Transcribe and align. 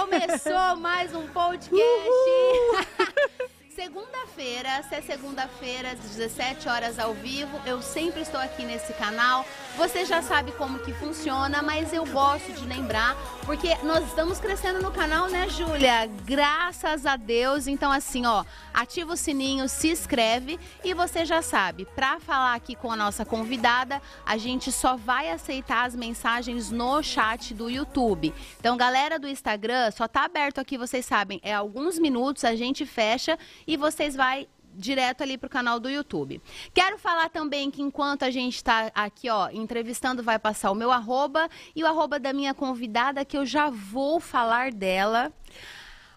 Começou 0.00 0.76
mais 0.78 1.14
um 1.14 1.26
podcast. 1.26 1.76
Segunda-feira, 3.80 4.82
se 4.86 4.94
é 4.94 5.00
segunda-feira, 5.00 5.92
às 5.92 6.00
17 6.00 6.68
horas 6.68 6.98
ao 6.98 7.14
vivo, 7.14 7.58
eu 7.64 7.80
sempre 7.80 8.20
estou 8.20 8.38
aqui 8.38 8.62
nesse 8.62 8.92
canal. 8.92 9.42
Você 9.78 10.04
já 10.04 10.20
sabe 10.20 10.52
como 10.52 10.80
que 10.80 10.92
funciona, 10.92 11.62
mas 11.62 11.90
eu 11.90 12.04
gosto 12.04 12.52
de 12.52 12.66
lembrar, 12.66 13.16
porque 13.46 13.74
nós 13.82 14.06
estamos 14.06 14.38
crescendo 14.38 14.82
no 14.82 14.90
canal, 14.90 15.30
né, 15.30 15.48
Júlia? 15.48 16.06
Graças 16.26 17.06
a 17.06 17.16
Deus. 17.16 17.66
Então, 17.66 17.90
assim, 17.90 18.26
ó, 18.26 18.44
ativa 18.74 19.14
o 19.14 19.16
sininho, 19.16 19.66
se 19.66 19.90
inscreve 19.90 20.60
e 20.84 20.92
você 20.92 21.24
já 21.24 21.40
sabe, 21.40 21.86
para 21.94 22.20
falar 22.20 22.54
aqui 22.54 22.74
com 22.74 22.92
a 22.92 22.96
nossa 22.96 23.24
convidada, 23.24 24.02
a 24.26 24.36
gente 24.36 24.70
só 24.70 24.94
vai 24.94 25.30
aceitar 25.30 25.86
as 25.86 25.94
mensagens 25.94 26.70
no 26.70 27.02
chat 27.02 27.54
do 27.54 27.70
YouTube. 27.70 28.34
Então, 28.58 28.76
galera 28.76 29.18
do 29.18 29.26
Instagram, 29.26 29.90
só 29.90 30.06
tá 30.06 30.24
aberto 30.24 30.60
aqui, 30.60 30.76
vocês 30.76 31.06
sabem, 31.06 31.40
é 31.42 31.54
alguns 31.54 31.98
minutos, 31.98 32.44
a 32.44 32.54
gente 32.54 32.84
fecha 32.84 33.38
e 33.70 33.76
vocês 33.76 34.16
vai 34.16 34.48
direto 34.74 35.22
ali 35.22 35.38
para 35.38 35.46
o 35.46 35.50
canal 35.50 35.78
do 35.78 35.88
YouTube. 35.88 36.42
Quero 36.74 36.98
falar 36.98 37.28
também 37.28 37.70
que 37.70 37.80
enquanto 37.80 38.24
a 38.24 38.30
gente 38.30 38.56
está 38.56 38.90
aqui, 38.92 39.30
ó, 39.30 39.48
entrevistando, 39.50 40.24
vai 40.24 40.40
passar 40.40 40.72
o 40.72 40.74
meu 40.74 40.90
arroba 40.90 41.48
e 41.74 41.84
o 41.84 41.86
arroba 41.86 42.18
da 42.18 42.32
minha 42.32 42.52
convidada, 42.52 43.24
que 43.24 43.36
eu 43.36 43.46
já 43.46 43.70
vou 43.70 44.18
falar 44.18 44.72
dela. 44.72 45.32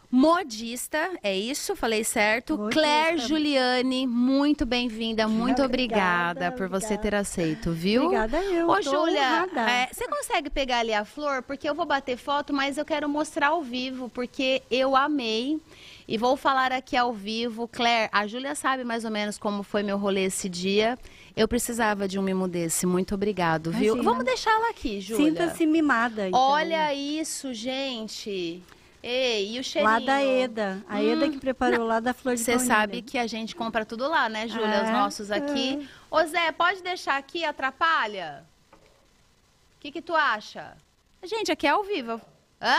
Modista, 0.10 1.12
é 1.24 1.36
isso? 1.36 1.76
Falei 1.76 2.04
certo? 2.04 2.56
Modista. 2.58 2.82
Claire 2.82 3.18
Juliane, 3.20 4.06
muito 4.08 4.66
bem-vinda, 4.66 5.28
muito 5.28 5.64
obrigada, 5.64 6.48
Obrigada, 6.48 6.52
por 6.56 6.68
você 6.70 6.94
obrigada. 6.94 7.02
ter 7.02 7.16
aceito, 7.16 7.72
viu? 7.72 8.06
Obrigada 8.06 8.38
eu. 8.44 8.68
Ô, 8.68 8.82
Júlia, 8.82 9.48
é, 9.68 9.92
você 9.92 10.08
consegue 10.08 10.50
pegar 10.52 10.80
ali 10.80 10.94
a 10.94 11.04
flor? 11.06 11.42
Porque 11.44 11.68
eu 11.68 11.74
vou 11.74 11.86
bater 11.86 12.18
foto, 12.18 12.54
mas 12.54 12.78
eu 12.78 12.86
quero 12.86 13.10
mostrar 13.10 13.48
ao 13.48 13.62
vivo, 13.64 14.10
porque 14.10 14.62
eu 14.72 14.96
amei. 14.96 15.60
E 16.08 16.18
vou 16.18 16.36
falar 16.36 16.72
aqui 16.72 16.96
ao 16.98 17.14
vivo. 17.14 17.68
Claire, 17.68 18.10
a 18.12 18.28
Júlia 18.28 18.56
sabe 18.56 18.84
mais 18.84 19.06
ou 19.06 19.12
menos 19.12 19.38
como 19.38 19.64
foi 19.64 19.84
meu 19.84 19.98
rolê 19.98 20.26
esse 20.26 20.50
dia. 20.50 20.98
Eu 21.36 21.48
precisava 21.48 22.08
de 22.08 22.20
um 22.20 22.22
mimo 22.22 22.48
desse. 22.48 22.86
Muito 22.86 23.16
obrigado, 23.16 23.72
viu? 23.72 23.94
Imagina. 23.96 24.04
Vamos 24.04 24.26
deixar 24.26 24.52
ela 24.52 24.70
aqui, 24.70 25.00
Júlia. 25.02 25.26
Sinta-se 25.26 25.66
mimada. 25.66 26.28
Então. 26.28 26.40
Olha 26.40 26.94
isso, 26.94 27.54
gente. 27.54 28.62
Ei, 29.02 29.56
e 29.56 29.60
o 29.60 29.64
cheirinho? 29.64 29.92
Lá 29.92 30.00
da 30.00 30.22
Eda. 30.24 30.84
A 30.88 31.04
Eda 31.04 31.28
que 31.30 31.38
preparou 31.38 31.86
lá 31.86 32.00
da 32.00 32.14
Flor 32.14 32.36
de 32.36 32.42
Você 32.42 32.58
sabe 32.58 33.02
que 33.02 33.18
a 33.18 33.28
gente 33.28 33.54
compra 33.56 33.86
tudo 33.86 34.08
lá, 34.08 34.30
né, 34.30 34.48
Júlia? 34.48 34.82
Os 34.84 34.90
É, 34.90 34.92
nossos 34.94 35.32
aqui. 35.32 35.88
Ô, 36.10 36.24
Zé, 36.24 36.52
pode 36.54 36.82
deixar 36.82 37.18
aqui, 37.18 37.44
atrapalha? 37.44 38.46
O 38.72 39.80
que 39.82 39.92
que 39.92 40.02
tu 40.02 40.16
acha? 40.16 40.78
Gente, 41.24 41.52
aqui 41.52 41.68
é 41.68 41.72
ao 41.72 41.84
vivo. 41.84 42.22
Hã? 42.62 42.78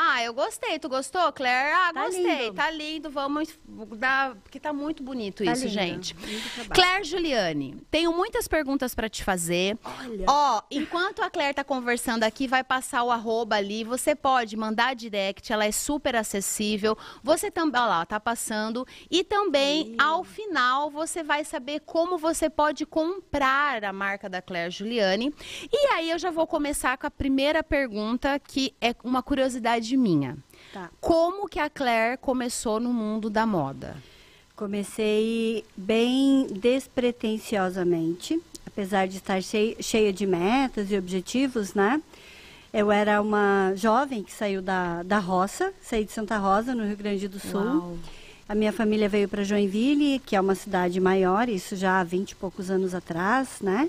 Ah, 0.00 0.22
eu 0.22 0.32
gostei. 0.32 0.78
Tu 0.78 0.88
gostou, 0.88 1.32
Claire? 1.32 1.72
Ah, 1.74 1.90
Tá 1.92 2.04
gostei. 2.04 2.38
lindo. 2.44 2.54
Tá 2.54 2.70
lindo. 2.70 3.10
Vamos 3.10 3.48
dar... 3.96 4.36
Porque 4.36 4.60
tá 4.60 4.72
muito 4.72 5.02
bonito 5.02 5.44
Tá 5.44 5.50
isso, 5.52 5.62
lindo. 5.64 5.74
gente. 5.74 6.14
Lindo. 6.14 6.68
Claire 6.72 7.02
Juliane, 7.04 7.82
tenho 7.90 8.12
muitas 8.12 8.46
perguntas 8.46 8.94
para 8.94 9.08
te 9.08 9.24
fazer. 9.24 9.76
Olha. 9.84 10.24
Ó, 10.28 10.62
enquanto 10.70 11.20
a 11.20 11.28
Claire 11.28 11.54
tá 11.54 11.64
conversando 11.64 12.22
aqui, 12.22 12.46
vai 12.46 12.62
passar 12.62 13.02
o 13.02 13.10
arroba 13.10 13.56
ali. 13.56 13.82
Você 13.82 14.14
pode 14.14 14.56
mandar 14.56 14.94
direct, 14.94 15.52
ela 15.52 15.64
é 15.64 15.72
super 15.72 16.14
acessível. 16.14 16.96
Você 17.24 17.50
também, 17.50 17.80
ó 17.80 17.86
lá, 17.86 18.06
tá 18.06 18.20
passando. 18.20 18.86
E 19.10 19.24
também, 19.24 19.96
ao 19.98 20.22
final, 20.22 20.90
você 20.90 21.24
vai 21.24 21.44
saber 21.44 21.80
como 21.80 22.16
você 22.16 22.48
pode 22.48 22.86
comprar 22.86 23.82
a 23.82 23.92
marca 23.92 24.28
da 24.28 24.40
Claire 24.40 24.70
Juliane. 24.70 25.34
E 25.72 25.86
aí 25.94 26.10
eu 26.10 26.18
já 26.20 26.30
vou 26.30 26.46
começar 26.46 26.96
com 26.96 27.06
a 27.08 27.10
primeira 27.10 27.64
pergunta, 27.64 28.38
que 28.38 28.74
é 28.80 28.94
uma 29.02 29.24
curiosidade 29.24 29.87
minha. 29.96 30.36
Tá. 30.72 30.90
Como 31.00 31.48
que 31.48 31.58
a 31.58 31.70
Claire 31.70 32.18
começou 32.18 32.78
no 32.78 32.92
mundo 32.92 33.30
da 33.30 33.46
moda? 33.46 33.96
Comecei 34.54 35.64
bem 35.76 36.46
despretensiosamente, 36.50 38.40
apesar 38.66 39.06
de 39.06 39.16
estar 39.18 39.42
chei- 39.42 39.76
cheia 39.80 40.12
de 40.12 40.26
metas 40.26 40.90
e 40.90 40.96
objetivos, 40.98 41.74
né? 41.74 42.02
Eu 42.72 42.90
era 42.92 43.20
uma 43.22 43.72
jovem 43.76 44.22
que 44.22 44.32
saiu 44.32 44.60
da, 44.60 45.02
da 45.02 45.18
roça, 45.18 45.72
saí 45.80 46.04
de 46.04 46.12
Santa 46.12 46.36
Rosa, 46.36 46.74
no 46.74 46.84
Rio 46.84 46.96
Grande 46.96 47.26
do 47.28 47.40
Sul. 47.40 47.60
Uau. 47.60 47.98
A 48.48 48.54
minha 48.54 48.72
família 48.72 49.08
veio 49.08 49.28
para 49.28 49.42
Joinville, 49.44 50.18
que 50.20 50.34
é 50.36 50.40
uma 50.40 50.54
cidade 50.54 51.00
maior, 51.00 51.48
isso 51.48 51.76
já 51.76 52.00
há 52.00 52.04
20 52.04 52.32
e 52.32 52.34
poucos 52.34 52.70
anos 52.70 52.94
atrás, 52.94 53.60
né? 53.60 53.88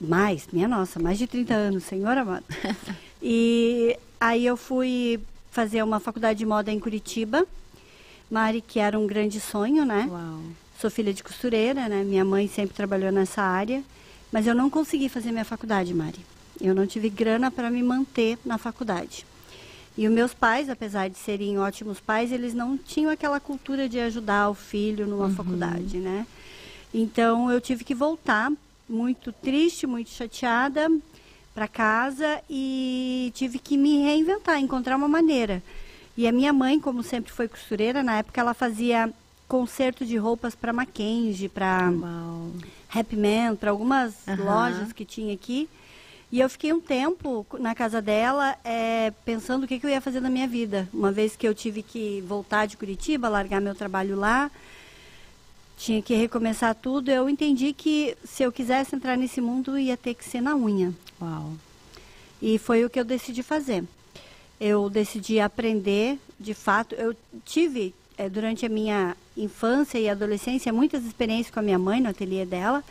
Mais, 0.00 0.46
minha 0.52 0.68
nossa, 0.68 0.98
mais 1.00 1.16
de 1.18 1.26
30 1.26 1.54
anos, 1.54 1.84
senhor 1.84 2.16
amado. 2.18 2.44
e 3.22 3.96
aí 4.20 4.46
eu 4.46 4.56
fui 4.56 5.20
fazer 5.50 5.82
uma 5.82 6.00
faculdade 6.00 6.38
de 6.38 6.46
moda 6.46 6.70
em 6.70 6.78
Curitiba, 6.78 7.46
Mari, 8.30 8.60
que 8.60 8.78
era 8.78 8.98
um 8.98 9.06
grande 9.06 9.40
sonho, 9.40 9.84
né? 9.84 10.06
Uau. 10.10 10.40
Sou 10.80 10.90
filha 10.90 11.12
de 11.12 11.22
costureira, 11.22 11.88
né? 11.88 12.04
Minha 12.04 12.24
mãe 12.24 12.48
sempre 12.48 12.74
trabalhou 12.74 13.10
nessa 13.10 13.42
área, 13.42 13.82
mas 14.30 14.46
eu 14.46 14.54
não 14.54 14.68
consegui 14.68 15.08
fazer 15.08 15.32
minha 15.32 15.44
faculdade, 15.44 15.94
Mari. 15.94 16.18
Eu 16.60 16.74
não 16.74 16.86
tive 16.86 17.08
grana 17.08 17.50
para 17.50 17.70
me 17.70 17.82
manter 17.82 18.38
na 18.44 18.58
faculdade. 18.58 19.24
E 19.96 20.06
os 20.06 20.12
meus 20.12 20.34
pais, 20.34 20.68
apesar 20.68 21.08
de 21.08 21.16
serem 21.16 21.58
ótimos 21.58 21.98
pais, 22.00 22.30
eles 22.30 22.52
não 22.52 22.76
tinham 22.76 23.10
aquela 23.10 23.40
cultura 23.40 23.88
de 23.88 23.98
ajudar 23.98 24.50
o 24.50 24.54
filho 24.54 25.06
numa 25.06 25.30
faculdade, 25.30 25.96
né? 25.98 26.26
Então 26.92 27.50
eu 27.50 27.60
tive 27.60 27.82
que 27.82 27.94
voltar, 27.94 28.52
muito 28.88 29.32
triste, 29.32 29.86
muito 29.86 30.10
chateada, 30.10 30.90
para 31.56 31.66
casa 31.66 32.42
e 32.50 33.32
tive 33.34 33.58
que 33.58 33.78
me 33.78 34.02
reinventar, 34.02 34.60
encontrar 34.60 34.94
uma 34.94 35.08
maneira. 35.08 35.62
E 36.14 36.28
a 36.28 36.32
minha 36.32 36.52
mãe, 36.52 36.78
como 36.78 37.02
sempre 37.02 37.32
foi 37.32 37.48
costureira, 37.48 38.02
na 38.02 38.18
época 38.18 38.38
ela 38.38 38.52
fazia 38.52 39.10
conserto 39.48 40.04
de 40.04 40.18
roupas 40.18 40.54
para 40.54 40.70
Mackenzie, 40.70 41.48
para. 41.48 41.90
Happy 42.94 43.16
Man, 43.16 43.56
para 43.56 43.70
algumas 43.70 44.14
Aham. 44.28 44.44
lojas 44.44 44.92
que 44.92 45.04
tinha 45.06 45.32
aqui. 45.32 45.66
E 46.30 46.40
eu 46.40 46.50
fiquei 46.50 46.72
um 46.74 46.80
tempo 46.80 47.46
na 47.58 47.74
casa 47.74 48.02
dela, 48.02 48.56
eh, 48.62 49.12
pensando 49.24 49.64
o 49.64 49.66
que, 49.66 49.78
que 49.78 49.86
eu 49.86 49.90
ia 49.90 50.00
fazer 50.00 50.20
na 50.20 50.28
minha 50.28 50.46
vida. 50.46 50.86
Uma 50.92 51.10
vez 51.10 51.36
que 51.36 51.48
eu 51.48 51.54
tive 51.54 51.82
que 51.82 52.22
voltar 52.26 52.66
de 52.66 52.76
Curitiba, 52.76 53.28
largar 53.28 53.60
meu 53.62 53.74
trabalho 53.74 54.16
lá, 54.16 54.50
tinha 55.76 56.00
que 56.00 56.14
recomeçar 56.14 56.74
tudo, 56.74 57.10
eu 57.10 57.28
entendi 57.28 57.72
que 57.72 58.16
se 58.24 58.42
eu 58.42 58.50
quisesse 58.50 58.96
entrar 58.96 59.16
nesse 59.16 59.40
mundo, 59.40 59.78
ia 59.78 59.96
ter 59.96 60.14
que 60.14 60.24
ser 60.24 60.40
na 60.40 60.56
unha. 60.56 60.92
Uau. 61.20 61.52
E 62.40 62.58
foi 62.58 62.84
o 62.84 62.90
que 62.90 62.98
eu 62.98 63.04
decidi 63.04 63.42
fazer. 63.42 63.84
Eu 64.58 64.88
decidi 64.88 65.38
aprender, 65.38 66.18
de 66.40 66.54
fato. 66.54 66.94
Eu 66.94 67.14
tive, 67.44 67.94
eh, 68.16 68.28
durante 68.28 68.64
a 68.64 68.68
minha 68.68 69.16
infância 69.36 69.98
e 69.98 70.08
adolescência, 70.08 70.72
muitas 70.72 71.04
experiências 71.04 71.52
com 71.52 71.60
a 71.60 71.62
minha 71.62 71.78
mãe 71.78 72.00
no 72.00 72.08
ateliê 72.08 72.46
dela, 72.46 72.82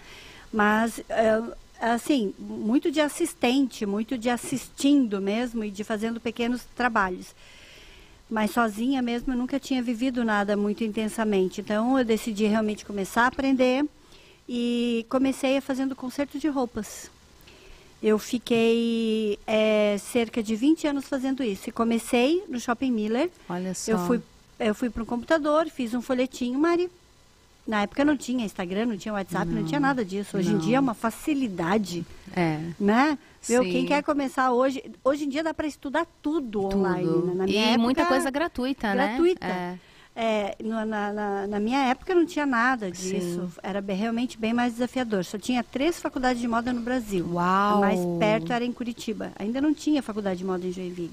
mas, 0.54 1.00
eh, 1.10 1.42
assim, 1.80 2.34
muito 2.38 2.92
de 2.92 3.02
assistente, 3.02 3.86
muito 3.86 4.16
de 4.18 4.30
assistindo 4.30 5.20
mesmo 5.20 5.64
e 5.64 5.72
de 5.72 5.84
fazendo 5.84 6.20
pequenos 6.20 6.64
trabalhos. 6.76 7.34
Mas 8.30 8.52
sozinha 8.52 9.02
mesmo 9.02 9.34
eu 9.34 9.38
nunca 9.38 9.60
tinha 9.60 9.82
vivido 9.84 10.24
nada 10.24 10.58
muito 10.58 10.84
intensamente. 10.84 11.62
Então 11.62 11.98
eu 11.98 12.04
decidi 12.06 12.46
realmente 12.46 12.86
começar 12.86 13.24
a 13.24 13.28
aprender 13.28 13.86
e 14.50 15.06
comecei 15.10 15.58
a 15.58 15.62
fazendo 15.62 15.96
conserto 15.96 16.40
de 16.40 16.48
roupas. 16.48 17.10
Eu 18.02 18.20
fiquei 18.20 19.40
eh, 19.48 19.98
cerca 20.00 20.44
de 20.44 20.56
20 20.56 20.88
anos 20.88 21.08
fazendo 21.08 21.44
isso. 21.44 21.70
E 21.70 21.72
comecei 21.72 22.44
no 22.48 22.60
Shopping 22.60 22.92
Miller. 22.92 23.30
Olha 23.50 23.74
só. 23.74 23.92
Eu 23.92 24.00
fui, 24.00 24.22
eu 24.60 24.76
fui 24.76 24.90
para 24.90 25.02
um 25.02 25.06
computador, 25.06 25.68
fiz 25.70 25.94
um 25.94 26.02
folhetinho, 26.02 26.60
Mari. 26.60 26.90
Na 27.68 27.82
época 27.82 28.06
não 28.06 28.16
tinha 28.16 28.46
Instagram, 28.46 28.86
não 28.86 28.98
tinha 28.98 29.14
WhatsApp, 29.14 29.50
não, 29.52 29.64
tinha 29.66 29.80
nada 29.80 30.06
disso. 30.06 30.38
Hoje 30.38 30.50
não. 30.50 30.58
em 30.58 30.62
dia 30.62 30.78
é 30.78 30.80
uma 30.80 30.94
facilidade, 30.94 32.06
É. 32.36 32.60
né? 32.80 33.18
Meu, 33.50 33.64
Sim. 33.64 33.72
quem 33.72 33.86
quer 33.86 34.04
começar 34.04 34.52
hoje, 34.52 34.84
hoje 35.04 35.26
em 35.26 35.30
dia 35.30 35.44
dá 35.44 35.54
para 35.54 35.68
estudar 35.68 36.06
tudo, 36.22 36.66
online. 36.66 37.08
Tudo. 37.08 37.26
né? 37.28 37.34
Na 37.36 37.44
e 37.46 37.50
minha 37.52 37.66
época, 37.68 37.78
muita 37.82 38.06
coisa 38.06 38.30
gratuita, 38.32 38.94
né? 38.94 39.08
gratuita. 39.08 39.46
É. 39.46 39.78
É, 40.18 40.56
na, 40.64 40.86
na- 40.86 41.48
na 41.48 41.60
minha 41.60 41.88
época 41.90 42.16
não 42.16 42.26
tinha 42.26 42.46
nada 42.46 42.90
disso. 42.90 43.50
Sim. 43.50 43.60
Era 43.62 43.82
realmente 43.82 44.38
bem 44.38 44.54
mais 44.54 44.72
desafiador. 44.74 45.26
Só 45.26 45.38
tinha 45.38 45.62
três 45.62 46.00
faculdades 46.00 46.42
de 46.42 46.48
moda 46.48 46.72
no 46.72 46.80
Brasil. 46.82 47.28
Uau! 47.34 47.78
A 47.78 47.80
mais 47.82 48.00
perto 48.18 48.54
era 48.54 48.64
em 48.64 48.72
Curitiba. 48.72 49.34
Ainda 49.38 49.60
não 49.60 49.74
tinha 49.74 50.02
faculdade 50.02 50.38
de 50.38 50.46
moda 50.46 50.66
em 50.66 50.72
Joinville. 50.72 51.12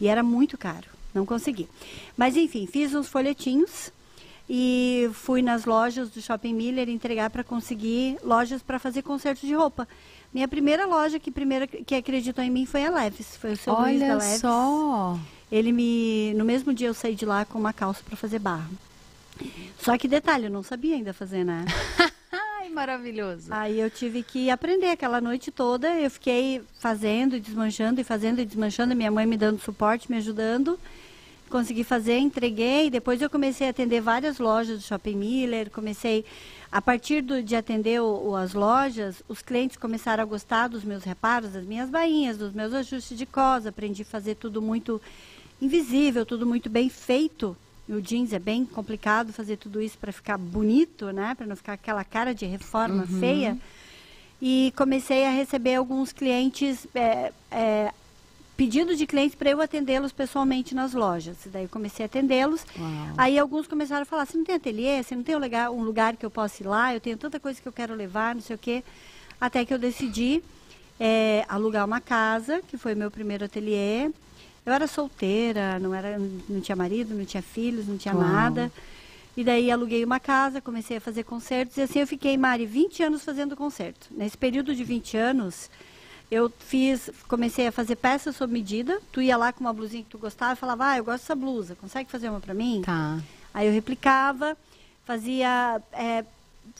E 0.00 0.08
era 0.08 0.22
muito 0.22 0.56
caro. 0.56 0.86
Não 1.12 1.26
consegui. 1.26 1.68
Mas 2.16 2.34
enfim, 2.34 2.66
fiz 2.66 2.94
uns 2.94 3.06
folhetinhos 3.06 3.92
e 4.48 5.10
fui 5.12 5.42
nas 5.42 5.66
lojas 5.66 6.08
do 6.08 6.20
Shopping 6.22 6.54
Miller 6.54 6.88
entregar 6.88 7.28
para 7.28 7.44
conseguir 7.44 8.16
lojas 8.24 8.62
para 8.62 8.78
fazer 8.78 9.02
concerto 9.02 9.46
de 9.46 9.52
roupa. 9.54 9.86
Minha 10.32 10.48
primeira 10.48 10.86
loja 10.86 11.18
que 11.18 11.30
primeiro 11.30 11.68
que 11.68 11.94
acreditou 11.94 12.42
em 12.42 12.50
mim 12.50 12.64
foi 12.64 12.84
a 12.84 12.90
Leves, 12.90 13.36
foi 13.36 13.52
o 13.52 13.56
seu 13.56 13.74
Luiz 13.74 14.00
da 14.00 14.06
Olha 14.06 14.14
Leves. 14.14 14.40
só. 14.40 15.18
Ele 15.50 15.70
me. 15.72 16.32
No 16.34 16.44
mesmo 16.44 16.72
dia 16.72 16.88
eu 16.88 16.94
saí 16.94 17.14
de 17.14 17.26
lá 17.26 17.44
com 17.44 17.58
uma 17.58 17.72
calça 17.72 18.02
para 18.02 18.16
fazer 18.16 18.38
barro. 18.38 18.70
Só 19.78 19.98
que 19.98 20.08
detalhe, 20.08 20.46
eu 20.46 20.50
não 20.50 20.62
sabia 20.62 20.94
ainda 20.94 21.12
fazer, 21.12 21.44
né? 21.44 21.64
Ai, 22.32 22.70
maravilhoso. 22.70 23.48
Aí 23.50 23.78
eu 23.78 23.90
tive 23.90 24.22
que 24.22 24.48
aprender 24.48 24.86
aquela 24.86 25.20
noite 25.20 25.50
toda. 25.50 25.98
Eu 25.98 26.10
fiquei 26.10 26.62
fazendo, 26.78 27.38
desmanchando 27.38 28.00
e 28.00 28.04
fazendo 28.04 28.40
e 28.40 28.44
desmanchando. 28.46 28.94
Minha 28.94 29.10
mãe 29.10 29.26
me 29.26 29.36
dando 29.36 29.60
suporte, 29.60 30.10
me 30.10 30.16
ajudando. 30.16 30.78
Consegui 31.50 31.84
fazer, 31.84 32.16
entreguei. 32.18 32.88
Depois 32.88 33.20
eu 33.20 33.28
comecei 33.28 33.66
a 33.66 33.70
atender 33.70 34.00
várias 34.00 34.38
lojas 34.38 34.78
do 34.78 34.84
Shopping 34.84 35.16
Miller. 35.16 35.70
Comecei, 35.70 36.24
a 36.72 36.80
partir 36.80 37.20
do, 37.20 37.42
de 37.42 37.54
atender 37.54 38.00
o, 38.00 38.30
o, 38.30 38.34
as 38.34 38.54
lojas, 38.54 39.22
os 39.28 39.42
clientes 39.42 39.76
começaram 39.76 40.22
a 40.22 40.26
gostar 40.26 40.68
dos 40.68 40.82
meus 40.82 41.04
reparos, 41.04 41.52
das 41.52 41.66
minhas 41.66 41.90
bainhas, 41.90 42.38
dos 42.38 42.54
meus 42.54 42.72
ajustes 42.72 43.18
de 43.18 43.26
cos. 43.26 43.66
Aprendi 43.66 44.00
a 44.00 44.06
fazer 44.06 44.36
tudo 44.36 44.62
muito 44.62 45.00
invisível, 45.60 46.24
tudo 46.24 46.46
muito 46.46 46.70
bem 46.70 46.88
feito. 46.88 47.54
E 47.86 47.92
o 47.92 48.00
jeans 48.00 48.32
é 48.32 48.38
bem 48.38 48.64
complicado 48.64 49.34
fazer 49.34 49.58
tudo 49.58 49.82
isso 49.82 49.98
para 49.98 50.12
ficar 50.12 50.38
bonito, 50.38 51.10
né? 51.10 51.34
Para 51.34 51.46
não 51.46 51.56
ficar 51.56 51.74
aquela 51.74 52.04
cara 52.04 52.34
de 52.34 52.46
reforma 52.46 53.02
uhum. 53.02 53.20
feia. 53.20 53.58
E 54.40 54.72
comecei 54.74 55.26
a 55.26 55.30
receber 55.30 55.74
alguns 55.74 56.10
clientes, 56.10 56.86
é, 56.94 57.32
é, 57.50 57.92
pedido 58.56 58.94
de 58.94 59.06
clientes 59.06 59.34
para 59.34 59.50
eu 59.50 59.60
atendê-los 59.60 60.12
pessoalmente 60.12 60.74
nas 60.74 60.92
lojas. 60.92 61.36
Daí 61.46 61.68
comecei 61.68 62.04
a 62.04 62.06
atendê-los. 62.06 62.64
Aí 63.16 63.38
alguns 63.38 63.66
começaram 63.66 64.02
a 64.02 64.06
falar: 64.06 64.26
você 64.26 64.36
não 64.36 64.44
tem 64.44 64.54
ateliê? 64.54 65.02
Você 65.02 65.14
não 65.14 65.22
tem 65.22 65.36
um 65.36 65.40
lugar, 65.40 65.70
um 65.70 65.82
lugar 65.82 66.16
que 66.16 66.24
eu 66.24 66.30
possa 66.30 66.62
ir 66.62 66.66
lá? 66.66 66.94
Eu 66.94 67.00
tenho 67.00 67.16
tanta 67.16 67.40
coisa 67.40 67.60
que 67.60 67.66
eu 67.66 67.72
quero 67.72 67.94
levar, 67.94 68.34
não 68.34 68.42
sei 68.42 68.56
o 68.56 68.58
quê. 68.58 68.84
Até 69.40 69.64
que 69.64 69.74
eu 69.74 69.78
decidi 69.78 70.42
é, 71.00 71.44
alugar 71.48 71.84
uma 71.84 72.00
casa, 72.00 72.62
que 72.68 72.76
foi 72.76 72.94
meu 72.94 73.10
primeiro 73.10 73.44
ateliê. 73.44 74.10
Eu 74.64 74.72
era 74.72 74.86
solteira, 74.86 75.78
não, 75.80 75.92
era, 75.92 76.16
não 76.48 76.60
tinha 76.60 76.76
marido, 76.76 77.14
não 77.14 77.24
tinha 77.24 77.42
filhos, 77.42 77.88
não 77.88 77.98
tinha 77.98 78.14
Uau. 78.14 78.22
nada. 78.22 78.70
E 79.36 79.42
daí 79.42 79.70
aluguei 79.70 80.04
uma 80.04 80.20
casa, 80.20 80.60
comecei 80.60 80.98
a 80.98 81.00
fazer 81.00 81.24
concertos. 81.24 81.76
E 81.78 81.82
assim 81.82 81.98
eu 82.00 82.06
fiquei, 82.06 82.36
Mari, 82.36 82.66
20 82.66 83.02
anos 83.02 83.24
fazendo 83.24 83.56
concerto. 83.56 84.06
Nesse 84.10 84.36
período 84.36 84.74
de 84.74 84.84
20 84.84 85.16
anos, 85.16 85.70
eu 86.32 86.50
fiz, 86.60 87.10
comecei 87.28 87.66
a 87.66 87.72
fazer 87.72 87.96
peças 87.96 88.34
sob 88.34 88.50
medida. 88.50 88.98
Tu 89.12 89.20
ia 89.20 89.36
lá 89.36 89.52
com 89.52 89.60
uma 89.60 89.72
blusinha 89.72 90.02
que 90.02 90.08
tu 90.08 90.16
gostava 90.16 90.54
e 90.54 90.56
falava, 90.56 90.86
ah, 90.86 90.96
eu 90.96 91.04
gosto 91.04 91.24
dessa 91.24 91.34
blusa, 91.34 91.76
consegue 91.78 92.10
fazer 92.10 92.30
uma 92.30 92.40
para 92.40 92.54
mim? 92.54 92.80
Tá. 92.82 93.20
Aí 93.52 93.66
eu 93.66 93.72
replicava, 93.72 94.56
fazia 95.04 95.82
é, 95.92 96.24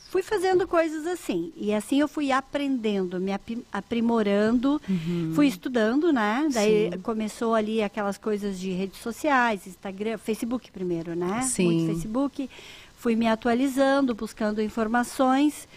fui 0.08 0.22
fazendo 0.22 0.66
coisas 0.66 1.06
assim. 1.06 1.52
E 1.54 1.74
assim 1.74 2.00
eu 2.00 2.08
fui 2.08 2.32
aprendendo, 2.32 3.20
me 3.20 3.30
aprimorando, 3.70 4.80
uhum. 4.88 5.32
fui 5.34 5.48
estudando, 5.48 6.10
né? 6.10 6.48
Daí 6.50 6.90
Sim. 6.90 6.98
começou 7.00 7.54
ali 7.54 7.82
aquelas 7.82 8.16
coisas 8.16 8.58
de 8.58 8.70
redes 8.70 9.02
sociais, 9.02 9.66
Instagram, 9.66 10.16
Facebook 10.16 10.70
primeiro, 10.70 11.14
né? 11.14 11.42
Sim. 11.42 11.64
Muito 11.66 11.92
Facebook. 11.92 12.48
Fui 12.96 13.14
me 13.14 13.28
atualizando, 13.28 14.14
buscando 14.14 14.62
informações. 14.62 15.68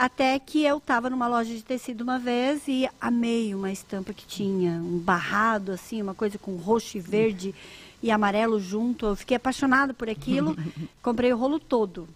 Até 0.00 0.38
que 0.38 0.64
eu 0.64 0.78
estava 0.78 1.10
numa 1.10 1.28
loja 1.28 1.54
de 1.54 1.62
tecido 1.62 2.00
uma 2.00 2.18
vez 2.18 2.66
e 2.66 2.88
amei 2.98 3.54
uma 3.54 3.70
estampa 3.70 4.14
que 4.14 4.26
tinha 4.26 4.70
um 4.80 4.96
barrado, 4.96 5.72
assim, 5.72 6.00
uma 6.00 6.14
coisa 6.14 6.38
com 6.38 6.56
roxo 6.56 6.96
e 6.96 7.00
verde 7.00 7.54
e 8.02 8.10
amarelo 8.10 8.58
junto. 8.58 9.04
Eu 9.04 9.14
fiquei 9.14 9.36
apaixonada 9.36 9.92
por 9.92 10.08
aquilo. 10.08 10.56
Comprei 11.02 11.30
o 11.34 11.36
rolo 11.36 11.60
todo. 11.60 12.08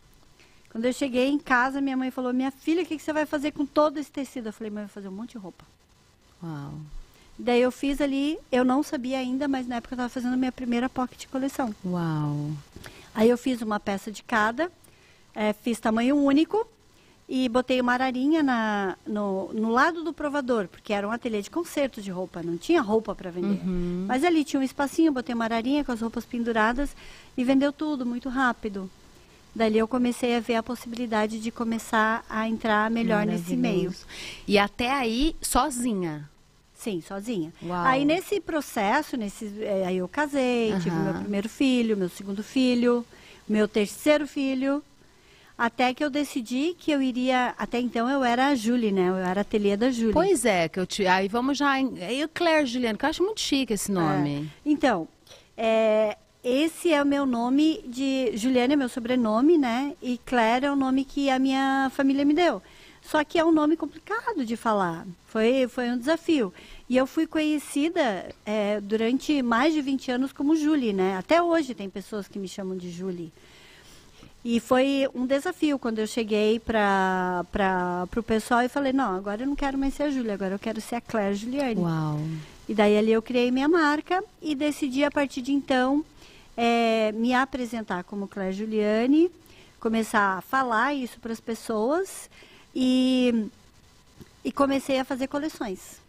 Quando 0.70 0.86
eu 0.86 0.94
cheguei 0.94 1.28
em 1.28 1.38
casa, 1.38 1.78
minha 1.82 1.94
mãe 1.94 2.10
falou: 2.10 2.32
Minha 2.32 2.50
filha, 2.50 2.82
o 2.82 2.86
que, 2.86 2.96
que 2.96 3.02
você 3.02 3.12
vai 3.12 3.26
fazer 3.26 3.52
com 3.52 3.66
todo 3.66 3.98
esse 3.98 4.10
tecido? 4.10 4.48
Eu 4.48 4.54
falei: 4.54 4.70
Mãe, 4.70 4.84
eu 4.84 4.86
vou 4.86 4.94
fazer 4.94 5.08
um 5.08 5.12
monte 5.12 5.32
de 5.32 5.38
roupa. 5.38 5.66
Uau. 6.42 6.72
Daí 7.38 7.60
eu 7.60 7.70
fiz 7.70 8.00
ali, 8.00 8.38
eu 8.50 8.64
não 8.64 8.82
sabia 8.82 9.18
ainda, 9.18 9.46
mas 9.46 9.68
na 9.68 9.76
época 9.76 9.92
eu 9.92 9.96
estava 9.96 10.08
fazendo 10.08 10.32
a 10.32 10.38
minha 10.38 10.52
primeira 10.52 10.88
pocket 10.88 11.26
coleção. 11.26 11.74
Uau. 11.84 12.50
Aí 13.14 13.28
eu 13.28 13.36
fiz 13.36 13.60
uma 13.60 13.78
peça 13.78 14.10
de 14.10 14.22
cada, 14.22 14.72
é, 15.34 15.52
fiz 15.52 15.78
tamanho 15.78 16.16
único 16.16 16.66
e 17.28 17.48
botei 17.48 17.80
uma 17.80 17.94
ararinha 17.94 18.42
na, 18.42 18.96
no, 19.06 19.52
no 19.52 19.70
lado 19.70 20.04
do 20.04 20.12
provador, 20.12 20.68
porque 20.68 20.92
era 20.92 21.08
um 21.08 21.10
ateliê 21.10 21.40
de 21.40 21.50
concerto 21.50 22.02
de 22.02 22.10
roupa, 22.10 22.42
não 22.42 22.56
tinha 22.58 22.82
roupa 22.82 23.14
para 23.14 23.30
vender. 23.30 23.60
Uhum. 23.66 24.04
Mas 24.06 24.22
ali 24.24 24.44
tinha 24.44 24.60
um 24.60 24.62
espacinho, 24.62 25.12
botei 25.12 25.34
uma 25.34 25.44
ararinha 25.44 25.84
com 25.84 25.92
as 25.92 26.00
roupas 26.00 26.24
penduradas 26.24 26.94
e 27.36 27.42
vendeu 27.42 27.72
tudo 27.72 28.04
muito 28.04 28.28
rápido. 28.28 28.90
Dali 29.54 29.78
eu 29.78 29.88
comecei 29.88 30.36
a 30.36 30.40
ver 30.40 30.56
a 30.56 30.62
possibilidade 30.62 31.40
de 31.40 31.50
começar 31.50 32.24
a 32.28 32.48
entrar 32.48 32.90
melhor 32.90 33.24
nesse 33.24 33.56
meio. 33.56 33.94
E 34.48 34.58
até 34.58 34.90
aí, 34.90 35.36
sozinha? 35.40 36.28
Sim, 36.74 37.00
sozinha. 37.00 37.52
Uau. 37.62 37.86
Aí 37.86 38.04
nesse 38.04 38.40
processo, 38.40 39.16
nesse, 39.16 39.62
é, 39.62 39.86
aí 39.86 39.98
eu 39.98 40.08
casei, 40.08 40.72
uhum. 40.72 40.80
tive 40.80 40.96
meu 40.96 41.14
primeiro 41.14 41.48
filho, 41.48 41.96
meu 41.96 42.08
segundo 42.08 42.42
filho, 42.42 43.06
meu 43.48 43.68
terceiro 43.68 44.26
filho. 44.26 44.82
Até 45.56 45.94
que 45.94 46.04
eu 46.04 46.10
decidi 46.10 46.74
que 46.76 46.90
eu 46.90 47.00
iria. 47.00 47.54
Até 47.56 47.78
então 47.78 48.08
eu 48.08 48.24
era 48.24 48.48
a 48.48 48.54
Julie, 48.54 48.90
né? 48.90 49.08
Eu 49.08 49.16
era 49.16 49.40
a 49.40 49.42
ateliê 49.42 49.76
da 49.76 49.90
Julie. 49.90 50.12
Pois 50.12 50.44
é, 50.44 50.68
que 50.68 50.80
eu 50.80 50.86
te. 50.86 51.06
Aí 51.06 51.28
vamos 51.28 51.56
já. 51.56 51.80
E 51.80 52.24
o 52.24 52.28
Claire 52.28 52.66
Juliano, 52.66 52.98
que 52.98 53.04
eu 53.04 53.10
acho 53.10 53.22
muito 53.22 53.40
chique 53.40 53.72
esse 53.72 53.92
nome. 53.92 54.50
É. 54.66 54.68
Então, 54.68 55.06
é, 55.56 56.16
esse 56.42 56.92
é 56.92 57.00
o 57.00 57.06
meu 57.06 57.24
nome 57.24 57.84
de. 57.86 58.36
Juliana 58.36 58.72
é 58.72 58.76
meu 58.76 58.88
sobrenome, 58.88 59.56
né? 59.56 59.94
E 60.02 60.18
Claire 60.26 60.66
é 60.66 60.72
o 60.72 60.76
nome 60.76 61.04
que 61.04 61.30
a 61.30 61.38
minha 61.38 61.90
família 61.94 62.24
me 62.24 62.34
deu. 62.34 62.60
Só 63.00 63.22
que 63.22 63.38
é 63.38 63.44
um 63.44 63.52
nome 63.52 63.76
complicado 63.76 64.44
de 64.44 64.56
falar. 64.56 65.06
Foi, 65.26 65.68
foi 65.68 65.90
um 65.90 65.98
desafio. 65.98 66.52
E 66.88 66.96
eu 66.96 67.06
fui 67.06 67.26
conhecida 67.26 68.28
é, 68.44 68.80
durante 68.80 69.42
mais 69.42 69.72
de 69.72 69.80
20 69.80 70.10
anos 70.10 70.32
como 70.32 70.56
Julie, 70.56 70.92
né? 70.92 71.16
Até 71.16 71.42
hoje 71.42 71.74
tem 71.74 71.88
pessoas 71.88 72.26
que 72.26 72.38
me 72.38 72.48
chamam 72.48 72.76
de 72.76 72.90
Julie. 72.90 73.32
E 74.44 74.60
foi 74.60 75.08
um 75.14 75.24
desafio 75.24 75.78
quando 75.78 76.00
eu 76.00 76.06
cheguei 76.06 76.60
para 76.60 78.06
o 78.14 78.22
pessoal 78.22 78.60
e 78.60 78.68
falei, 78.68 78.92
não, 78.92 79.16
agora 79.16 79.42
eu 79.42 79.46
não 79.46 79.56
quero 79.56 79.78
mais 79.78 79.94
ser 79.94 80.02
a 80.02 80.10
Júlia, 80.10 80.34
agora 80.34 80.54
eu 80.54 80.58
quero 80.58 80.82
ser 80.82 80.96
a 80.96 81.00
Claire 81.00 81.34
Juliane. 81.34 81.80
Uau! 81.80 82.20
E 82.68 82.74
daí 82.74 82.98
ali 82.98 83.10
eu 83.10 83.22
criei 83.22 83.50
minha 83.50 83.68
marca 83.68 84.22
e 84.42 84.54
decidi 84.54 85.02
a 85.02 85.10
partir 85.10 85.40
de 85.40 85.52
então 85.52 86.04
é, 86.56 87.10
me 87.12 87.32
apresentar 87.32 88.04
como 88.04 88.28
Claire 88.28 88.52
Juliane, 88.52 89.30
começar 89.80 90.38
a 90.38 90.40
falar 90.42 90.92
isso 90.92 91.18
para 91.20 91.32
as 91.32 91.40
pessoas 91.40 92.28
e, 92.74 93.48
e 94.44 94.52
comecei 94.52 94.98
a 94.98 95.04
fazer 95.06 95.26
coleções. 95.26 96.02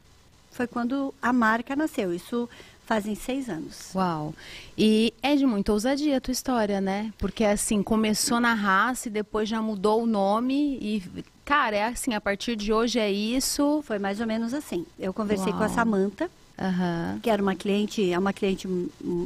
Foi 0.51 0.67
quando 0.67 1.13
a 1.21 1.31
marca 1.31 1.75
nasceu. 1.75 2.13
Isso 2.13 2.49
fazem 2.85 3.15
seis 3.15 3.49
anos. 3.49 3.91
Uau! 3.93 4.33
E 4.77 5.13
é 5.21 5.35
de 5.35 5.45
muita 5.45 5.71
ousadia 5.73 6.17
a 6.17 6.21
tua 6.21 6.31
história, 6.31 6.79
né? 6.79 7.11
Porque 7.17 7.43
assim, 7.43 7.81
começou 7.83 8.39
na 8.39 8.53
raça 8.53 9.07
e 9.07 9.11
depois 9.11 9.49
já 9.49 9.61
mudou 9.61 10.03
o 10.03 10.05
nome 10.05 10.77
e. 10.81 11.03
Cara, 11.43 11.75
é 11.75 11.85
assim, 11.85 12.13
a 12.13 12.21
partir 12.21 12.55
de 12.55 12.73
hoje 12.73 12.97
é 12.97 13.11
isso. 13.11 13.81
Foi 13.83 13.99
mais 13.99 14.19
ou 14.19 14.25
menos 14.25 14.53
assim. 14.53 14.85
Eu 14.97 15.13
conversei 15.13 15.49
Uau. 15.49 15.59
com 15.59 15.63
a 15.63 15.69
Samanta, 15.69 16.29
Uhum. 16.57 17.19
que 17.19 17.29
era 17.29 17.41
uma 17.41 17.53
cliente, 17.53 18.11
é 18.11 18.17
uma 18.17 18.31
cliente 18.31 18.65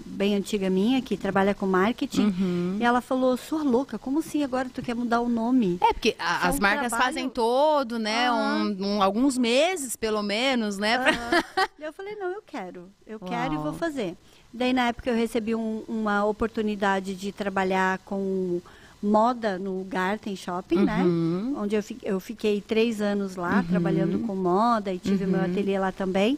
bem 0.06 0.36
antiga 0.36 0.68
minha, 0.70 1.00
que 1.02 1.16
trabalha 1.16 1.54
com 1.54 1.68
marketing. 1.68 2.26
Uhum. 2.26 2.78
E 2.80 2.84
ela 2.84 3.02
falou, 3.02 3.38
sua 3.38 3.62
louca, 3.62 4.00
como 4.00 4.20
assim 4.20 4.44
agora 4.44 4.68
tu 4.74 4.82
quer 4.82 4.96
mudar 4.96 5.22
o 5.22 5.30
nome? 5.30 5.78
É, 5.80 5.94
porque 5.94 6.16
a, 6.18 6.46
é 6.46 6.50
as 6.50 6.58
um 6.58 6.62
marcas 6.62 6.90
trabalho... 6.90 7.14
fazem 7.14 7.30
todo, 7.30 8.00
né? 8.00 8.32
Uhum. 8.32 8.38
Um, 8.38 8.86
um, 8.86 9.04
alguns 9.04 9.38
meses, 9.38 9.96
pelo 9.96 10.24
menos, 10.24 10.78
né? 10.78 10.98
Pra... 10.98 11.70
eu 11.80 11.94
falei, 11.94 12.16
não, 12.16 12.32
eu 12.32 12.42
quero. 12.46 12.90
Eu 13.06 13.20
Uau. 13.22 13.30
quero 13.30 13.54
e 13.54 13.58
vou 13.58 13.74
fazer. 13.74 14.18
Daí, 14.52 14.74
na 14.74 14.88
época, 14.88 15.12
eu 15.12 15.16
recebi 15.16 15.54
um, 15.54 15.84
uma 15.88 16.26
oportunidade 16.26 17.14
de 17.14 17.32
trabalhar 17.32 18.00
com 18.00 18.60
moda 19.02 19.58
no 19.58 19.84
Garten 19.86 20.36
Shopping, 20.36 20.84
né? 20.84 21.04
uhum. 21.04 21.52
né? 21.54 21.60
Onde 21.60 21.76
eu, 21.76 21.84
eu 22.04 22.20
fiquei 22.20 22.60
três 22.60 23.02
anos 23.02 23.36
lá, 23.36 23.58
uhum. 23.58 23.64
trabalhando 23.64 24.20
com 24.26 24.36
moda 24.36 24.92
e 24.92 24.98
tive 24.98 25.26
uhum. 25.26 25.32
meu 25.32 25.42
ateliê 25.42 25.80
lá 25.80 25.92
também. 25.92 26.38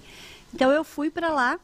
Então 0.53 0.71
eu 0.71 0.83
fui 0.83 1.09
para 1.09 1.29
lá, 1.29 1.59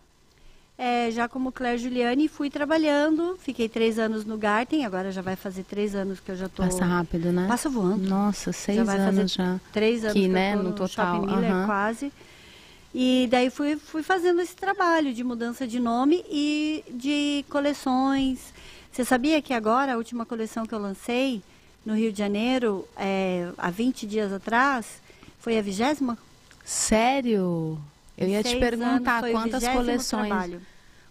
é, 0.78 1.10
já 1.12 1.28
como 1.28 1.52
Claire 1.52 1.78
Juliane, 1.78 2.26
e 2.26 2.28
fui 2.28 2.50
trabalhando. 2.50 3.38
Fiquei 3.40 3.68
três 3.68 3.98
anos 4.00 4.26
no 4.26 4.38
Garten, 4.38 4.86
agora 4.86 5.12
já 5.12 5.22
vai 5.22 5.36
fazer 5.36 5.64
três 5.64 5.96
anos 5.96 6.20
que 6.20 6.32
eu 6.32 6.36
já 6.36 6.48
tô. 6.48 6.64
Passa 6.64 6.86
rápido, 6.86 7.32
né? 7.32 7.48
Passa 7.48 7.70
voando. 7.70 8.08
Nossa, 8.08 8.52
seis 8.52 8.78
já 8.78 8.84
vai 8.84 8.98
anos 8.98 9.16
fazer 9.16 9.28
já. 9.28 9.60
Três 9.72 10.04
anos 10.04 10.14
que, 10.14 10.28
né, 10.28 10.56
no, 10.56 10.64
no 10.64 10.72
total. 10.74 10.88
Shopping 10.88 11.28
Miller, 11.28 11.56
uhum. 11.56 11.66
quase. 11.66 12.12
E 12.94 13.28
daí 13.30 13.50
fui, 13.50 13.76
fui 13.78 14.02
fazendo 14.02 14.42
esse 14.42 14.56
trabalho 14.56 15.14
de 15.14 15.24
mudança 15.24 15.68
de 15.68 15.80
nome 15.80 16.24
e 16.30 16.84
de 16.90 17.46
coleções. 17.50 18.54
Você 18.92 19.04
sabia 19.06 19.42
que 19.42 19.54
agora, 19.54 19.94
a 19.94 19.98
última 19.98 20.26
coleção 20.26 20.66
que 20.66 20.74
eu 20.74 20.80
lancei 20.80 21.44
no 21.86 21.96
Rio 21.96 22.12
de 22.12 22.18
Janeiro, 22.18 22.88
é, 22.98 23.50
há 23.58 23.70
20 23.70 24.08
dias 24.08 24.34
atrás, 24.34 25.02
foi 25.40 25.58
a 25.58 25.62
vigésima? 25.62 26.18
Sério? 26.66 27.80
Eu 28.18 28.28
ia 28.28 28.44
te 28.44 28.56
perguntar 28.58 29.22
quantas 29.32 29.68
coleções. 29.68 30.28
Trabalho. 30.28 30.62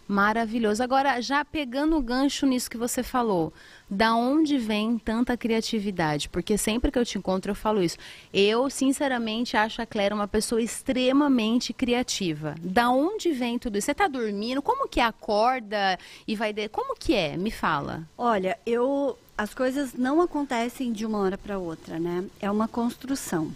Maravilhoso. 0.09 0.83
Agora, 0.83 1.21
já 1.21 1.45
pegando 1.45 1.97
o 1.97 2.01
gancho 2.01 2.47
nisso 2.47 2.71
que 2.71 2.77
você 2.77 3.03
falou, 3.03 3.53
da 3.91 4.15
onde 4.15 4.57
vem 4.57 4.99
tanta 4.99 5.37
criatividade? 5.37 6.29
Porque 6.29 6.57
sempre 6.57 6.93
que 6.93 6.99
eu 6.99 7.05
te 7.05 7.19
encontro 7.19 7.51
eu 7.51 7.57
falo 7.57 7.83
isso. 7.83 7.97
Eu, 8.33 8.71
sinceramente, 8.71 9.57
acho 9.57 9.83
a 9.83 9.87
Clara 9.87 10.15
uma 10.15 10.29
pessoa 10.29 10.63
extremamente 10.63 11.73
criativa. 11.73 12.55
Da 12.61 12.89
onde 12.89 13.33
vem 13.33 13.59
tudo 13.59 13.79
isso? 13.79 13.87
Você 13.87 13.93
está 13.93 14.07
dormindo? 14.07 14.63
Como 14.63 14.89
que 14.89 15.01
acorda 15.01 15.99
e 16.27 16.37
vai... 16.37 16.53
De... 16.53 16.69
Como 16.69 16.95
que 16.97 17.13
é? 17.13 17.37
Me 17.37 17.51
fala. 17.51 18.03
Olha, 18.17 18.57
eu 18.65 19.19
as 19.37 19.53
coisas 19.53 19.93
não 19.93 20.23
acontecem 20.23 20.93
de 20.93 21.05
uma 21.05 21.19
hora 21.19 21.37
para 21.37 21.59
outra, 21.59 21.99
né? 21.99 22.25
É 22.41 22.51
uma 22.51 22.67
construção. 22.67 23.53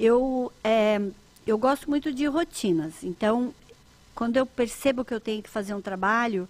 Eu, 0.00 0.50
é, 0.62 0.98
eu 1.46 1.58
gosto 1.58 1.88
muito 1.90 2.12
de 2.12 2.26
rotinas, 2.26 3.02
então, 3.02 3.54
quando 4.14 4.36
eu 4.36 4.46
percebo 4.46 5.04
que 5.04 5.12
eu 5.12 5.20
tenho 5.20 5.42
que 5.42 5.50
fazer 5.50 5.74
um 5.74 5.80
trabalho, 5.80 6.48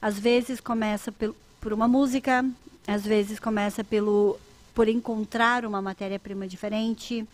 às 0.00 0.18
vezes 0.18 0.60
começa 0.60 1.10
por, 1.10 1.34
por 1.60 1.72
uma 1.72 1.88
música, 1.88 2.44
às 2.86 3.04
vezes 3.04 3.38
começa 3.38 3.82
pelo 3.82 4.38
por 4.74 4.88
encontrar 4.88 5.64
uma 5.64 5.80
matéria-prima 5.80 6.48
diferente, 6.48 7.26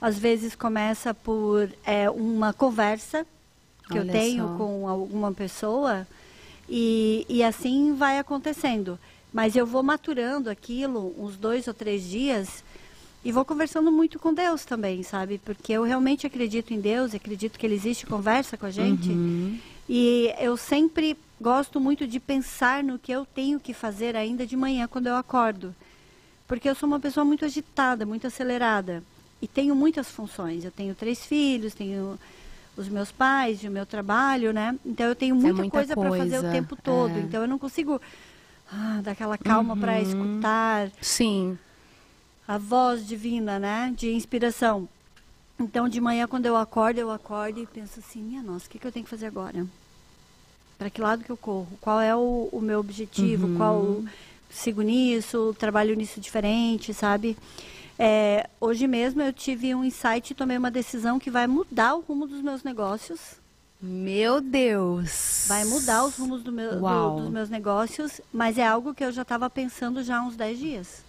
às 0.00 0.18
vezes 0.18 0.54
começa 0.54 1.14
por 1.14 1.70
é, 1.84 2.08
uma 2.10 2.52
conversa 2.52 3.26
que 3.88 3.98
Olha 3.98 4.08
eu 4.08 4.12
tenho 4.12 4.48
só. 4.48 4.56
com 4.56 4.88
alguma 4.88 5.32
pessoa 5.32 6.06
e, 6.68 7.24
e 7.28 7.42
assim 7.42 7.94
vai 7.94 8.18
acontecendo. 8.18 8.98
Mas 9.32 9.56
eu 9.56 9.66
vou 9.66 9.82
maturando 9.82 10.50
aquilo 10.50 11.14
uns 11.18 11.36
dois 11.36 11.66
ou 11.66 11.74
três 11.74 12.04
dias 12.04 12.62
e 13.26 13.32
vou 13.32 13.44
conversando 13.44 13.90
muito 13.90 14.20
com 14.20 14.32
Deus 14.32 14.64
também, 14.64 15.02
sabe? 15.02 15.40
Porque 15.44 15.72
eu 15.72 15.82
realmente 15.82 16.28
acredito 16.28 16.72
em 16.72 16.80
Deus, 16.80 17.12
acredito 17.12 17.58
que 17.58 17.66
Ele 17.66 17.74
existe, 17.74 18.06
conversa 18.06 18.56
com 18.56 18.66
a 18.66 18.70
gente. 18.70 19.08
Uhum. 19.08 19.58
E 19.88 20.32
eu 20.38 20.56
sempre 20.56 21.18
gosto 21.40 21.80
muito 21.80 22.06
de 22.06 22.20
pensar 22.20 22.84
no 22.84 23.00
que 23.00 23.10
eu 23.10 23.26
tenho 23.26 23.58
que 23.58 23.74
fazer 23.74 24.14
ainda 24.14 24.46
de 24.46 24.56
manhã 24.56 24.86
quando 24.86 25.08
eu 25.08 25.16
acordo. 25.16 25.74
Porque 26.46 26.70
eu 26.70 26.74
sou 26.76 26.86
uma 26.86 27.00
pessoa 27.00 27.24
muito 27.24 27.44
agitada, 27.44 28.06
muito 28.06 28.28
acelerada. 28.28 29.02
E 29.42 29.48
tenho 29.48 29.74
muitas 29.74 30.08
funções. 30.08 30.64
Eu 30.64 30.70
tenho 30.70 30.94
três 30.94 31.26
filhos, 31.26 31.74
tenho 31.74 32.16
os 32.76 32.88
meus 32.88 33.10
pais 33.10 33.64
e 33.64 33.66
o 33.66 33.72
meu 33.72 33.84
trabalho, 33.84 34.52
né? 34.52 34.78
Então 34.86 35.04
eu 35.04 35.16
tenho 35.16 35.34
muita, 35.34 35.50
é 35.50 35.62
muita 35.62 35.70
coisa, 35.72 35.94
coisa. 35.96 36.10
para 36.10 36.18
fazer 36.18 36.46
o 36.46 36.52
tempo 36.52 36.76
todo. 36.76 37.16
É. 37.16 37.18
Então 37.22 37.42
eu 37.42 37.48
não 37.48 37.58
consigo 37.58 38.00
ah, 38.70 39.00
dar 39.02 39.10
aquela 39.10 39.36
calma 39.36 39.74
uhum. 39.74 39.80
para 39.80 40.00
escutar. 40.00 40.92
Sim. 41.00 41.58
A 42.46 42.58
voz 42.58 43.06
divina, 43.06 43.58
né? 43.58 43.92
De 43.96 44.12
inspiração. 44.12 44.88
Então 45.58 45.88
de 45.88 46.00
manhã 46.00 46.26
quando 46.26 46.46
eu 46.46 46.56
acordo, 46.56 46.98
eu 46.98 47.10
acordo 47.10 47.60
e 47.60 47.66
penso 47.66 48.00
assim, 48.00 48.22
minha 48.22 48.42
nossa, 48.42 48.66
o 48.66 48.68
que, 48.68 48.78
que 48.78 48.86
eu 48.86 48.92
tenho 48.92 49.04
que 49.04 49.10
fazer 49.10 49.26
agora? 49.26 49.66
Para 50.78 50.90
que 50.90 51.00
lado 51.00 51.24
que 51.24 51.30
eu 51.30 51.36
corro? 51.36 51.68
Qual 51.80 52.00
é 52.00 52.14
o, 52.14 52.48
o 52.52 52.60
meu 52.60 52.78
objetivo? 52.78 53.46
Uhum. 53.46 53.56
Qual 53.56 54.04
sigo 54.50 54.82
nisso, 54.82 55.56
trabalho 55.58 55.96
nisso 55.96 56.20
diferente, 56.20 56.92
sabe? 56.92 57.36
É, 57.98 58.48
hoje 58.60 58.86
mesmo 58.86 59.22
eu 59.22 59.32
tive 59.32 59.74
um 59.74 59.82
insight 59.82 60.30
e 60.30 60.34
tomei 60.34 60.58
uma 60.58 60.70
decisão 60.70 61.18
que 61.18 61.30
vai 61.30 61.46
mudar 61.46 61.94
o 61.94 62.00
rumo 62.00 62.26
dos 62.26 62.42
meus 62.42 62.62
negócios. 62.62 63.20
Meu 63.80 64.40
Deus! 64.40 65.46
Vai 65.48 65.64
mudar 65.64 66.04
os 66.04 66.16
rumos 66.16 66.42
do 66.42 66.52
meu, 66.52 66.80
do, 66.80 67.20
dos 67.20 67.30
meus 67.30 67.48
negócios, 67.48 68.20
mas 68.32 68.58
é 68.58 68.66
algo 68.66 68.94
que 68.94 69.04
eu 69.04 69.12
já 69.12 69.22
estava 69.22 69.48
pensando 69.48 70.02
já 70.02 70.18
há 70.18 70.22
uns 70.22 70.36
10 70.36 70.58
dias. 70.58 71.05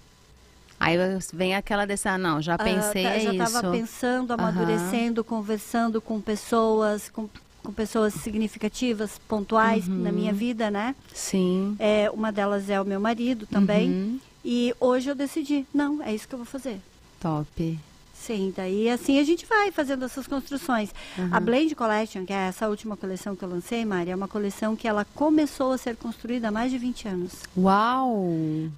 Aí 0.79 0.97
vem 1.33 1.55
aquela 1.55 1.85
dessa, 1.85 2.17
não, 2.17 2.41
já 2.41 2.55
ah, 2.55 2.57
pensei 2.57 3.03
tá, 3.03 3.09
já 3.09 3.17
isso. 3.17 3.33
Já 3.33 3.43
estava 3.45 3.71
pensando, 3.71 4.31
amadurecendo, 4.31 5.21
uhum. 5.21 5.25
conversando 5.27 6.01
com 6.01 6.21
pessoas, 6.21 7.09
com 7.09 7.27
com 7.67 7.73
pessoas 7.73 8.13
significativas, 8.13 9.19
pontuais 9.27 9.89
uhum. 9.89 9.95
na 9.95 10.09
minha 10.09 10.31
vida, 10.31 10.71
né? 10.71 10.95
Sim. 11.13 11.75
É, 11.77 12.09
uma 12.11 12.31
delas 12.31 12.69
é 12.69 12.79
o 12.79 12.85
meu 12.85 12.97
marido 12.97 13.45
também. 13.45 13.89
Uhum. 13.89 14.19
E 14.45 14.73
hoje 14.79 15.09
eu 15.09 15.15
decidi, 15.15 15.65
não, 15.73 16.01
é 16.01 16.15
isso 16.15 16.25
que 16.25 16.33
eu 16.33 16.39
vou 16.39 16.45
fazer. 16.45 16.79
Top. 17.19 17.79
Sim, 18.13 18.53
daí 18.55 18.89
assim 18.89 19.19
a 19.19 19.23
gente 19.23 19.45
vai 19.45 19.69
fazendo 19.71 20.05
essas 20.05 20.25
construções. 20.27 20.93
Uhum. 21.17 21.29
A 21.29 21.39
Blend 21.41 21.75
Collection, 21.75 22.25
que 22.25 22.31
é 22.31 22.47
essa 22.47 22.69
última 22.69 22.95
coleção 22.95 23.35
que 23.35 23.43
eu 23.43 23.49
lancei, 23.49 23.83
Mari, 23.83 24.11
é 24.11 24.15
uma 24.15 24.29
coleção 24.29 24.73
que 24.73 24.87
ela 24.87 25.05
começou 25.13 25.73
a 25.73 25.77
ser 25.77 25.97
construída 25.97 26.47
há 26.47 26.51
mais 26.51 26.71
de 26.71 26.77
20 26.77 27.07
anos. 27.09 27.33
Uau! 27.57 28.27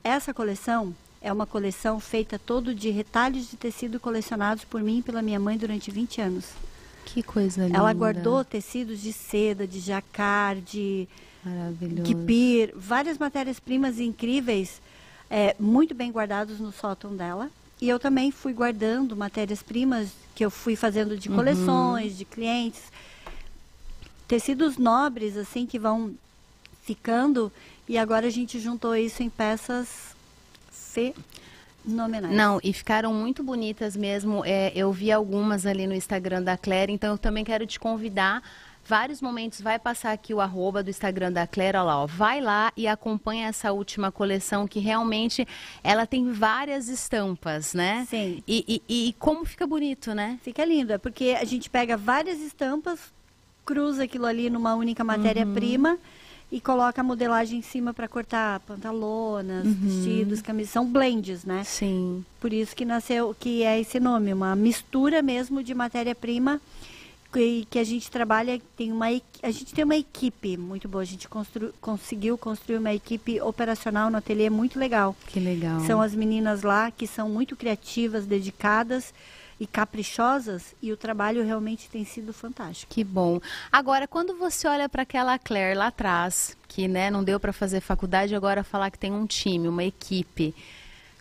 Essa 0.03 0.33
coleção 0.33 0.95
é 1.21 1.31
uma 1.31 1.45
coleção 1.45 1.99
feita 1.99 2.39
todo 2.39 2.73
de 2.73 2.89
retalhos 2.89 3.49
de 3.49 3.57
tecido 3.57 3.99
colecionados 3.99 4.63
por 4.63 4.81
mim 4.81 4.99
e 4.99 5.01
pela 5.01 5.21
minha 5.21 5.39
mãe 5.39 5.57
durante 5.57 5.91
20 5.91 6.21
anos. 6.21 6.45
Que 7.05 7.21
coisa 7.21 7.65
linda. 7.65 7.77
Ela 7.77 7.93
guardou 7.93 8.43
tecidos 8.45 9.01
de 9.01 9.11
seda, 9.11 9.67
de 9.67 9.79
jacquard, 9.79 10.61
de 10.61 11.07
kipir, 12.03 12.73
várias 12.75 13.17
matérias-primas 13.17 13.99
incríveis, 13.99 14.81
é, 15.29 15.55
muito 15.59 15.93
bem 15.93 16.11
guardados 16.11 16.59
no 16.59 16.71
sótão 16.71 17.15
dela. 17.15 17.49
E 17.81 17.87
eu 17.87 17.99
também 17.99 18.31
fui 18.31 18.53
guardando 18.53 19.15
matérias-primas 19.15 20.09
que 20.35 20.43
eu 20.43 20.51
fui 20.51 20.75
fazendo 20.75 21.17
de 21.17 21.29
uhum. 21.29 21.35
coleções, 21.35 22.11
uhum. 22.11 22.17
de 22.17 22.25
clientes. 22.25 22.83
Tecidos 24.27 24.77
nobres, 24.77 25.37
assim, 25.37 25.65
que 25.65 25.79
vão 25.79 26.13
ficando. 26.83 27.51
E 27.87 27.97
agora 27.97 28.27
a 28.27 28.29
gente 28.29 28.59
juntou 28.59 28.95
isso 28.95 29.23
em 29.23 29.29
peças 29.29 30.09
Fenomenais. 30.89 32.35
Não, 32.35 32.59
e 32.63 32.73
ficaram 32.73 33.13
muito 33.13 33.43
bonitas 33.43 33.95
mesmo. 33.95 34.43
É, 34.45 34.71
eu 34.75 34.91
vi 34.91 35.11
algumas 35.11 35.65
ali 35.65 35.87
no 35.87 35.93
Instagram 35.93 36.43
da 36.43 36.57
Claire, 36.57 36.91
então 36.91 37.11
eu 37.11 37.17
também 37.17 37.43
quero 37.43 37.65
te 37.65 37.79
convidar. 37.79 38.43
Vários 38.85 39.21
momentos 39.21 39.61
vai 39.61 39.77
passar 39.77 40.11
aqui 40.13 40.33
o 40.33 40.41
arroba 40.41 40.81
do 40.81 40.89
Instagram 40.89 41.31
da 41.31 41.45
Claire, 41.45 41.77
olha 41.77 41.83
lá, 41.83 42.03
ó, 42.03 42.07
vai 42.07 42.41
lá 42.41 42.71
e 42.75 42.87
acompanha 42.87 43.47
essa 43.47 43.71
última 43.71 44.11
coleção 44.11 44.67
que 44.67 44.79
realmente 44.79 45.47
ela 45.83 46.07
tem 46.07 46.31
várias 46.31 46.87
estampas, 46.87 47.73
né? 47.73 48.07
Sim. 48.09 48.43
E, 48.47 48.81
e, 48.89 49.09
e 49.09 49.13
como 49.19 49.45
fica 49.45 49.67
bonito, 49.67 50.15
né? 50.15 50.39
Fica 50.41 50.65
lindo, 50.65 50.91
é 50.91 50.97
porque 50.97 51.37
a 51.39 51.45
gente 51.45 51.69
pega 51.69 51.95
várias 51.95 52.39
estampas, 52.39 53.13
cruza 53.63 54.05
aquilo 54.05 54.25
ali 54.25 54.49
numa 54.49 54.73
única 54.73 55.03
matéria-prima. 55.03 55.91
Uhum 55.91 56.18
e 56.51 56.59
coloca 56.59 57.01
a 57.01 57.03
modelagem 57.03 57.59
em 57.59 57.61
cima 57.61 57.93
para 57.93 58.07
cortar 58.07 58.59
pantalonas, 58.61 59.65
uhum. 59.65 59.73
vestidos, 59.73 60.41
camisas. 60.41 60.71
São 60.71 60.85
blends, 60.85 61.45
né? 61.45 61.63
Sim. 61.63 62.25
Por 62.39 62.51
isso 62.51 62.75
que 62.75 62.85
nasceu, 62.85 63.35
que 63.39 63.63
é 63.63 63.79
esse 63.79 63.99
nome, 63.99 64.33
uma 64.33 64.55
mistura 64.55 65.21
mesmo 65.21 65.63
de 65.63 65.73
matéria-prima 65.75 66.59
que, 67.31 67.67
que 67.69 67.79
a 67.79 67.83
gente 67.83 68.09
trabalha, 68.09 68.59
tem 68.75 68.91
uma, 68.91 69.05
a 69.07 69.51
gente 69.51 69.73
tem 69.73 69.83
uma 69.83 69.95
equipe 69.95 70.57
muito 70.57 70.87
boa. 70.87 71.03
A 71.03 71.05
gente 71.05 71.27
constru, 71.27 71.73
conseguiu 71.79 72.37
construir 72.37 72.77
uma 72.77 72.93
equipe 72.93 73.39
operacional 73.41 74.09
no 74.09 74.17
ateliê 74.17 74.49
muito 74.49 74.79
legal. 74.79 75.15
Que 75.27 75.39
legal. 75.39 75.79
São 75.81 76.01
as 76.01 76.15
meninas 76.15 76.63
lá 76.63 76.89
que 76.89 77.05
são 77.05 77.29
muito 77.29 77.55
criativas, 77.55 78.25
dedicadas 78.25 79.13
e 79.59 79.67
caprichosas 79.67 80.73
e 80.81 80.91
o 80.91 80.97
trabalho 80.97 81.43
realmente 81.43 81.89
tem 81.89 82.05
sido 82.05 82.31
fantástico. 82.31 82.93
Que 82.93 83.03
bom. 83.03 83.41
Agora, 83.71 84.07
quando 84.07 84.35
você 84.35 84.67
olha 84.67 84.87
para 84.87 85.03
aquela 85.03 85.37
Claire 85.37 85.77
lá 85.77 85.87
atrás, 85.87 86.55
que 86.67 86.87
né, 86.87 87.11
não 87.11 87.23
deu 87.23 87.39
para 87.39 87.51
fazer 87.51 87.81
faculdade, 87.81 88.33
agora 88.33 88.63
falar 88.63 88.89
que 88.89 88.97
tem 88.97 89.11
um 89.11 89.25
time, 89.25 89.67
uma 89.67 89.83
equipe, 89.83 90.55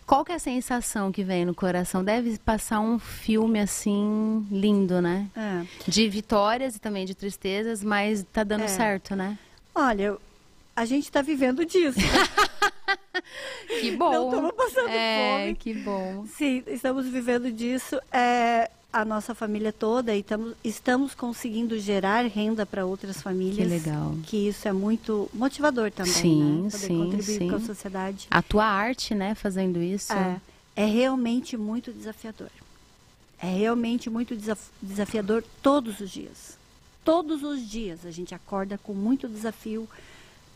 qual 0.09 0.25
que 0.25 0.31
é 0.31 0.35
a 0.35 0.39
sensação 0.39 1.11
que 1.11 1.23
vem 1.23 1.45
no 1.45 1.53
coração? 1.53 2.03
Deve 2.03 2.37
passar 2.39 2.79
um 2.79 2.97
filme 2.97 3.59
assim 3.59 4.47
lindo, 4.49 5.01
né? 5.01 5.27
É. 5.35 5.63
De 5.87 6.09
vitórias 6.09 6.75
e 6.75 6.79
também 6.79 7.05
de 7.05 7.13
tristezas, 7.13 7.83
mas 7.83 8.25
tá 8.33 8.43
dando 8.43 8.63
é. 8.63 8.67
certo, 8.67 9.15
né? 9.15 9.37
Olha, 9.75 10.17
a 10.75 10.85
gente 10.85 11.03
está 11.03 11.21
vivendo 11.21 11.63
disso. 11.65 11.99
que 13.79 13.95
bom. 13.95 14.11
Não 14.11 14.29
estamos 14.29 14.51
passando 14.51 14.89
é, 14.89 15.41
fome. 15.41 15.55
Que 15.55 15.73
bom. 15.75 16.25
Sim, 16.27 16.63
estamos 16.67 17.05
vivendo 17.07 17.51
disso. 17.51 17.99
É, 18.11 18.69
a 18.91 19.05
nossa 19.05 19.35
família 19.35 19.71
toda 19.71 20.15
e 20.15 20.23
tamo, 20.23 20.53
estamos 20.63 21.13
conseguindo 21.13 21.77
gerar 21.79 22.25
renda 22.25 22.65
para 22.65 22.85
outras 22.85 23.21
famílias. 23.21 23.57
Que 23.57 23.63
legal. 23.65 24.15
Que 24.23 24.47
isso 24.47 24.67
é 24.67 24.73
muito 24.73 25.29
motivador 25.33 25.91
também, 25.91 26.11
sim, 26.11 26.63
né? 26.63 26.69
Poder 26.71 26.87
sim, 26.87 26.97
contribuir 26.97 27.37
sim. 27.37 27.49
com 27.49 27.55
a 27.55 27.59
sociedade. 27.59 28.27
A 28.31 28.41
tua 28.41 28.65
arte, 28.65 29.13
né, 29.13 29.35
fazendo 29.35 29.81
isso. 29.81 30.11
É, 30.11 30.41
é 30.75 30.85
realmente 30.85 31.55
muito 31.55 31.91
desafiador. 31.91 32.49
É 33.41 33.47
realmente 33.47 34.09
muito 34.09 34.35
desafiador 34.81 35.43
todos 35.61 35.99
os 35.99 36.09
dias. 36.09 36.57
Todos 37.05 37.43
os 37.43 37.69
dias 37.69 38.05
a 38.05 38.11
gente 38.11 38.35
acorda 38.35 38.77
com 38.77 38.93
muito 38.93 39.27
desafio 39.27 39.87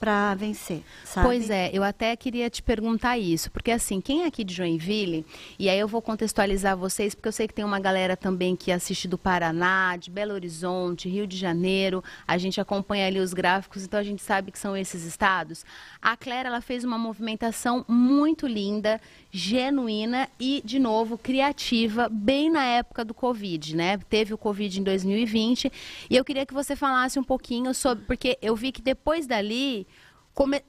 para 0.03 0.35
vencer, 0.35 0.83
sabe? 1.05 1.25
Pois 1.25 1.49
é, 1.49 1.69
eu 1.71 1.81
até 1.81 2.13
queria 2.17 2.49
te 2.49 2.61
perguntar 2.61 3.17
isso, 3.17 3.49
porque 3.49 3.71
assim, 3.71 4.01
quem 4.01 4.23
é 4.23 4.25
aqui 4.25 4.43
de 4.43 4.53
Joinville, 4.53 5.25
e 5.57 5.69
aí 5.69 5.79
eu 5.79 5.87
vou 5.87 6.01
contextualizar 6.01 6.75
vocês, 6.75 7.15
porque 7.15 7.29
eu 7.29 7.31
sei 7.31 7.47
que 7.47 7.53
tem 7.53 7.63
uma 7.63 7.79
galera 7.79 8.17
também 8.17 8.53
que 8.53 8.69
assiste 8.69 9.07
do 9.07 9.17
Paraná, 9.17 9.95
de 9.95 10.11
Belo 10.11 10.33
Horizonte, 10.33 11.07
Rio 11.07 11.25
de 11.25 11.37
Janeiro, 11.37 12.03
a 12.27 12.37
gente 12.37 12.59
acompanha 12.59 13.07
ali 13.07 13.17
os 13.17 13.33
gráficos, 13.33 13.85
então 13.85 13.97
a 13.97 14.03
gente 14.03 14.21
sabe 14.21 14.51
que 14.51 14.59
são 14.59 14.75
esses 14.75 15.05
estados. 15.05 15.65
A 16.01 16.17
Clara, 16.17 16.49
ela 16.49 16.59
fez 16.59 16.83
uma 16.83 16.97
movimentação 16.97 17.85
muito 17.87 18.45
linda, 18.45 18.99
genuína 19.35 20.29
e, 20.39 20.61
de 20.63 20.77
novo, 20.77 21.17
criativa, 21.17 22.07
bem 22.07 22.51
na 22.51 22.63
época 22.65 23.03
do 23.03 23.15
Covid, 23.15 23.75
né? 23.75 23.97
Teve 24.07 24.31
o 24.31 24.37
Covid 24.37 24.79
em 24.79 24.83
2020, 24.83 25.71
e 26.07 26.15
eu 26.15 26.23
queria 26.23 26.45
que 26.45 26.53
você 26.53 26.75
falasse 26.75 27.17
um 27.17 27.23
pouquinho 27.23 27.73
sobre, 27.73 28.05
porque 28.05 28.37
eu 28.43 28.55
vi 28.55 28.71
que 28.71 28.81
depois 28.81 29.25
dali 29.25 29.87
Come... 30.33 30.63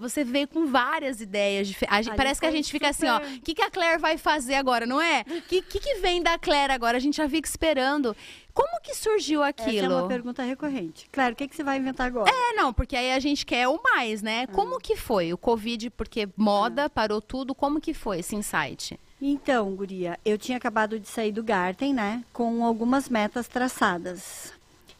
Você 0.00 0.22
veio 0.22 0.46
com 0.46 0.66
várias 0.66 1.20
ideias. 1.20 1.66
Gente... 1.66 2.16
Parece 2.16 2.40
que 2.40 2.46
a 2.46 2.52
gente 2.52 2.70
fica 2.70 2.92
super... 2.92 3.08
assim, 3.08 3.34
ó. 3.34 3.36
O 3.36 3.40
que, 3.40 3.54
que 3.54 3.62
a 3.62 3.70
Claire 3.70 4.00
vai 4.00 4.16
fazer 4.16 4.54
agora, 4.54 4.86
não 4.86 5.00
é? 5.00 5.24
O 5.26 5.42
que, 5.42 5.60
que, 5.60 5.80
que, 5.80 5.94
vem 5.96 6.22
da 6.22 6.38
Claire 6.38 6.72
agora? 6.72 6.96
A 6.96 7.00
gente 7.00 7.16
já 7.16 7.28
fica 7.28 7.48
esperando. 7.48 8.16
Como 8.54 8.80
que 8.82 8.94
surgiu 8.94 9.42
aquilo? 9.42 9.70
Essa 9.70 9.86
é 9.86 9.88
uma 9.88 10.08
pergunta 10.08 10.42
recorrente. 10.42 11.08
Claro, 11.10 11.32
o 11.32 11.36
que, 11.36 11.48
que 11.48 11.56
você 11.56 11.62
vai 11.62 11.78
inventar 11.78 12.06
agora? 12.06 12.30
É, 12.30 12.52
não, 12.54 12.72
porque 12.72 12.94
aí 12.96 13.12
a 13.12 13.18
gente 13.18 13.46
quer 13.46 13.66
o 13.68 13.80
mais, 13.82 14.22
né? 14.22 14.46
Como 14.48 14.78
que 14.78 14.96
foi? 14.96 15.32
O 15.32 15.38
Covid, 15.38 15.90
porque 15.90 16.28
moda, 16.36 16.90
parou 16.90 17.20
tudo. 17.20 17.54
Como 17.54 17.80
que 17.80 17.94
foi 17.94 18.18
esse 18.18 18.36
insight? 18.36 18.98
Então, 19.20 19.74
Guria, 19.74 20.18
eu 20.24 20.36
tinha 20.36 20.58
acabado 20.58 20.98
de 20.98 21.08
sair 21.08 21.32
do 21.32 21.42
Garten, 21.42 21.94
né? 21.94 22.24
Com 22.32 22.64
algumas 22.64 23.08
metas 23.08 23.48
traçadas. 23.48 24.52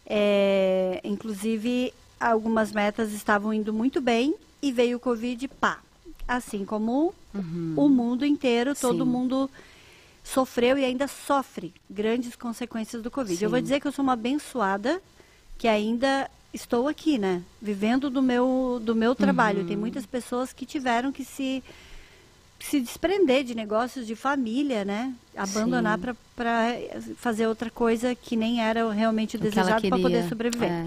É, 0.06 1.00
inclusive, 1.04 1.92
algumas 2.18 2.72
metas 2.72 3.12
estavam 3.12 3.52
indo 3.52 3.72
muito 3.72 4.00
bem 4.00 4.34
e 4.62 4.72
veio 4.72 4.96
o 4.96 5.00
Covid, 5.00 5.48
pá. 5.48 5.80
Assim 6.26 6.64
como 6.64 7.12
o 7.76 7.88
mundo 7.88 8.24
inteiro, 8.24 8.74
todo 8.74 9.04
Sim. 9.04 9.10
mundo 9.10 9.50
sofreu 10.22 10.78
e 10.78 10.84
ainda 10.84 11.08
sofre 11.08 11.74
grandes 11.88 12.36
consequências 12.36 13.02
do 13.02 13.10
Covid. 13.10 13.42
Eu 13.42 13.50
vou 13.50 13.58
Sim. 13.58 13.62
dizer 13.62 13.80
que 13.80 13.86
eu 13.86 13.92
sou 13.92 14.02
uma 14.02 14.12
abençoada 14.12 15.00
que 15.58 15.68
ainda 15.68 16.30
estou 16.52 16.88
aqui, 16.88 17.18
né? 17.18 17.42
Vivendo 17.60 18.10
do 18.10 18.22
meu, 18.22 18.80
do 18.82 18.94
meu 18.94 19.14
trabalho. 19.14 19.60
Uhum. 19.60 19.66
Tem 19.66 19.76
muitas 19.76 20.06
pessoas 20.06 20.52
que 20.52 20.66
tiveram 20.66 21.12
que 21.12 21.24
se 21.24 21.62
se 22.62 22.80
desprender 22.80 23.42
de 23.42 23.56
negócios 23.56 24.06
de 24.06 24.14
família, 24.14 24.84
né? 24.84 25.12
Abandonar 25.36 25.98
Sim. 25.98 26.14
para 26.36 26.76
fazer 27.16 27.46
outra 27.46 27.68
coisa 27.70 28.14
que 28.14 28.36
nem 28.36 28.62
era 28.62 28.88
realmente 28.92 29.36
O 29.36 29.40
desejado 29.40 29.88
para 29.88 29.98
poder 29.98 30.28
sobreviver. 30.28 30.70
É. 30.70 30.86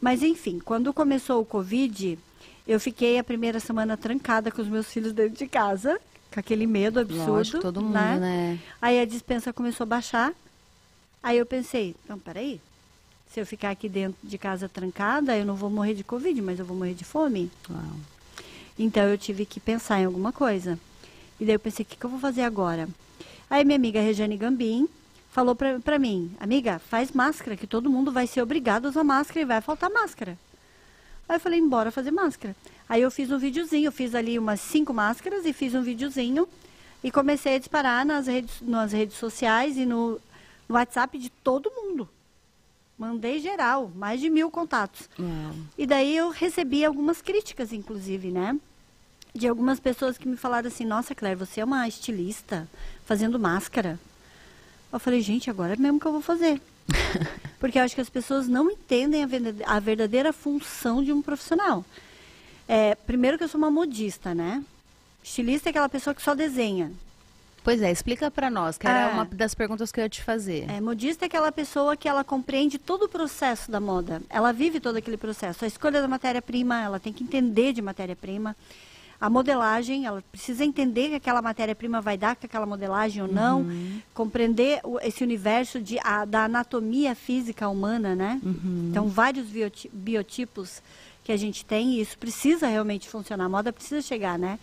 Mas 0.00 0.22
enfim, 0.22 0.58
quando 0.58 0.92
começou 0.92 1.40
o 1.40 1.44
Covid, 1.44 2.18
eu 2.66 2.80
fiquei 2.80 3.18
a 3.18 3.24
primeira 3.24 3.60
semana 3.60 3.96
trancada 3.96 4.50
com 4.50 4.60
os 4.60 4.68
meus 4.68 4.92
filhos 4.92 5.12
dentro 5.12 5.38
de 5.38 5.46
casa, 5.46 6.00
com 6.32 6.40
aquele 6.40 6.66
medo 6.66 6.98
absurdo. 7.00 7.32
Lógico, 7.32 7.60
todo 7.60 7.80
mundo, 7.82 7.92
né? 7.92 8.58
Aí 8.80 9.00
a 9.00 9.04
dispensa 9.04 9.52
começou 9.52 9.84
a 9.84 9.86
baixar. 9.86 10.32
Aí 11.22 11.38
eu 11.38 11.46
pensei, 11.46 11.94
não, 12.08 12.18
peraí. 12.18 12.60
Se 13.30 13.40
eu 13.40 13.46
ficar 13.46 13.70
aqui 13.70 13.88
dentro 13.88 14.18
de 14.22 14.36
casa 14.36 14.68
trancada, 14.68 15.36
eu 15.36 15.44
não 15.44 15.54
vou 15.54 15.70
morrer 15.70 15.94
de 15.94 16.04
Covid, 16.04 16.40
mas 16.42 16.58
eu 16.58 16.64
vou 16.64 16.76
morrer 16.76 16.94
de 16.94 17.04
fome. 17.04 17.50
Uau. 17.70 17.80
Então 18.78 19.04
eu 19.04 19.16
tive 19.16 19.46
que 19.46 19.60
pensar 19.60 20.00
em 20.00 20.04
alguma 20.04 20.32
coisa. 20.32 20.78
E 21.40 21.44
daí 21.44 21.54
eu 21.54 21.60
pensei, 21.60 21.84
o 21.84 21.86
que, 21.86 21.96
que 21.96 22.04
eu 22.04 22.10
vou 22.10 22.18
fazer 22.18 22.42
agora? 22.42 22.88
Aí 23.48 23.64
minha 23.64 23.76
amiga 23.76 24.00
Regiane 24.00 24.36
Gambim 24.36 24.88
falou 25.30 25.54
pra, 25.54 25.80
pra 25.80 25.98
mim, 25.98 26.30
amiga, 26.38 26.78
faz 26.78 27.10
máscara, 27.12 27.56
que 27.56 27.66
todo 27.66 27.90
mundo 27.90 28.12
vai 28.12 28.26
ser 28.26 28.42
obrigado 28.42 28.86
a 28.86 28.88
usar 28.90 29.04
máscara 29.04 29.40
e 29.40 29.44
vai 29.44 29.60
faltar 29.60 29.90
máscara. 29.90 30.36
Aí 31.28 31.36
eu 31.36 31.40
falei, 31.40 31.58
embora 31.58 31.90
fazer 31.90 32.10
máscara. 32.10 32.54
Aí 32.88 33.02
eu 33.02 33.10
fiz 33.10 33.30
um 33.30 33.38
videozinho, 33.38 33.86
eu 33.86 33.92
fiz 33.92 34.14
ali 34.14 34.38
umas 34.38 34.60
cinco 34.60 34.92
máscaras 34.92 35.46
e 35.46 35.52
fiz 35.52 35.74
um 35.74 35.82
videozinho 35.82 36.46
e 37.02 37.10
comecei 37.10 37.56
a 37.56 37.58
disparar 37.58 38.04
nas 38.04 38.26
redes, 38.26 38.60
nas 38.60 38.92
redes 38.92 39.16
sociais 39.16 39.76
e 39.76 39.84
no, 39.84 40.20
no 40.68 40.74
WhatsApp 40.74 41.18
de 41.18 41.30
todo 41.30 41.70
mundo. 41.70 42.08
Mandei 42.98 43.40
geral, 43.40 43.90
mais 43.94 44.20
de 44.20 44.30
mil 44.30 44.50
contatos. 44.50 45.08
Uau. 45.18 45.54
E 45.76 45.86
daí 45.86 46.16
eu 46.16 46.30
recebi 46.30 46.84
algumas 46.84 47.20
críticas, 47.20 47.72
inclusive, 47.72 48.30
né? 48.30 48.58
De 49.34 49.48
algumas 49.48 49.80
pessoas 49.80 50.18
que 50.18 50.28
me 50.28 50.36
falaram 50.36 50.68
assim, 50.68 50.84
nossa, 50.84 51.14
Claire, 51.14 51.38
você 51.38 51.60
é 51.60 51.64
uma 51.64 51.88
estilista 51.88 52.68
fazendo 53.04 53.38
máscara. 53.38 53.98
Eu 54.92 55.00
falei, 55.00 55.22
gente, 55.22 55.48
agora 55.48 55.72
é 55.72 55.76
mesmo 55.76 55.98
que 55.98 56.06
eu 56.06 56.12
vou 56.12 56.20
fazer. 56.20 56.60
Porque 57.62 57.78
eu 57.78 57.82
acho 57.84 57.94
que 57.94 58.00
as 58.00 58.10
pessoas 58.10 58.48
não 58.48 58.68
entendem 58.72 59.22
a 59.22 59.26
verdade- 59.28 59.62
a 59.64 59.78
verdadeira 59.78 60.32
função 60.32 61.00
de 61.00 61.12
um 61.12 61.22
profissional. 61.22 61.84
É, 62.66 62.96
primeiro 62.96 63.38
que 63.38 63.44
eu 63.44 63.48
sou 63.48 63.56
uma 63.56 63.70
modista, 63.70 64.34
né? 64.34 64.64
Estilista 65.22 65.68
é 65.68 65.70
aquela 65.70 65.88
pessoa 65.88 66.12
que 66.12 66.20
só 66.20 66.34
desenha. 66.34 66.90
Pois 67.62 67.80
é, 67.80 67.92
explica 67.92 68.28
pra 68.32 68.50
nós, 68.50 68.76
que 68.76 68.84
era 68.88 69.10
Ah. 69.10 69.14
uma 69.14 69.24
das 69.24 69.54
perguntas 69.54 69.92
que 69.92 70.00
eu 70.00 70.02
ia 70.02 70.08
te 70.08 70.24
fazer. 70.24 70.68
É, 70.68 70.80
modista 70.80 71.24
é 71.24 71.26
aquela 71.26 71.52
pessoa 71.52 71.96
que 71.96 72.08
ela 72.08 72.24
compreende 72.24 72.78
todo 72.80 73.04
o 73.04 73.08
processo 73.08 73.70
da 73.70 73.78
moda. 73.78 74.20
Ela 74.28 74.50
vive 74.52 74.80
todo 74.80 74.96
aquele 74.96 75.16
processo. 75.16 75.64
A 75.64 75.68
escolha 75.68 76.02
da 76.02 76.08
matéria-prima, 76.08 76.80
ela 76.82 76.98
tem 76.98 77.12
que 77.12 77.22
entender 77.22 77.72
de 77.72 77.80
matéria-prima. 77.80 78.56
A 79.22 79.30
modelagem, 79.30 80.04
ela 80.04 80.20
precisa 80.32 80.64
entender 80.64 81.10
que 81.10 81.14
aquela 81.14 81.40
matéria-prima 81.40 82.00
vai 82.00 82.18
dar 82.18 82.34
com 82.34 82.44
aquela 82.44 82.66
modelagem 82.66 83.22
ou 83.22 83.28
não. 83.28 83.64
Compreender 84.12 84.80
o- 84.82 84.98
esse 84.98 85.22
universo 85.22 85.80
de, 85.80 85.96
a- 86.02 86.24
da 86.24 86.46
anatomia 86.46 87.14
física 87.14 87.68
humana, 87.68 88.16
né? 88.16 88.40
Então, 88.90 89.06
vários 89.08 89.46
bioti- 89.46 89.88
biotipos 89.92 90.82
que 91.22 91.30
a 91.30 91.36
gente 91.36 91.64
tem 91.64 91.92
e 91.94 92.00
isso 92.00 92.18
precisa 92.18 92.66
realmente 92.66 93.08
funcionar. 93.08 93.44
A 93.44 93.48
moda 93.48 93.72
precisa 93.72 94.02
chegar, 94.02 94.36
né? 94.36 94.58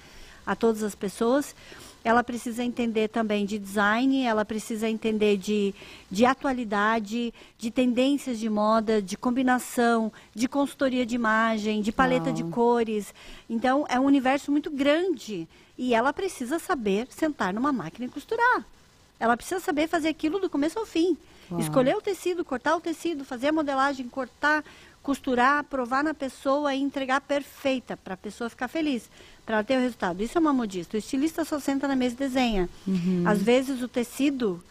A 0.45 0.57
todas 0.57 0.83
as 0.83 0.93
pessoas. 0.93 1.55
Ela 2.03 2.23
precisa 2.23 2.63
entender 2.63 3.09
também 3.09 3.45
de 3.45 3.59
design, 3.59 4.23
ela 4.23 4.45
precisa 4.45 4.89
entender 4.89 5.37
de, 5.37 5.75
de 6.09 6.25
atualidade, 6.25 7.33
de 7.57 7.69
tendências 7.69 8.39
de 8.39 8.49
moda, 8.49 9.01
de 9.01 9.17
combinação, 9.17 10.11
de 10.33 10.47
consultoria 10.47 11.05
de 11.05 11.15
imagem, 11.15 11.81
de 11.81 11.91
paleta 11.91 12.31
de 12.31 12.43
Uau. 12.43 12.51
cores. 12.51 13.13
Então, 13.49 13.85
é 13.89 13.99
um 13.99 14.05
universo 14.05 14.51
muito 14.51 14.71
grande. 14.71 15.47
E 15.77 15.93
ela 15.93 16.13
precisa 16.13 16.59
saber 16.59 17.07
sentar 17.09 17.53
numa 17.53 17.71
máquina 17.71 18.05
e 18.05 18.09
costurar. 18.09 18.65
Ela 19.19 19.35
precisa 19.35 19.59
saber 19.59 19.87
fazer 19.87 20.07
aquilo 20.09 20.39
do 20.39 20.49
começo 20.49 20.79
ao 20.79 20.85
fim. 20.85 21.17
Uau. 21.51 21.59
Escolher 21.59 21.95
o 21.95 22.01
tecido, 22.01 22.45
cortar 22.45 22.75
o 22.75 22.81
tecido, 22.81 23.25
fazer 23.25 23.47
a 23.49 23.51
modelagem, 23.51 24.07
cortar, 24.07 24.63
costurar, 25.01 25.63
provar 25.63 26.03
na 26.03 26.13
pessoa 26.13 26.73
e 26.75 26.81
entregar 26.81 27.19
perfeita 27.21 27.97
para 27.97 28.13
a 28.13 28.17
pessoa 28.17 28.49
ficar 28.49 28.67
feliz, 28.67 29.09
para 29.45 29.55
ela 29.55 29.63
ter 29.63 29.77
o 29.77 29.81
resultado. 29.81 30.21
Isso 30.21 30.37
é 30.37 30.41
uma 30.41 30.53
modista. 30.53 30.95
O 30.95 30.99
estilista 30.99 31.43
só 31.43 31.59
senta 31.59 31.87
na 31.87 31.95
mesa 31.95 32.15
e 32.15 32.17
desenha. 32.17 32.69
Às 33.25 33.41
vezes 33.41 33.81
o 33.81 33.87
tecido 33.87 34.63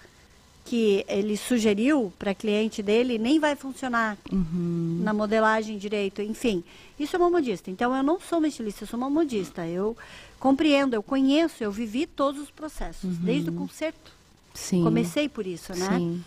que 0.64 1.02
ele 1.08 1.34
sugeriu 1.36 2.12
para 2.18 2.34
cliente 2.34 2.82
dele 2.82 3.16
nem 3.18 3.38
vai 3.40 3.56
funcionar 3.56 4.18
Uhum. 4.30 5.00
na 5.02 5.14
modelagem 5.14 5.78
direito, 5.78 6.20
enfim. 6.20 6.62
Isso 7.00 7.16
é 7.16 7.18
uma 7.18 7.30
modista. 7.30 7.70
Então 7.70 7.96
eu 7.96 8.02
não 8.02 8.20
sou 8.20 8.38
uma 8.38 8.48
estilista, 8.48 8.84
eu 8.84 8.88
sou 8.88 8.98
uma 8.98 9.08
modista. 9.08 9.66
Eu 9.66 9.96
compreendo, 10.38 10.92
eu 10.94 11.02
conheço, 11.02 11.64
eu 11.64 11.72
vivi 11.72 12.06
todos 12.06 12.40
os 12.42 12.50
processos, 12.50 13.16
desde 13.16 13.48
o 13.48 13.52
conserto. 13.54 14.17
Sim. 14.54 14.82
Comecei 14.82 15.28
por 15.28 15.46
isso, 15.46 15.72
né? 15.74 15.88
Sim. 15.98 16.24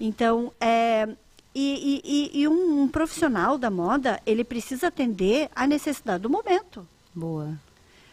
Então, 0.00 0.52
é, 0.60 1.08
e, 1.54 2.00
e- 2.34 2.40
e- 2.42 2.48
um, 2.48 2.82
um 2.82 2.88
profissional 2.88 3.58
da 3.58 3.70
moda, 3.70 4.20
ele 4.24 4.44
precisa 4.44 4.88
atender 4.88 5.50
à 5.54 5.66
necessidade 5.66 6.22
do 6.22 6.30
momento. 6.30 6.86
Boa. 7.14 7.58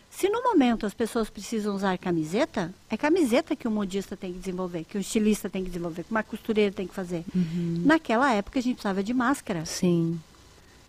Se 0.09 0.29
no 0.29 0.41
momento 0.41 0.85
as 0.85 0.93
pessoas 0.93 1.29
precisam 1.29 1.75
usar 1.75 1.97
camiseta, 1.97 2.73
é 2.89 2.95
camiseta 2.95 3.55
que 3.55 3.67
o 3.67 3.71
modista 3.71 4.15
tem 4.15 4.31
que 4.31 4.39
desenvolver, 4.39 4.85
que 4.85 4.97
o 4.97 5.01
estilista 5.01 5.49
tem 5.49 5.61
que 5.63 5.69
desenvolver, 5.69 6.03
que 6.05 6.11
uma 6.11 6.23
costureira 6.23 6.71
tem 6.71 6.87
que 6.87 6.93
fazer. 6.95 7.25
Naquela 7.83 8.33
época 8.33 8.57
a 8.57 8.61
gente 8.61 8.75
precisava 8.75 9.03
de 9.03 9.13
máscara. 9.13 9.65
Sim. 9.65 10.17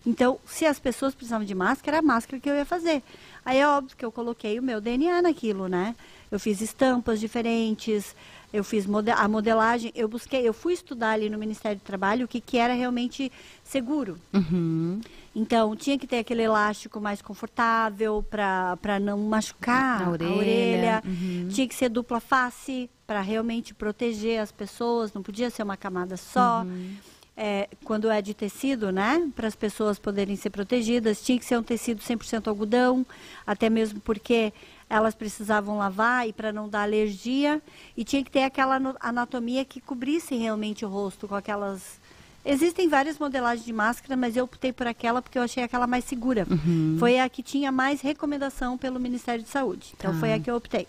Então, 0.05 0.39
se 0.47 0.65
as 0.65 0.79
pessoas 0.79 1.13
precisavam 1.13 1.45
de 1.45 1.53
máscara, 1.53 1.97
era 1.97 2.05
a 2.05 2.07
máscara 2.07 2.39
que 2.39 2.49
eu 2.49 2.55
ia 2.55 2.63
fazer. 2.63 3.03
Aí 3.43 3.57
é 3.59 3.67
óbvio 3.67 3.97
que 3.97 4.05
eu 4.05 4.11
coloquei 4.13 4.57
o 4.57 4.63
meu 4.63 4.79
DNA 4.79 5.21
naquilo, 5.21 5.67
né? 5.67 5.93
Eu 6.31 6.39
fiz 6.39 6.61
estampas 6.61 7.19
diferentes, 7.19 8.15
eu 8.53 8.63
fiz 8.63 8.85
mode- 8.85 9.11
a 9.11 9.27
modelagem, 9.27 9.91
eu 9.95 10.07
busquei, 10.07 10.47
eu 10.47 10.53
fui 10.53 10.73
estudar 10.73 11.11
ali 11.11 11.29
no 11.29 11.37
Ministério 11.37 11.77
do 11.77 11.83
Trabalho 11.83 12.25
o 12.25 12.27
que, 12.27 12.39
que 12.39 12.57
era 12.57 12.73
realmente 12.73 13.31
seguro. 13.63 14.17
Uhum. 14.33 15.01
Então, 15.35 15.75
tinha 15.75 15.99
que 15.99 16.07
ter 16.07 16.19
aquele 16.19 16.41
elástico 16.43 16.99
mais 16.99 17.21
confortável 17.21 18.23
para 18.29 18.99
não 18.99 19.19
machucar 19.19 20.01
A 20.01 20.05
a 20.05 20.09
orelha, 20.09 20.31
orelha. 20.35 21.03
uhum. 21.05 21.47
Tinha 21.49 21.67
que 21.67 21.75
ser 21.75 21.89
dupla 21.89 22.19
face 22.19 22.89
para 23.05 23.21
realmente 23.21 23.73
proteger 23.73 24.39
as 24.41 24.51
pessoas, 24.51 25.13
não 25.13 25.21
podia 25.21 25.49
ser 25.49 25.63
uma 25.63 25.77
camada 25.77 26.17
só. 26.17 26.61
Uhum. 26.63 26.95
É, 27.39 27.69
quando 27.83 28.09
é 28.09 28.19
de 28.19 28.33
tecido, 28.33 28.91
né? 28.91 29.29
Para 29.35 29.47
as 29.47 29.55
pessoas 29.55 29.99
poderem 29.99 30.35
ser 30.35 30.49
protegidas, 30.49 31.21
tinha 31.21 31.37
que 31.37 31.45
ser 31.45 31.55
um 31.55 31.61
tecido 31.61 32.01
100% 32.01 32.47
algodão, 32.47 33.05
até 33.45 33.69
mesmo 33.69 33.99
porque 33.99 34.51
elas 34.89 35.13
precisavam 35.13 35.77
lavar 35.77 36.27
e 36.27 36.33
para 36.33 36.53
não 36.53 36.69
dar 36.69 36.83
alergia. 36.83 37.61
E 37.95 38.03
tinha 38.03 38.23
que 38.23 38.31
ter 38.31 38.43
aquela 38.43 38.79
anatomia 38.99 39.65
que 39.65 39.81
cobrisse 39.81 40.35
realmente 40.35 40.85
o 40.85 40.89
rosto 40.89 41.27
com 41.27 41.35
aquelas. 41.35 41.99
Existem 42.45 42.87
várias 42.87 43.19
modelagens 43.19 43.65
de 43.65 43.73
máscara, 43.73 44.15
mas 44.15 44.37
eu 44.37 44.45
optei 44.45 44.71
por 44.71 44.87
aquela 44.87 45.21
porque 45.21 45.37
eu 45.37 45.41
achei 45.41 45.63
aquela 45.63 45.85
mais 45.85 46.05
segura. 46.05 46.47
Uhum. 46.49 46.95
Foi 46.97 47.19
a 47.19 47.27
que 47.27 47.43
tinha 47.43 47.71
mais 47.71 47.99
recomendação 47.99 48.77
pelo 48.77 48.99
Ministério 48.99 49.43
de 49.43 49.49
Saúde. 49.49 49.93
Então 49.97 50.13
Tá. 50.13 50.19
foi 50.19 50.31
a 50.31 50.39
que 50.39 50.49
eu 50.49 50.55
optei. 50.55 50.87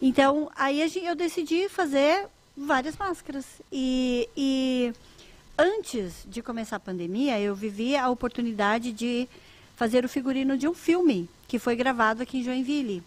Então, 0.00 0.50
aí 0.56 0.82
eu 1.06 1.14
decidi 1.14 1.68
fazer 1.68 2.26
várias 2.56 2.96
máscaras. 2.96 3.46
E, 3.70 4.28
e 4.36 4.92
antes 5.56 6.26
de 6.26 6.42
começar 6.42 6.76
a 6.76 6.80
pandemia, 6.80 7.40
eu 7.40 7.54
vivi 7.54 7.96
a 7.96 8.10
oportunidade 8.10 8.92
de 8.92 9.28
fazer 9.76 10.04
o 10.04 10.08
figurino 10.08 10.58
de 10.58 10.68
um 10.68 10.74
filme 10.74 11.28
que 11.52 11.58
foi 11.58 11.76
gravado 11.76 12.22
aqui 12.22 12.38
em 12.38 12.42
Joinville. 12.42 13.02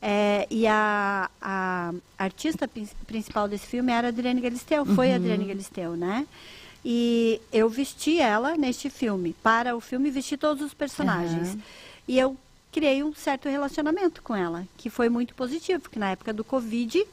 É, 0.00 0.46
e 0.48 0.68
a, 0.68 1.28
a 1.40 1.92
artista 2.16 2.68
prin- 2.68 2.86
principal 3.08 3.48
desse 3.48 3.66
filme 3.66 3.90
era 3.90 4.06
a 4.06 4.10
Adriane 4.10 4.40
Galisteu, 4.40 4.86
foi 4.86 5.12
a 5.12 5.16
Adriane 5.16 5.44
Galisteu, 5.46 5.96
né? 5.96 6.24
E 6.84 7.40
eu 7.52 7.68
vesti 7.68 8.20
ela 8.20 8.56
neste 8.56 8.88
filme. 8.88 9.34
Para 9.42 9.74
o 9.74 9.80
filme, 9.80 10.12
vesti 10.12 10.36
todos 10.36 10.62
os 10.64 10.72
personagens. 10.72 11.48
Aham. 11.48 11.58
E 12.06 12.18
eu 12.20 12.36
criei 12.70 13.02
um 13.02 13.12
certo 13.12 13.48
relacionamento 13.48 14.22
com 14.22 14.36
ela, 14.36 14.64
que 14.76 14.88
foi 14.88 15.08
muito 15.08 15.34
positivo, 15.34 15.80
porque 15.82 15.98
na 15.98 16.10
época 16.12 16.32
do 16.32 16.44
Covid, 16.44 17.04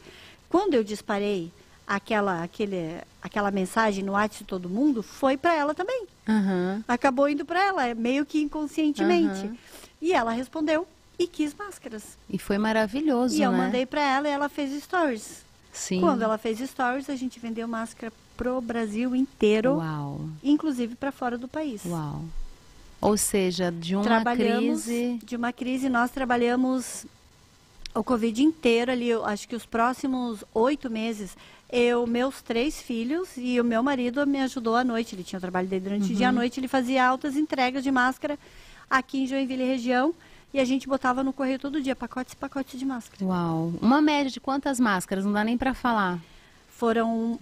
quando 0.49 0.75
eu 0.75 0.83
disparei 0.83 1.51
aquela, 1.87 2.43
aquele, 2.43 2.97
aquela 3.23 3.49
mensagem 3.49 4.03
no 4.03 4.11
WhatsApp 4.11 4.43
de 4.43 4.47
todo 4.47 4.69
mundo, 4.69 5.01
foi 5.01 5.35
para 5.35 5.55
ela 5.55 5.73
também. 5.73 6.05
Aham. 6.27 6.83
Acabou 6.87 7.27
indo 7.27 7.43
para 7.43 7.59
ela, 7.59 7.95
meio 7.95 8.23
que 8.23 8.39
inconscientemente. 8.39 9.47
Aham. 9.47 9.57
E 10.01 10.13
ela 10.13 10.31
respondeu 10.31 10.87
e 11.17 11.27
quis 11.27 11.53
máscaras. 11.53 12.03
E 12.29 12.37
foi 12.39 12.57
maravilhoso, 12.57 13.35
e 13.35 13.41
eu 13.41 13.51
né? 13.51 13.57
mandei 13.57 13.85
para 13.85 14.01
ela 14.01 14.27
e 14.27 14.31
ela 14.31 14.47
fez 14.49 14.81
stories. 14.83 15.43
Sim. 15.73 15.99
Quando 16.01 16.21
ela 16.23 16.37
fez 16.37 16.59
stories, 16.59 17.09
a 17.09 17.15
gente 17.15 17.39
vendeu 17.39 17.67
máscara 17.67 18.11
pro 18.37 18.59
Brasil 18.61 19.13
inteiro, 19.15 19.75
Uau, 19.77 20.21
inclusive 20.43 20.95
para 20.95 21.11
fora 21.11 21.37
do 21.37 21.47
país. 21.47 21.81
uau. 21.85 22.23
Ou 23.01 23.15
seja, 23.17 23.71
de 23.71 23.95
uma 23.95 24.03
trabalhamos 24.03 24.83
crise... 24.83 25.19
de 25.23 25.35
uma 25.35 25.53
crise, 25.53 25.87
nós 25.89 26.11
trabalhamos 26.11 27.05
o 27.93 28.03
Covid 28.03 28.41
inteiro 28.43 28.91
ali, 28.91 29.09
eu 29.09 29.25
acho 29.25 29.47
que 29.47 29.55
os 29.55 29.65
próximos 29.65 30.43
oito 30.53 30.89
meses, 30.89 31.35
eu, 31.71 32.05
meus 32.07 32.41
três 32.41 32.81
filhos 32.81 33.29
e 33.37 33.59
o 33.59 33.63
meu 33.63 33.81
marido 33.83 34.25
me 34.27 34.39
ajudou 34.41 34.75
à 34.75 34.83
noite, 34.83 35.15
ele 35.15 35.23
tinha 35.23 35.37
o 35.37 35.41
trabalho 35.41 35.67
dele 35.67 35.83
durante 35.83 36.05
o 36.07 36.09
Uhum. 36.09 36.15
dia, 36.15 36.29
à 36.29 36.31
noite 36.31 36.59
ele 36.59 36.67
fazia 36.67 37.05
altas 37.05 37.35
entregas 37.35 37.83
de 37.83 37.91
máscara 37.91 38.37
aqui 38.89 39.19
em 39.19 39.27
Joinville 39.27 39.63
região 39.63 40.13
e 40.53 40.59
a 40.59 40.65
gente 40.65 40.87
botava 40.87 41.23
no 41.23 41.31
correio 41.31 41.59
todo 41.59 41.81
dia, 41.81 41.95
pacotes 41.95 42.33
e 42.33 42.35
pacotes 42.35 42.79
de 42.79 42.85
máscara. 42.85 43.23
Uau. 43.23 43.73
Uma 43.81 44.01
média 44.01 44.31
de 44.31 44.39
quantas 44.39 44.79
máscaras? 44.79 45.23
Não 45.23 45.31
dá 45.31 45.43
nem 45.43 45.57
pra 45.57 45.73
falar. 45.73 46.19
Foram, 46.69 47.39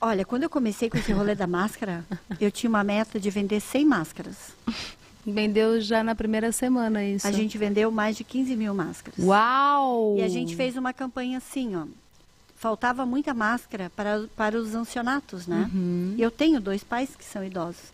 olha, 0.00 0.24
quando 0.24 0.42
eu 0.42 0.50
comecei 0.50 0.90
com 0.90 0.98
esse 0.98 1.12
rolê 1.12 1.34
da 1.34 1.46
máscara, 1.46 2.04
eu 2.40 2.50
tinha 2.50 2.68
uma 2.68 2.82
meta 2.82 3.20
de 3.20 3.30
vender 3.30 3.60
100 3.60 3.84
máscaras. 3.84 4.36
Vendeu 5.24 5.80
já 5.80 6.04
na 6.04 6.14
primeira 6.14 6.52
semana 6.52 7.04
isso. 7.04 7.26
A 7.26 7.32
gente 7.32 7.58
vendeu 7.58 7.90
mais 7.90 8.16
de 8.16 8.24
15 8.24 8.56
mil 8.56 8.74
máscaras. 8.74 9.18
Uau! 9.24 10.16
E 10.18 10.22
a 10.22 10.28
gente 10.28 10.54
fez 10.54 10.76
uma 10.76 10.92
campanha 10.92 11.38
assim, 11.38 11.76
ó. 11.76 11.84
Faltava 12.56 13.04
muita 13.04 13.34
máscara 13.34 13.90
para, 13.94 14.24
para 14.34 14.56
os 14.56 14.74
ancianatos, 14.74 15.46
né? 15.46 15.68
Uhum. 15.72 16.14
Eu 16.16 16.30
tenho 16.30 16.60
dois 16.60 16.82
pais 16.82 17.14
que 17.14 17.24
são 17.24 17.44
idosos. 17.44 17.92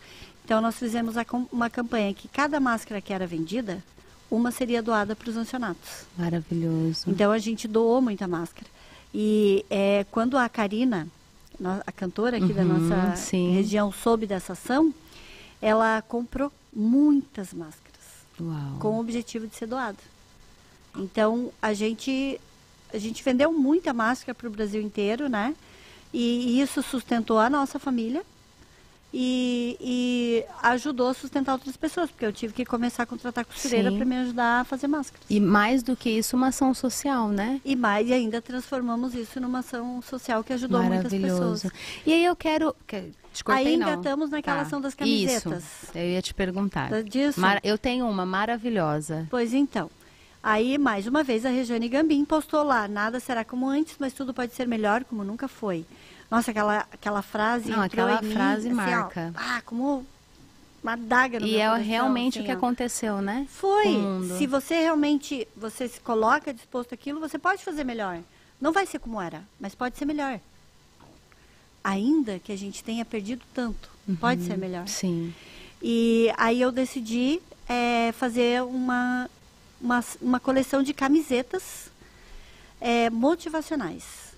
Então 0.52 0.60
nós 0.60 0.76
fizemos 0.76 1.14
uma 1.50 1.70
campanha 1.70 2.12
que 2.12 2.28
cada 2.28 2.60
máscara 2.60 3.00
que 3.00 3.10
era 3.10 3.26
vendida, 3.26 3.82
uma 4.30 4.50
seria 4.50 4.82
doada 4.82 5.16
para 5.16 5.30
os 5.30 5.34
ancianatos. 5.38 6.04
Maravilhoso. 6.14 7.04
Então 7.08 7.32
a 7.32 7.38
gente 7.38 7.66
doou 7.66 8.02
muita 8.02 8.28
máscara. 8.28 8.66
E 9.14 9.64
é, 9.70 10.04
quando 10.10 10.36
a 10.36 10.46
Karina, 10.50 11.08
a 11.86 11.90
cantora 11.90 12.36
aqui 12.36 12.52
da 12.52 12.60
Uhum, 12.64 12.68
nossa 12.80 13.16
sim. 13.16 13.52
região, 13.54 13.90
soube 13.90 14.26
dessa 14.26 14.52
ação, 14.52 14.92
ela 15.58 16.02
comprou 16.02 16.52
muitas 16.70 17.54
máscaras 17.54 18.04
Uau. 18.38 18.76
com 18.78 18.96
o 18.98 19.00
objetivo 19.00 19.46
de 19.46 19.56
ser 19.56 19.64
doado. 19.64 19.96
Então, 20.94 21.50
a 21.62 21.72
gente, 21.72 22.38
a 22.92 22.98
gente 22.98 23.24
vendeu 23.24 23.50
muita 23.54 23.94
máscara 23.94 24.34
para 24.34 24.48
o 24.48 24.50
Brasil 24.50 24.82
inteiro, 24.82 25.30
né? 25.30 25.56
E, 26.12 26.60
isso 26.60 26.82
sustentou 26.82 27.38
a 27.38 27.48
nossa 27.48 27.78
família 27.78 28.22
e, 29.12 29.76
e 29.80 30.44
ajudou 30.62 31.08
a 31.08 31.14
sustentar 31.14 31.52
outras 31.52 31.76
pessoas, 31.76 32.10
porque 32.10 32.24
eu 32.24 32.32
tive 32.32 32.52
que 32.54 32.64
começar 32.64 33.02
a 33.02 33.06
contratar 33.06 33.44
costureira 33.44 33.92
para 33.92 34.04
me 34.04 34.16
ajudar 34.16 34.60
a 34.60 34.64
fazer 34.64 34.86
máscaras. 34.88 35.24
E 35.28 35.38
mais 35.40 35.82
do 35.82 35.94
que 35.96 36.10
isso, 36.10 36.36
uma 36.36 36.48
ação 36.48 36.72
social, 36.74 37.28
né? 37.28 37.60
E 37.64 37.76
mais, 37.76 38.08
e 38.08 38.12
ainda 38.12 38.40
transformamos 38.40 39.14
isso 39.14 39.38
numa 39.40 39.58
ação 39.60 40.00
social 40.02 40.42
que 40.42 40.52
ajudou 40.52 40.82
muitas 40.82 41.12
pessoas. 41.12 41.66
E 42.06 42.12
aí 42.12 42.24
eu 42.24 42.34
quero. 42.36 42.74
que- 42.86 43.10
Te 43.32 43.42
cortei, 43.42 43.66
Aí 43.68 43.76
não. 43.78 43.86
engatamos 43.88 44.28
naquela 44.28 44.58
Tá. 44.58 44.62
ação 44.62 44.78
das 44.78 44.94
camisetas. 44.94 45.62
Isso. 45.64 45.96
Eu 45.98 46.04
ia 46.04 46.20
te 46.20 46.34
perguntar. 46.34 46.90
Da- 46.90 47.00
disso? 47.00 47.40
Mar- 47.40 47.60
Eu 47.64 47.78
tenho 47.78 48.06
uma 48.06 48.26
maravilhosa. 48.26 49.26
Pois 49.30 49.54
então. 49.54 49.90
Aí, 50.42 50.76
mais 50.76 51.06
uma 51.06 51.22
vez, 51.22 51.46
a 51.46 51.48
Regiane 51.50 51.88
Gambim 51.88 52.24
postou 52.24 52.62
lá, 52.64 52.86
nada 52.88 53.20
será 53.20 53.44
como 53.44 53.68
antes, 53.68 53.94
mas 53.98 54.12
tudo 54.12 54.34
pode 54.34 54.52
ser 54.54 54.66
melhor, 54.66 55.04
como 55.04 55.22
nunca 55.24 55.46
foi. 55.48 55.86
Nossa, 56.32 56.50
aquela, 56.50 56.78
aquela 56.90 57.20
frase 57.22 57.70
Não, 57.70 57.82
aquela 57.82 58.22
mim, 58.22 58.32
frase 58.32 58.68
assim, 58.68 58.72
ó, 58.74 58.74
marca. 58.76 59.32
ah, 59.36 59.60
como 59.66 60.06
uma 60.82 60.96
daga 60.96 61.38
no 61.38 61.46
E 61.46 61.56
é 61.58 61.66
coração, 61.68 61.84
realmente 61.86 62.38
assim, 62.38 62.42
o 62.42 62.46
que 62.46 62.52
ó. 62.52 62.54
aconteceu, 62.54 63.20
né? 63.20 63.46
Foi. 63.50 63.84
Se 64.38 64.46
você 64.46 64.80
realmente, 64.80 65.46
você 65.54 65.86
se 65.86 66.00
coloca 66.00 66.54
disposto 66.54 66.94
àquilo, 66.94 67.20
você 67.20 67.38
pode 67.38 67.62
fazer 67.62 67.84
melhor. 67.84 68.18
Não 68.58 68.72
vai 68.72 68.86
ser 68.86 68.98
como 68.98 69.20
era, 69.20 69.44
mas 69.60 69.74
pode 69.74 69.98
ser 69.98 70.06
melhor. 70.06 70.40
Ainda 71.84 72.38
que 72.38 72.50
a 72.50 72.56
gente 72.56 72.82
tenha 72.82 73.04
perdido 73.04 73.44
tanto, 73.52 73.90
pode 74.20 74.40
Uhum. 74.40 74.46
ser 74.46 74.56
melhor. 74.56 74.88
Sim. 74.88 75.34
E 75.82 76.32
aí 76.38 76.60
eu 76.62 76.72
decidi 76.72 77.42
eh, 77.68 78.10
fazer 78.12 78.62
uma, 78.62 79.28
uma, 79.80 80.02
uma 80.20 80.40
coleção 80.40 80.82
de 80.82 80.94
camisetas 80.94 81.90
eh, 82.80 83.10
motivacionais. 83.10 84.31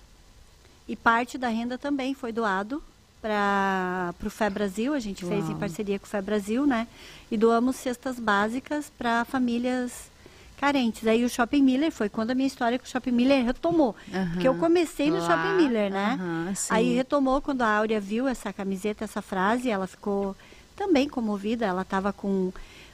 E 0.87 0.95
parte 0.95 1.37
da 1.37 1.47
renda 1.47 1.77
também 1.77 2.13
foi 2.13 2.31
doado 2.31 2.81
para 3.21 4.13
o 4.23 4.29
Fé 4.29 4.49
Brasil, 4.49 4.93
a 4.93 4.99
gente 4.99 5.25
fez 5.25 5.45
em 5.45 5.49
Uau. 5.51 5.59
parceria 5.59 5.97
com 5.97 6.05
o 6.05 6.09
Fé 6.09 6.21
Brasil, 6.21 6.67
né? 6.67 6.87
E 7.31 7.35
doamos 7.35 7.75
cestas 7.75 8.19
básicas 8.19 8.91
para 8.95 9.25
famílias 9.25 10.11
carentes. 10.57 11.07
Aí 11.07 11.25
o 11.25 11.29
Shopping 11.29 11.63
Miller 11.63 11.91
foi 11.91 12.07
quando 12.07 12.31
a 12.31 12.35
minha 12.35 12.47
história 12.47 12.77
com 12.77 12.85
o 12.85 12.87
Shopping 12.87 13.11
Miller 13.11 13.43
retomou. 13.43 13.95
Porque 14.33 14.47
eu 14.47 14.55
comecei 14.55 15.09
no 15.09 15.17
Lá, 15.19 15.27
Shopping 15.27 15.63
Miller, 15.63 15.91
né? 15.91 16.53
sim. 16.55 16.67
Aí 16.71 16.93
retomou 16.95 17.41
quando 17.41 17.63
a 17.63 17.77
Áurea 17.77 17.99
viu 17.99 18.27
essa 18.27 18.53
camiseta, 18.53 19.03
essa 19.03 19.21
frase, 19.21 19.69
ela 19.69 19.87
ficou 19.87 20.35
também 20.75 21.09
comovida. 21.09 21.65
Ela 21.65 21.81
estava 21.81 22.13
com 22.13 22.53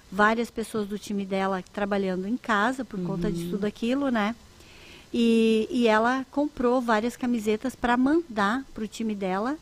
várias 0.10 0.50
pessoas 0.50 0.88
do 0.88 0.98
time 0.98 1.26
dela 1.26 1.64
trabalhando 1.74 2.28
em 2.28 2.38
casa 2.38 2.84
por 2.86 3.02
conta 3.04 3.32
de 3.32 3.50
tudo 3.50 3.66
aquilo, 3.66 4.10
né? 4.10 4.36
E, 5.14 5.68
e 5.70 5.88
ela 5.88 6.26
comprou 6.32 6.82
várias 6.82 7.18
camisetas 7.18 7.76
para 7.76 7.98
mandar 7.98 8.64
para 8.74 8.84
o 8.84 8.88
time 8.88 9.14
dela, 9.14 9.58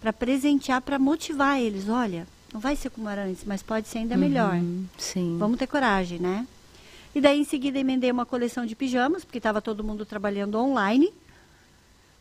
para 0.00 0.12
presentear, 0.12 0.80
para 0.80 0.98
motivar 0.98 1.60
eles. 1.60 1.88
Olha, 1.88 2.26
não 2.52 2.60
vai 2.60 2.74
ser 2.74 2.90
como 2.90 3.08
era 3.08 3.24
antes, 3.24 3.44
mas 3.44 3.62
pode 3.62 3.88
ser 3.88 3.98
ainda 3.98 4.16
melhor. 4.16 4.54
Uhum, 4.54 4.86
Sim. 4.96 5.36
Vamos 5.38 5.58
ter 5.58 5.66
coragem, 5.66 6.18
né? 6.18 6.46
E 7.14 7.20
daí 7.20 7.40
em 7.40 7.44
seguida 7.44 7.78
emendei 7.78 8.10
uma 8.10 8.24
coleção 8.24 8.64
de 8.64 8.74
pijamas, 8.74 9.24
porque 9.24 9.38
estava 9.38 9.60
todo 9.60 9.84
mundo 9.84 10.06
trabalhando 10.06 10.58
online. 10.58 11.12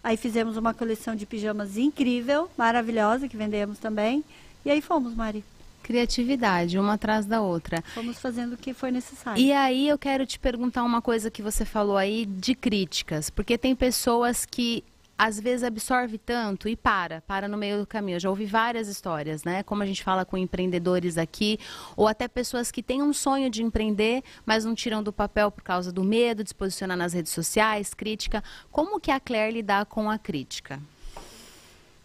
Aí 0.04 0.18
fizemos 0.18 0.58
uma 0.58 0.74
coleção 0.74 1.16
de 1.16 1.26
pijamas 1.26 1.78
incrível, 1.78 2.50
maravilhosa, 2.58 3.28
que 3.28 3.38
vendemos 3.38 3.78
também. 3.78 4.24
E 4.66 4.72
aí 4.72 4.82
fomos, 4.82 5.14
Mari. 5.14 5.44
Criatividade, 5.88 6.78
uma 6.78 6.96
atrás 6.96 7.26
da 7.26 7.40
outra. 7.40 7.82
Fomos 7.96 8.20
fazendo 8.20 8.56
o 8.56 8.58
que 8.58 8.74
foi 8.74 8.92
necessário. 8.92 9.42
E 9.42 9.54
aí 9.54 9.88
eu 9.88 9.98
quero 9.98 10.26
te 10.26 10.38
perguntar 10.38 10.84
uma 10.84 11.02
coisa 11.02 11.32
que 11.32 11.42
você 11.42 11.64
falou 11.64 11.96
aí 11.96 12.26
de 12.26 12.54
críticas, 12.54 13.30
porque 13.30 13.58
tem 13.58 13.74
pessoas 13.74 14.46
que 14.46 14.84
às 15.18 15.40
vezes 15.40 15.64
absorve 15.64 16.18
tanto 16.18 16.68
e 16.68 16.76
para, 16.76 17.22
para 17.22 17.48
no 17.48 17.58
meio 17.58 17.80
do 17.80 17.88
caminho. 17.88 18.18
Eu 18.18 18.20
já 18.20 18.30
ouvi 18.30 18.46
várias 18.46 18.90
histórias, 18.90 19.46
né? 19.46 19.64
Como 19.64 19.82
a 19.82 19.86
gente 19.86 20.04
fala 20.04 20.26
com 20.26 20.38
empreendedores 20.38 21.18
aqui, 21.18 21.58
ou 21.96 22.06
até 22.06 22.28
pessoas 22.28 22.70
que 22.70 22.84
têm 22.84 23.02
um 23.02 23.14
sonho 23.14 23.50
de 23.50 23.64
empreender, 23.64 24.24
mas 24.46 24.66
não 24.66 24.76
tiram 24.76 25.02
do 25.02 25.14
papel 25.14 25.50
por 25.50 25.64
causa 25.64 25.90
do 25.90 26.04
medo 26.04 26.44
de 26.44 26.50
se 26.50 26.56
posicionar 26.56 26.98
nas 26.98 27.14
redes 27.14 27.32
sociais, 27.32 27.94
crítica. 27.94 28.44
Como 28.70 29.00
que 29.00 29.10
a 29.10 29.22
Claire 29.22 29.54
lidar 29.54 29.86
com 29.86 30.12
a 30.12 30.18
crítica? 30.18 30.82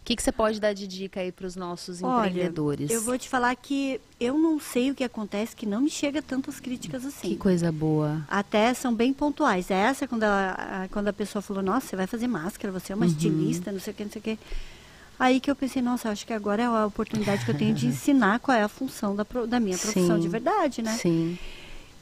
O 0.03 0.05
que, 0.05 0.17
que 0.17 0.21
você 0.21 0.33
pode 0.33 0.59
dar 0.59 0.73
de 0.73 0.85
dica 0.85 1.21
aí 1.21 1.31
para 1.31 1.47
os 1.47 1.55
nossos 1.55 2.03
Olha, 2.03 2.27
empreendedores? 2.27 2.91
eu 2.91 3.01
vou 3.01 3.17
te 3.17 3.29
falar 3.29 3.55
que 3.55 4.01
eu 4.19 4.37
não 4.37 4.59
sei 4.59 4.91
o 4.91 4.95
que 4.95 5.01
acontece, 5.01 5.55
que 5.55 5.65
não 5.65 5.79
me 5.79 5.89
chega 5.89 6.21
tantas 6.21 6.59
críticas 6.59 7.05
assim. 7.05 7.29
Que 7.29 7.37
coisa 7.37 7.71
boa. 7.71 8.21
Até 8.27 8.73
são 8.73 8.93
bem 8.93 9.13
pontuais. 9.13 9.71
Essa, 9.71 10.05
quando 10.05 10.23
a, 10.23 10.83
a- 10.83 10.87
quando 10.89 11.07
a 11.07 11.13
pessoa 11.13 11.41
falou, 11.41 11.63
nossa, 11.63 11.87
você 11.87 11.95
vai 11.95 12.05
fazer 12.05 12.27
máscara, 12.27 12.69
você 12.69 12.91
é 12.91 12.95
uma 12.97 13.05
estilista, 13.05 13.71
não 13.71 13.79
sei 13.79 13.93
o 13.93 13.95
que, 13.95 14.03
não 14.03 14.11
sei 14.11 14.19
o 14.19 14.23
que. 14.23 14.39
Aí 15.17 15.39
que 15.39 15.49
eu 15.49 15.55
pensei, 15.55 15.81
nossa, 15.81 16.09
acho 16.09 16.27
que 16.27 16.33
agora 16.33 16.61
é 16.61 16.65
a 16.65 16.85
oportunidade 16.85 17.45
que 17.45 17.51
eu 17.51 17.57
tenho 17.57 17.73
de 17.73 17.87
ensinar 17.87 18.39
qual 18.39 18.57
é 18.57 18.61
a 18.63 18.67
função 18.67 19.15
da, 19.15 19.25
da 19.47 19.57
minha 19.57 19.77
profissão 19.77 20.17
Sim. 20.17 20.21
de 20.21 20.27
verdade, 20.27 20.81
né? 20.81 20.97
Sim. 20.97 21.37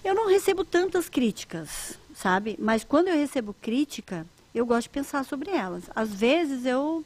Eu 0.04 0.16
não 0.16 0.28
recebo 0.28 0.66
tantas 0.66 1.08
críticas, 1.08 2.00
sabe? 2.16 2.56
Mas 2.60 2.84
quando 2.84 3.10
eu 3.10 3.16
recebo 3.16 3.56
crítica, 3.62 4.26
eu 4.56 4.66
gosto 4.66 4.84
de 4.84 4.90
pensar 4.90 5.24
sobre 5.24 5.52
elas. 5.52 5.84
Às 5.96 6.10
vezes 6.12 6.66
eu 6.66 7.06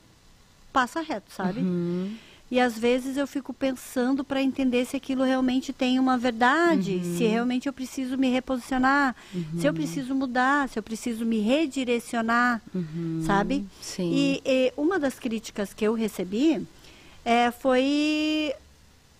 passo 0.76 1.00
reto, 1.02 1.32
sabe? 1.32 1.62
Uhum. 1.62 2.14
E 2.52 2.60
às 2.60 2.78
vezes 2.78 3.18
eu 3.18 3.26
fico 3.26 3.52
pensando 3.52 4.24
para 4.24 4.40
entender 4.42 4.86
se 4.86 4.96
aquilo 4.96 5.24
realmente 5.24 5.74
tem 5.74 5.98
uma 6.00 6.16
verdade, 6.16 6.92
Uhum. 7.04 7.18
se 7.18 7.24
realmente 7.26 7.66
eu 7.68 7.74
preciso 7.74 8.16
me 8.18 8.30
reposicionar, 8.30 9.16
se 9.60 9.66
eu 9.68 9.74
preciso 9.74 10.14
mudar, 10.14 10.70
se 10.70 10.78
eu 10.78 10.84
preciso 10.84 11.26
me 11.26 11.40
redirecionar, 11.40 12.62
sabe? 13.26 13.66
Sim. 13.82 14.12
E, 14.14 14.42
e 14.46 14.74
uma 14.78 15.00
das 15.00 15.18
críticas 15.18 15.74
que 15.74 15.84
eu 15.88 15.94
recebi 15.96 16.66
é, 17.26 17.50
foi 17.50 18.54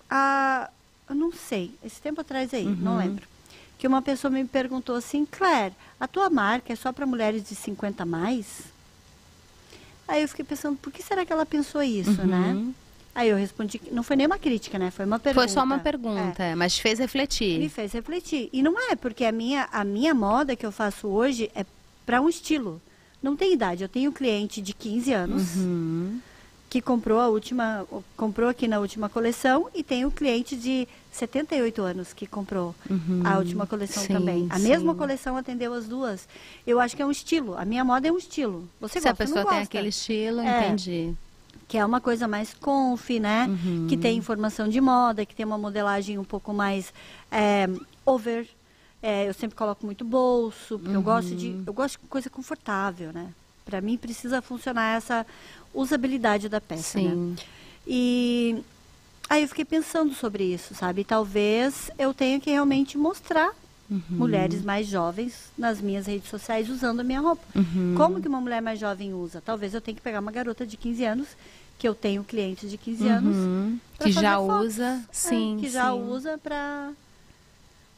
a. 0.08 0.70
Eu 1.08 1.14
não 1.16 1.32
sei, 1.32 1.72
esse 1.84 2.00
tempo 2.00 2.20
atrás 2.20 2.52
aí, 2.54 2.64
Uhum. 2.66 2.76
não 2.80 2.96
lembro. 2.98 3.26
Que 3.78 3.86
uma 3.88 4.00
pessoa 4.02 4.30
me 4.30 4.44
perguntou 4.44 4.94
assim, 4.96 5.26
Claire, 5.26 5.74
a 6.00 6.06
tua 6.08 6.30
marca 6.30 6.72
é 6.72 6.76
só 6.76 6.92
para 6.92 7.04
mulheres 7.06 7.42
de 7.48 7.54
50 7.54 8.02
a 8.04 8.06
mais? 8.06 8.64
Aí 10.08 10.22
eu 10.22 10.28
fiquei 10.28 10.44
pensando, 10.44 10.76
por 10.76 10.92
que 10.92 11.02
será 11.02 11.24
que 11.24 11.32
ela 11.32 11.44
pensou 11.46 11.82
isso, 11.82 12.24
né? 12.26 12.52
Uhum. 12.54 12.72
Aí 13.14 13.28
eu 13.30 13.36
respondi, 13.36 13.80
não 13.90 14.02
foi 14.02 14.14
nem 14.16 14.26
uma 14.26 14.38
crítica, 14.38 14.78
né? 14.78 14.90
Foi 14.90 15.04
uma 15.06 15.18
pergunta. 15.18 15.46
Foi 15.46 15.52
só 15.52 15.62
uma 15.64 15.78
pergunta, 15.78 16.42
É. 16.42 16.54
mas 16.54 16.74
te 16.74 16.82
fez 16.82 16.98
refletir. 16.98 17.58
Me 17.58 17.68
fez 17.68 17.92
refletir. 17.92 18.48
E 18.52 18.62
não 18.62 18.78
é, 18.90 18.94
porque 18.94 19.24
a 19.24 19.32
minha, 19.32 19.66
a 19.72 19.82
minha 19.84 20.14
moda 20.14 20.54
que 20.54 20.66
eu 20.66 20.70
faço 20.70 21.08
hoje 21.08 21.50
é 21.54 21.64
para 22.04 22.20
um 22.20 22.28
estilo. 22.28 22.80
não 23.22 23.34
tem 23.34 23.52
idade. 23.54 23.82
Eu 23.82 23.88
tenho 23.88 24.12
cliente 24.12 24.60
de 24.60 24.72
15 24.72 25.12
anos 25.12 25.56
Uhum. 25.56 26.20
Que 26.68 26.80
comprou 26.80 27.20
a 27.20 27.28
última, 27.28 27.86
comprou 28.16 28.48
aqui 28.48 28.66
na 28.66 28.78
última 28.80 29.08
coleção 29.08 29.68
e 29.74 29.82
tem 29.84 30.04
um 30.04 30.10
cliente 30.10 30.56
de 30.56 30.86
78 31.12 31.80
anos 31.80 32.12
que 32.12 32.26
comprou 32.26 32.74
a 33.24 33.38
última 33.38 33.66
coleção 33.66 34.02
Sim, 34.02 34.12
também. 34.14 34.46
A 34.50 34.58
mesma 34.58 34.92
sim. 34.92 34.98
coleção 34.98 35.36
atendeu 35.36 35.72
as 35.72 35.86
duas. 35.86 36.28
Eu 36.66 36.78
acho 36.80 36.94
que 36.96 37.00
é 37.02 37.06
um 37.06 37.10
estilo. 37.10 37.56
A 37.56 37.64
minha 37.64 37.84
moda 37.84 38.08
é 38.08 38.12
um 38.12 38.18
estilo. 38.18 38.68
Você 38.80 39.00
Se 39.00 39.06
a 39.08 39.12
gosta, 39.12 39.24
pessoa 39.24 39.44
não 39.44 39.50
tem 39.50 39.60
aquele 39.60 39.88
estilo, 39.88 40.40
É. 40.40 40.66
entendi. 40.66 41.14
que 41.68 41.78
é 41.78 41.84
uma 41.84 42.00
coisa 42.00 42.28
mais 42.28 42.52
conf, 42.54 43.10
né? 43.18 43.46
Uhum. 43.48 43.86
Que 43.88 43.96
tem 43.96 44.16
informação 44.18 44.68
de 44.68 44.80
moda, 44.80 45.24
que 45.26 45.34
tem 45.34 45.44
uma 45.46 45.58
modelagem 45.58 46.16
um 46.18 46.24
pouco 46.24 46.52
mais 46.52 46.92
é, 47.30 47.66
over. 48.04 48.46
É, 49.02 49.28
eu 49.28 49.34
sempre 49.34 49.56
coloco 49.56 49.84
muito 49.86 50.04
bolso, 50.04 50.78
porque 50.78 50.96
eu 50.96 51.02
gosto 51.02 51.34
de 51.34 51.48
Uhum. 51.48 51.62
eu 51.66 51.72
gosto 51.72 52.00
de 52.00 52.06
coisa 52.08 52.28
confortável, 52.30 53.12
né? 53.12 53.28
Para 53.66 53.80
mim 53.80 53.96
precisa 53.98 54.40
funcionar 54.40 54.96
essa 54.96 55.26
usabilidade 55.74 56.48
da 56.48 56.60
peça, 56.60 57.00
né? 57.00 57.10
Sim. 57.10 57.36
E 57.84 58.62
aí 59.28 59.42
eu 59.42 59.48
fiquei 59.48 59.64
pensando 59.64 60.14
sobre 60.14 60.44
isso, 60.44 60.72
sabe? 60.72 61.02
Talvez 61.02 61.90
eu 61.98 62.14
tenha 62.14 62.38
que 62.40 62.48
realmente 62.48 62.96
mostrar 62.96 63.50
Uhum. 63.88 64.00
mulheres 64.18 64.62
mais 64.64 64.86
jovens 64.88 65.52
nas 65.58 65.80
minhas 65.80 66.06
redes 66.06 66.28
sociais 66.28 66.68
usando 66.70 67.00
a 67.00 67.04
minha 67.04 67.20
roupa. 67.20 67.42
Uhum. 67.56 67.94
Como 67.96 68.20
que 68.20 68.26
uma 68.28 68.40
mulher 68.40 68.60
mais 68.62 68.78
jovem 68.80 69.12
usa? 69.14 69.40
Talvez 69.44 69.74
eu 69.74 69.80
tenha 69.80 69.94
que 69.96 70.00
pegar 70.00 70.20
uma 70.20 70.32
garota 70.32 70.64
de 70.66 70.76
15 70.76 71.04
anos, 71.04 71.28
que 71.78 71.86
eu 71.88 71.94
tenho 71.94 72.22
clientes 72.24 72.68
de 72.70 72.76
15 72.78 73.06
anos, 73.08 73.36
Uhum. 73.36 73.78
pra 73.98 74.06
Que 74.06 74.12
já 74.12 74.36
fotos. 74.38 74.64
usa, 74.66 74.84
É, 74.84 75.12
sim. 75.12 75.56
que 75.60 75.68
já 75.68 75.92
sim. 75.92 76.02
usa 76.08 76.38
para 76.38 76.92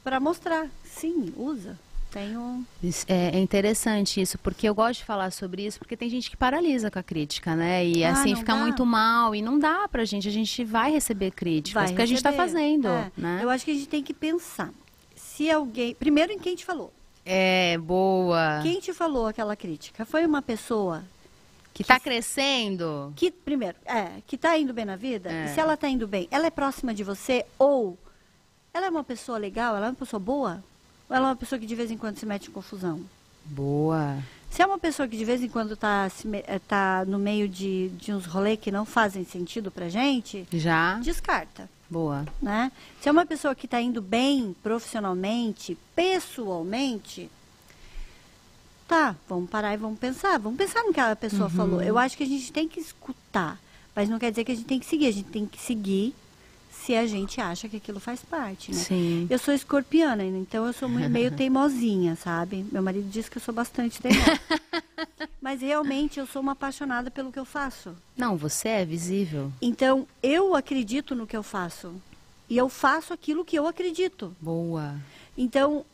para 0.04 0.18
mostrar. 0.20 0.66
Sim, 0.84 1.32
usa. 1.36 1.78
Tenho 2.18 2.66
É, 3.06 3.36
é 3.36 3.38
interessante 3.38 4.20
isso, 4.20 4.38
porque 4.38 4.68
eu 4.68 4.74
gosto 4.74 5.00
de 5.00 5.04
falar 5.04 5.30
sobre 5.30 5.64
isso, 5.66 5.78
porque 5.78 5.96
tem 5.96 6.08
gente 6.10 6.30
que 6.30 6.36
paralisa 6.36 6.90
com 6.90 6.98
a 6.98 7.02
crítica, 7.02 7.54
né? 7.54 7.84
E 7.86 8.02
Ah, 8.04 8.12
assim 8.12 8.34
fica 8.34 8.54
dá. 8.54 8.60
muito 8.60 8.84
mal, 8.84 9.34
e 9.34 9.40
não 9.42 9.58
dá 9.58 9.86
pra 9.88 10.04
gente, 10.04 10.26
a 10.26 10.30
gente 10.30 10.64
vai 10.64 10.90
receber 10.90 11.30
críticas, 11.30 11.74
vai 11.82 11.88
porque 11.90 12.02
a 12.02 12.06
gente 12.06 12.22
tá 12.22 12.30
receber. 12.30 12.48
fazendo, 12.50 12.88
É, 12.88 13.12
né? 13.16 13.40
Eu 13.42 13.50
acho 13.50 13.64
que 13.64 13.70
a 13.70 13.74
gente 13.74 13.88
tem 13.88 14.02
que 14.02 14.12
pensar. 14.14 14.70
Se 15.14 15.50
alguém, 15.50 15.94
primeiro 15.94 16.32
em 16.32 16.38
quem 16.38 16.56
te 16.56 16.64
falou. 16.64 16.92
É, 17.24 17.76
boa. 17.78 18.60
Quem 18.62 18.80
te 18.80 18.92
falou 18.92 19.26
aquela 19.26 19.54
crítica? 19.54 20.04
Foi 20.06 20.24
uma 20.24 20.40
pessoa 20.42 21.04
Que 21.74 21.84
tá 21.84 22.00
crescendo. 22.00 23.12
que 23.14 23.30
primeiro, 23.30 23.76
é, 23.84 24.22
que 24.26 24.34
está 24.36 24.56
indo 24.58 24.72
bem 24.72 24.84
na 24.84 24.96
vida, 24.96 25.30
É. 25.30 25.44
e 25.44 25.48
se 25.54 25.60
ela 25.60 25.74
está 25.74 25.88
indo 25.88 26.08
bem, 26.08 26.26
ela 26.30 26.46
é 26.46 26.50
próxima 26.50 26.92
de 26.94 27.04
você 27.04 27.44
ou 27.58 27.96
ela 28.72 28.86
é 28.86 28.90
uma 28.90 29.04
pessoa 29.04 29.38
legal, 29.38 29.76
ela 29.76 29.86
é 29.86 29.88
uma 29.90 29.94
pessoa 29.94 30.18
boa, 30.18 30.62
ou 31.08 31.16
ela 31.16 31.28
é 31.28 31.30
uma 31.30 31.36
pessoa 31.36 31.58
que 31.58 31.66
de 31.66 31.74
vez 31.74 31.90
em 31.90 31.96
quando 31.96 32.18
se 32.18 32.26
mete 32.26 32.48
em 32.48 32.52
confusão? 32.52 33.00
Boa. 33.44 34.18
Se 34.50 34.62
é 34.62 34.66
uma 34.66 34.78
pessoa 34.78 35.06
que 35.06 35.16
de 35.16 35.24
vez 35.24 35.42
em 35.42 35.48
quando 35.48 35.74
está 35.74 36.10
tá 36.66 37.04
no 37.06 37.18
meio 37.18 37.48
de, 37.48 37.90
de 37.90 38.12
uns 38.12 38.26
rolês 38.26 38.58
que 38.60 38.70
não 38.70 38.84
fazem 38.84 39.24
sentido 39.24 39.70
pra 39.70 39.88
gente, 39.88 40.46
Já? 40.52 40.98
descarta, 40.98 41.68
Boa. 41.88 42.26
né? 42.40 42.72
Se 43.00 43.08
é 43.08 43.12
uma 43.12 43.26
pessoa 43.26 43.54
que 43.54 43.66
está 43.66 43.80
indo 43.80 44.00
bem 44.00 44.54
profissionalmente, 44.62 45.76
pessoalmente, 45.94 47.30
tá, 48.86 49.14
vamos 49.28 49.50
parar 49.50 49.74
e 49.74 49.76
vamos 49.76 49.98
pensar. 49.98 50.38
Vamos 50.38 50.58
pensar 50.58 50.82
no 50.82 50.92
que 50.92 51.00
a 51.00 51.14
pessoa 51.14 51.48
falou. 51.50 51.82
Eu 51.82 51.98
acho 51.98 52.16
que 52.16 52.24
a 52.24 52.26
gente 52.26 52.50
tem 52.52 52.66
que 52.66 52.80
escutar, 52.80 53.60
mas 53.94 54.08
não 54.08 54.18
quer 54.18 54.30
dizer 54.30 54.44
que 54.44 54.52
a 54.52 54.54
gente 54.54 54.66
tem 54.66 54.80
que 54.80 54.86
seguir. 54.86 55.06
A 55.06 55.12
gente 55.12 55.30
tem 55.30 55.46
que 55.46 55.60
seguir 55.60 56.14
se 56.88 56.94
a 56.94 57.06
gente 57.06 57.38
acha 57.38 57.68
que 57.68 57.76
aquilo 57.76 58.00
faz 58.00 58.22
parte, 58.22 58.72
né? 58.72 58.78
Sim. 58.78 59.26
Eu 59.28 59.38
sou 59.38 59.52
escorpiana, 59.52 60.24
então 60.24 60.66
eu 60.66 60.72
sou 60.72 60.88
meio 60.88 61.30
teimosinha, 61.36 62.16
sabe? 62.16 62.64
Meu 62.72 62.82
marido 62.82 63.06
diz 63.10 63.28
que 63.28 63.36
eu 63.36 63.42
sou 63.42 63.52
bastante 63.52 64.00
teimosa. 64.00 64.40
Mas 65.38 65.60
realmente 65.60 66.18
eu 66.18 66.26
sou 66.26 66.40
uma 66.40 66.52
apaixonada 66.52 67.10
pelo 67.10 67.30
que 67.30 67.38
eu 67.38 67.44
faço. 67.44 67.94
Não, 68.16 68.38
você 68.38 68.68
é 68.68 68.84
visível. 68.86 69.52
Então 69.60 70.08
eu 70.22 70.54
acredito 70.54 71.14
no 71.14 71.26
que 71.26 71.36
eu 71.36 71.42
faço. 71.42 71.92
E 72.48 72.56
eu 72.56 72.70
faço 72.70 73.12
aquilo 73.12 73.44
que 73.44 73.58
eu 73.58 73.66
acredito. 73.66 74.34
Boa. 74.40 74.94
Então, 75.36 75.84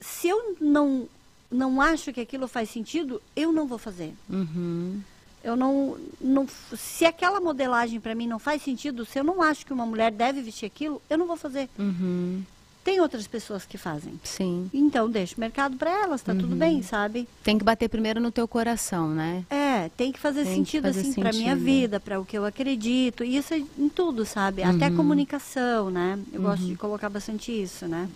se 0.00 0.30
eu 0.30 0.56
não, 0.58 1.06
não 1.50 1.78
acho 1.78 2.10
que 2.10 2.22
aquilo 2.22 2.48
faz 2.48 2.70
sentido, 2.70 3.20
eu 3.36 3.52
não 3.52 3.66
vou 3.66 3.76
fazer. 3.76 4.14
Uhum. 4.30 5.02
Eu 5.42 5.56
não, 5.56 5.96
não 6.20 6.46
se 6.76 7.04
aquela 7.06 7.40
modelagem 7.40 7.98
para 8.00 8.14
mim 8.14 8.26
não 8.26 8.38
faz 8.38 8.62
sentido, 8.62 9.04
se 9.06 9.18
eu 9.18 9.24
não 9.24 9.40
acho 9.42 9.64
que 9.64 9.72
uma 9.72 9.86
mulher 9.86 10.10
deve 10.12 10.42
vestir 10.42 10.66
aquilo, 10.66 11.00
eu 11.08 11.16
não 11.16 11.26
vou 11.26 11.36
fazer. 11.36 11.68
Uhum. 11.78 12.42
Tem 12.82 12.98
outras 13.00 13.26
pessoas 13.26 13.64
que 13.66 13.76
fazem. 13.76 14.18
Sim. 14.24 14.70
Então, 14.72 15.08
deixa 15.10 15.36
o 15.36 15.40
mercado 15.40 15.76
para 15.76 15.90
elas, 15.90 16.22
tá 16.22 16.32
Uhum. 16.32 16.38
tudo 16.38 16.56
bem, 16.56 16.82
sabe? 16.82 17.28
Tem 17.44 17.58
que 17.58 17.64
bater 17.64 17.88
primeiro 17.90 18.20
no 18.20 18.30
teu 18.32 18.48
coração, 18.48 19.08
né? 19.10 19.44
É, 19.50 19.90
tem 19.90 20.10
que 20.10 20.18
fazer 20.18 20.44
Tem 20.44 20.52
que 20.52 20.54
sentido 20.70 20.84
fazer 20.84 21.00
assim 21.00 21.12
para 21.12 21.30
minha 21.32 21.54
vida, 21.54 22.00
para 22.00 22.18
o 22.18 22.24
que 22.24 22.36
eu 22.38 22.44
acredito. 22.44 23.22
Isso 23.22 23.52
é 23.52 23.58
em 23.78 23.88
tudo, 23.88 24.24
sabe? 24.24 24.62
Até 24.62 24.88
Uhum. 24.88 24.96
comunicação, 24.96 25.90
né? 25.90 26.18
Eu 26.32 26.40
gosto 26.42 26.64
de 26.66 26.74
colocar 26.74 27.10
bastante 27.10 27.52
isso, 27.52 27.86
né? 27.86 28.08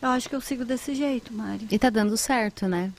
Eu 0.00 0.08
acho 0.10 0.28
que 0.28 0.34
eu 0.34 0.40
sigo 0.40 0.64
desse 0.64 0.94
jeito, 0.94 1.32
Mari. 1.32 1.66
E 1.70 1.78
tá 1.78 1.88
dando 1.88 2.16
certo, 2.16 2.66
né? 2.68 2.92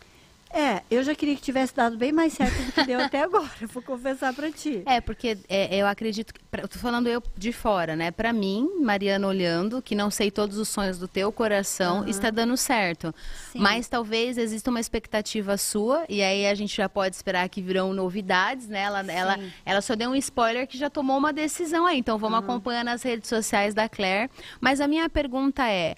É, 0.55 0.83
eu 0.91 1.03
já 1.03 1.15
queria 1.15 1.35
que 1.35 1.41
tivesse 1.41 1.75
dado 1.75 1.97
bem 1.97 2.11
mais 2.11 2.31
certo 2.33 2.53
do 2.63 2.71
que 2.71 2.83
deu 2.83 2.99
até 2.99 3.21
agora, 3.23 3.49
vou 3.73 3.81
confessar 3.81 4.33
para 4.35 4.51
ti. 4.51 4.83
É, 4.85 5.01
porque 5.01 5.35
é, 5.49 5.75
eu 5.75 5.87
acredito 5.87 6.31
que. 6.31 6.39
pra- 6.43 6.61
Eu 6.61 6.67
tô 6.67 6.77
falando 6.77 7.07
eu 7.07 7.23
de 7.35 7.51
fora, 7.51 7.95
né? 7.95 8.11
Pra 8.11 8.31
mim, 8.31 8.69
Mariana 8.79 9.27
olhando, 9.27 9.81
que 9.81 9.95
não 9.95 10.11
sei 10.11 10.29
todos 10.29 10.57
os 10.59 10.69
sonhos 10.69 10.99
do 10.99 11.07
teu 11.07 11.31
coração, 11.31 12.01
Aham. 12.01 12.07
está 12.09 12.29
dando 12.29 12.55
certo. 12.55 13.13
Sim. 13.51 13.59
Mas 13.59 13.87
talvez 13.87 14.37
exista 14.37 14.69
uma 14.69 14.79
expectativa 14.79 15.57
sua, 15.57 16.05
e 16.07 16.21
aí 16.21 16.45
a 16.45 16.53
gente 16.53 16.77
já 16.77 16.87
pode 16.87 17.15
esperar 17.15 17.49
que 17.49 17.59
virão 17.59 17.91
novidades, 17.91 18.67
né? 18.67 18.81
Ela, 18.83 18.99
ela, 19.11 19.37
Sim. 19.39 19.51
ela 19.65 19.81
só 19.81 19.95
deu 19.95 20.11
um 20.11 20.15
spoiler 20.15 20.67
que 20.67 20.77
já 20.77 20.89
tomou 20.89 21.17
uma 21.17 21.33
decisão 21.33 21.87
aí. 21.87 21.97
Então 21.97 22.19
vamos 22.19 22.37
acompanhando 22.37 22.89
as 22.89 23.01
redes 23.01 23.27
sociais 23.27 23.73
da 23.73 23.89
Claire. 23.89 24.29
Mas 24.61 24.79
a 24.79 24.87
minha 24.87 25.09
pergunta 25.09 25.67
é. 25.67 25.95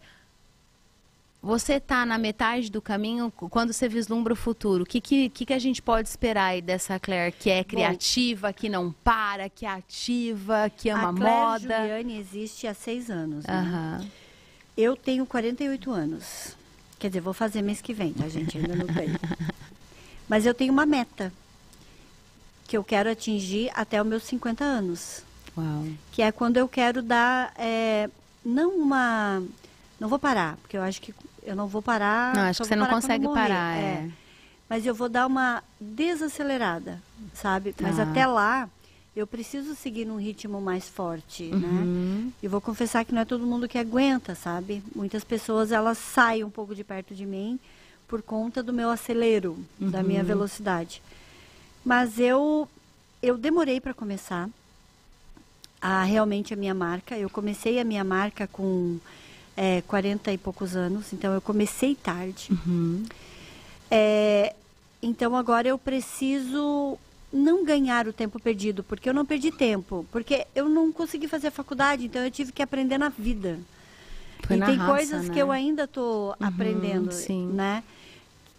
Você 1.45 1.73
está 1.73 2.07
na 2.07 2.17
metade 2.17 2.71
do 2.71 2.81
caminho 2.81 3.31
quando 3.31 3.71
você 3.71 3.87
vislumbra 3.87 4.33
o 4.33 4.35
futuro. 4.35 4.81
O 4.81 4.85
que, 4.85 4.99
que, 4.99 5.29
que 5.29 5.53
a 5.53 5.59
gente 5.59 5.79
pode 5.79 6.09
esperar 6.09 6.45
aí 6.45 6.61
dessa 6.61 6.99
Claire 6.99 7.31
que 7.31 7.51
é 7.51 7.63
criativa, 7.63 8.51
que 8.51 8.67
não 8.67 8.91
para, 8.91 9.47
que 9.47 9.63
é 9.63 9.69
ativa, 9.69 10.71
que 10.75 10.89
ama 10.89 11.11
a 11.11 11.13
Claire 11.13 11.37
moda? 11.37 11.77
Juliane 11.81 12.17
existe 12.17 12.65
há 12.65 12.73
seis 12.73 13.11
anos. 13.11 13.45
né? 13.45 14.09
Eu 14.75 14.97
tenho 14.97 15.23
48 15.23 15.91
anos. 15.91 16.57
Quer 16.97 17.09
dizer, 17.09 17.19
vou 17.19 17.31
fazer 17.31 17.61
mês 17.61 17.79
que 17.79 17.93
vem, 17.93 18.11
tá, 18.11 18.27
gente? 18.27 18.57
Ainda 18.57 18.75
não 18.75 18.87
tenho. 18.87 19.15
Mas 20.27 20.47
eu 20.47 20.53
tenho 20.55 20.73
uma 20.73 20.87
meta 20.87 21.31
que 22.67 22.75
eu 22.75 22.83
quero 22.83 23.07
atingir 23.07 23.69
até 23.75 24.01
os 24.01 24.07
meus 24.07 24.23
50 24.23 24.63
anos. 24.63 25.21
Uau. 25.55 25.85
Que 26.11 26.23
é 26.23 26.31
quando 26.31 26.57
eu 26.57 26.67
quero 26.67 27.03
dar, 27.03 27.53
é, 27.55 28.09
não 28.43 28.71
uma... 28.71 29.43
Não 29.99 30.09
vou 30.09 30.17
parar, 30.19 30.57
porque 30.57 30.75
eu 30.75 30.81
acho 30.81 30.99
que 30.99 31.13
eu 31.45 31.55
não 31.55 31.67
vou 31.67 31.81
parar... 31.81 32.35
Não, 32.35 32.41
acho 32.43 32.61
que 32.61 32.67
você 32.67 32.75
não 32.75 32.87
consegue 32.87 33.27
parar. 33.29 33.77
É. 33.77 34.09
Mas 34.69 34.85
eu 34.85 34.95
vou 34.95 35.07
dar 35.07 35.27
uma 35.27 35.63
desacelerada, 35.79 37.01
sabe? 37.33 37.75
Mas 37.79 37.97
Tá. 37.97 38.03
até 38.03 38.25
lá, 38.25 38.67
eu 39.15 39.27
preciso 39.27 39.75
seguir 39.75 40.05
num 40.05 40.17
ritmo 40.17 40.59
mais 40.59 40.89
forte, 40.89 41.43
né? 41.43 41.83
Uhum. 41.85 42.31
E 42.41 42.47
vou 42.47 42.59
confessar 42.59 43.05
que 43.05 43.13
não 43.13 43.21
é 43.21 43.25
todo 43.25 43.45
mundo 43.45 43.67
que 43.67 43.77
aguenta, 43.77 44.33
sabe? 44.35 44.81
Muitas 44.95 45.23
pessoas 45.23 45.71
elas 45.71 45.97
saem 45.97 46.43
um 46.43 46.49
pouco 46.49 46.73
de 46.75 46.83
perto 46.83 47.13
de 47.13 47.25
mim 47.25 47.59
por 48.07 48.21
conta 48.21 48.61
do 48.61 48.73
meu 48.73 48.89
acelero, 48.89 49.57
da 49.79 50.03
minha 50.03 50.21
Uhum. 50.21 50.27
velocidade. 50.27 51.01
Mas 51.83 52.19
eu 52.19 52.67
eu 53.21 53.37
demorei 53.37 53.79
para 53.79 53.93
começar 53.93 54.47
a 55.81 56.03
realmente 56.03 56.53
a 56.53 56.57
minha 56.57 56.73
marca. 56.73 57.17
Eu 57.17 57.29
comecei 57.29 57.79
a 57.79 57.83
minha 57.83 58.03
marca 58.03 58.47
com 58.47 58.99
é, 59.55 59.81
40 59.87 60.31
e 60.31 60.37
poucos 60.37 60.75
anos, 60.75 61.13
então 61.13 61.33
eu 61.33 61.41
comecei 61.41 61.95
tarde. 61.95 62.49
Uhum. 62.51 63.03
É, 63.89 64.53
então 65.01 65.35
agora 65.35 65.67
eu 65.67 65.77
preciso 65.77 66.97
não 67.31 67.65
ganhar 67.65 68.07
o 68.07 68.13
tempo 68.13 68.39
perdido, 68.39 68.83
porque 68.83 69.09
eu 69.09 69.13
não 69.13 69.25
perdi 69.25 69.51
tempo, 69.51 70.05
porque 70.11 70.47
eu 70.55 70.69
não 70.69 70.91
consegui 70.91 71.27
fazer 71.27 71.47
a 71.47 71.51
faculdade, 71.51 72.05
então 72.05 72.23
eu 72.23 72.31
tive 72.31 72.51
que 72.51 72.61
aprender 72.61 72.97
na 72.97 73.09
vida. 73.09 73.59
Foi 74.43 74.57
e 74.57 74.61
tem 74.61 74.75
raça, 74.75 74.91
coisas 74.91 75.27
né? 75.27 75.33
que 75.33 75.39
eu 75.39 75.51
ainda 75.51 75.83
estou 75.83 76.35
aprendendo, 76.39 77.11
sim. 77.11 77.47
né? 77.47 77.83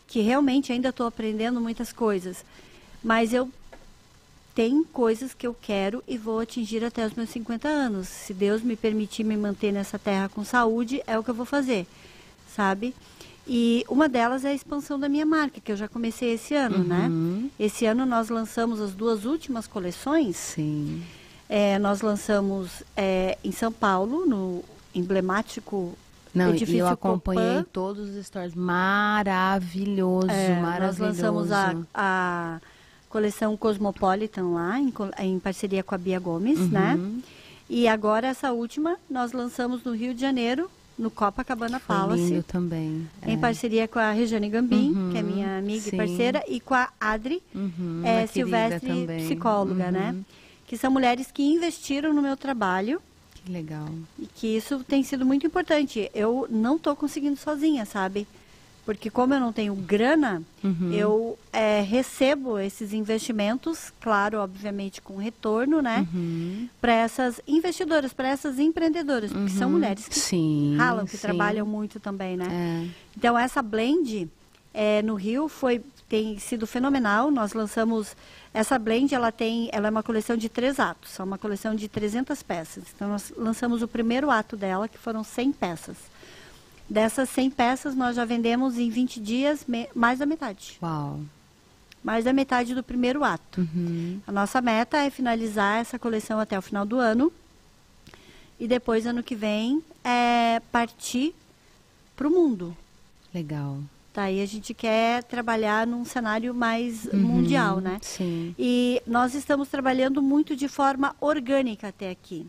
Que 0.07 0.21
realmente 0.21 0.73
ainda 0.73 0.91
estou 0.91 1.07
aprendendo 1.07 1.61
muitas 1.61 1.93
coisas. 1.93 2.45
Mas 3.03 3.33
eu 3.33 3.49
tem 4.57 4.83
coisas 4.85 5.35
que 5.35 5.47
eu 5.47 5.55
quero 5.55 6.03
e 6.09 6.17
vou 6.17 6.41
atingir 6.41 6.83
até 6.83 7.05
os 7.05 7.13
meus 7.13 7.29
50 7.29 7.69
anos. 7.69 8.09
Se 8.09 8.33
Deus 8.33 8.63
me 8.63 8.75
permitir 8.75 9.23
me 9.23 9.37
manter 9.37 9.71
nessa 9.71 9.99
terra 9.99 10.31
com 10.31 10.43
saúde, 10.43 11.03
é 11.07 11.19
o 11.19 11.23
que 11.23 11.29
eu 11.29 11.35
vou 11.35 11.45
fazer, 11.45 11.87
sabe? 12.57 12.95
E 13.47 13.85
uma 13.87 14.09
delas 14.09 14.47
é 14.47 14.49
a 14.49 14.55
expansão 14.55 14.99
da 14.99 15.11
minha 15.11 15.27
marca, 15.27 15.61
que 15.61 15.71
eu 15.71 15.77
já 15.77 15.87
comecei 15.87 16.33
esse 16.33 16.55
ano, 16.55 16.83
né? 16.83 17.07
Uhum. 17.07 17.51
Esse 17.61 17.85
ano 17.85 18.07
nós 18.07 18.31
lançamos 18.31 18.81
as 18.81 18.93
duas 18.93 19.27
últimas 19.27 19.67
coleções. 19.67 20.37
Sim. 20.37 21.03
É, 21.51 21.79
nós 21.79 22.01
lançamos 22.01 22.83
é, 22.97 23.37
em 23.45 23.53
São 23.53 23.71
Paulo, 23.71 24.25
no 24.25 24.65
emblemático 24.95 25.93
Não, 26.35 26.49
Edifício 26.49 26.77
e 26.77 26.79
eu 26.79 26.89
acompanhei 26.89 27.59
Copan. 27.59 27.67
todos 27.71 28.09
os 28.09 28.27
stories. 28.27 28.55
Maravilhoso, 28.55 30.31
É, 30.31 30.59
maravilhoso. 30.63 31.03
Nós 31.03 31.19
lançamos 31.19 31.53
a, 31.53 31.77
a 31.95 32.59
coleção 33.21 33.57
Cosmopolitan 33.57 34.49
lá, 34.51 34.79
em, 34.79 34.93
em 35.21 35.39
parceria 35.39 35.83
com 35.83 35.95
a 35.95 35.99
Bia 35.99 36.19
Gomes, 36.21 36.59
né? 36.71 36.97
Uhum. 36.99 37.23
E 37.69 37.89
agora, 37.89 38.27
essa 38.29 38.53
última, 38.53 38.99
nós 39.09 39.33
lançamos 39.33 39.83
no 39.83 39.93
Rio 39.95 40.13
de 40.13 40.21
Janeiro, 40.21 40.71
no 40.99 41.11
Copacabana 41.11 41.81
Foi 41.81 41.97
Palace. 41.97 42.23
lindo 42.23 42.43
também. 42.43 43.09
Em 43.27 43.33
é. 43.33 43.37
parceria 43.39 43.89
com 43.89 43.99
a 43.99 44.11
Regiane 44.13 44.51
Gambim, 44.51 44.91
Uhum, 44.93 45.11
que 45.13 45.19
é 45.19 45.23
minha 45.23 45.59
amiga 45.59 45.81
sim. 45.81 45.95
e 45.95 45.97
parceira, 45.97 46.45
e 46.47 46.61
com 46.61 46.75
a 46.75 46.91
Adri 47.01 47.43
Uhum, 47.55 48.03
é, 48.05 48.27
querida 48.27 48.27
Silvestre, 48.33 48.89
também. 48.89 49.25
psicóloga, 49.25 49.91
né? 49.91 50.11
Uhum. 50.15 50.25
Que 50.67 50.77
são 50.77 50.91
mulheres 50.91 51.31
que 51.33 51.43
investiram 51.43 52.13
no 52.13 52.21
meu 52.21 52.37
trabalho 52.37 53.01
Que 53.35 53.51
legal. 53.51 53.89
e 54.19 54.27
que 54.27 54.47
isso 54.59 54.85
tem 54.85 55.03
sido 55.03 55.25
muito 55.25 55.47
importante. 55.47 56.11
Eu 56.15 56.47
não 56.51 56.77
estou 56.77 56.95
conseguindo 56.95 57.37
sozinha, 57.37 57.87
sabe? 57.87 58.27
Porque 58.87 59.11
como 59.11 59.35
eu 59.35 59.41
não 59.41 59.53
tenho 59.53 59.75
grana, 59.75 60.43
Uhum. 60.65 60.93
eu 60.93 61.39
é, 61.53 61.81
recebo 61.83 62.59
esses 62.59 62.93
investimentos, 62.93 63.93
claro, 64.01 64.39
obviamente 64.39 65.03
com 65.03 65.17
retorno, 65.17 65.83
né? 65.83 66.07
Uhum. 66.15 66.69
Para 66.81 66.93
essas 66.95 67.41
investidoras, 67.49 68.13
para 68.13 68.29
essas 68.29 68.59
empreendedoras, 68.61 69.33
porque 69.33 69.51
são 69.51 69.67
Uhum. 69.69 69.75
mulheres 69.75 70.07
que 70.09 70.19
sim, 70.19 70.77
ralam, 70.79 71.05
que 71.05 71.17
sim. 71.17 71.27
trabalham 71.27 71.67
muito 71.67 71.99
também, 72.01 72.37
né? 72.37 72.47
É. 72.49 72.89
Então 73.17 73.37
essa 73.37 73.61
blend 73.61 74.29
é, 74.73 75.03
no 75.03 75.17
Rio 75.17 75.49
foi 75.49 75.83
tem 76.09 76.39
sido 76.39 76.69
fenomenal. 76.69 77.33
Nós 77.33 77.53
lançamos 77.53 78.15
essa 78.55 78.79
blend, 78.79 79.13
ela 79.13 79.33
tem, 79.33 79.69
ela 79.73 79.89
é 79.89 79.91
uma 79.91 80.05
coleção 80.05 80.37
de 80.37 80.49
três 80.49 80.79
atos, 80.79 81.19
é 81.19 81.23
uma 81.25 81.37
coleção 81.37 81.75
de 81.75 81.89
300 81.89 82.41
peças. 82.45 82.85
Então 82.95 83.09
nós 83.09 83.33
lançamos 83.37 83.83
o 83.83 83.89
primeiro 83.89 84.31
ato 84.31 84.57
dela, 84.57 84.87
que 84.87 84.97
foram 84.97 85.25
100 85.25 85.51
peças. 85.53 85.97
Dessas 86.89 87.29
100 87.31 87.51
peças 87.51 87.95
nós 87.95 88.15
já 88.17 88.25
vendemos 88.25 88.79
em 88.79 88.89
20 88.89 89.21
dias 89.21 89.67
mais 89.95 90.19
da 90.21 90.27
metade, 90.27 90.79
Uau. 90.83 91.21
mais 92.03 92.25
da 92.25 92.33
metade 92.33 92.75
do 92.75 92.83
primeiro 92.83 93.25
ato. 93.25 93.61
Uhum. 93.63 94.21
A 94.27 94.31
nossa 94.33 94.61
meta 94.61 94.97
é 94.99 95.11
finalizar 95.11 95.81
essa 95.81 95.99
coleção 95.99 96.39
até 96.39 96.57
o 96.59 96.63
final 96.63 96.87
do 96.87 96.99
ano. 96.99 97.33
E 98.59 98.67
depois, 98.67 99.05
ano 99.07 99.23
que 99.23 99.35
vem, 99.35 99.83
é 100.03 100.63
partir 100.73 101.35
para 102.17 102.27
o 102.27 102.31
mundo. 102.31 102.75
Legal. 103.35 103.81
Tá, 104.15 104.31
e 104.31 104.41
a 104.41 104.47
gente 104.47 104.73
quer 104.73 105.23
trabalhar 105.25 105.87
num 105.87 106.07
cenário 106.07 106.55
mais 106.55 107.05
Uhum. 107.07 107.19
mundial, 107.21 107.81
né? 107.81 107.99
Sim. 108.01 108.55
E 108.59 109.03
nós 109.07 109.35
estamos 109.35 109.69
trabalhando 109.69 110.23
muito 110.23 110.57
de 110.57 110.69
forma 110.69 111.15
orgânica 111.21 111.89
até 111.89 112.09
aqui. 112.09 112.47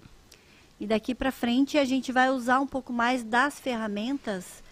E 0.80 0.86
daqui 0.86 1.16
para 1.16 1.32
frente 1.32 1.78
a 1.78 1.86
gente 1.86 2.12
vai 2.12 2.30
usar 2.30 2.60
um 2.60 2.68
pouco 2.68 2.94
mais 2.94 3.24
das 3.24 3.60
ferramentas 3.60 4.64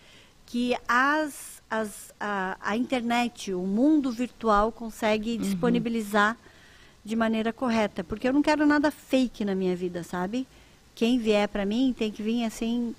que 0.46 0.76
as, 0.88 1.62
as, 1.70 2.14
a, 2.20 2.58
a 2.62 2.78
internet, 2.78 3.54
o 3.54 3.62
mundo 3.62 4.12
virtual 4.12 4.72
consegue 4.72 5.38
disponibilizar 5.38 6.38
de 7.04 7.16
maneira 7.16 7.52
correta. 7.52 8.04
Porque 8.04 8.28
eu 8.28 8.34
não 8.34 8.42
quero 8.42 8.66
nada 8.66 8.92
fake 8.92 9.44
na 9.44 9.56
minha 9.56 9.76
vida, 9.76 10.04
sabe? 10.04 10.48
Quem 10.94 11.20
vier 11.20 11.48
para 11.48 11.66
mim 11.66 11.94
tem 11.98 12.12
que 12.12 12.24
vir 12.24 12.46
assim. 12.46 12.96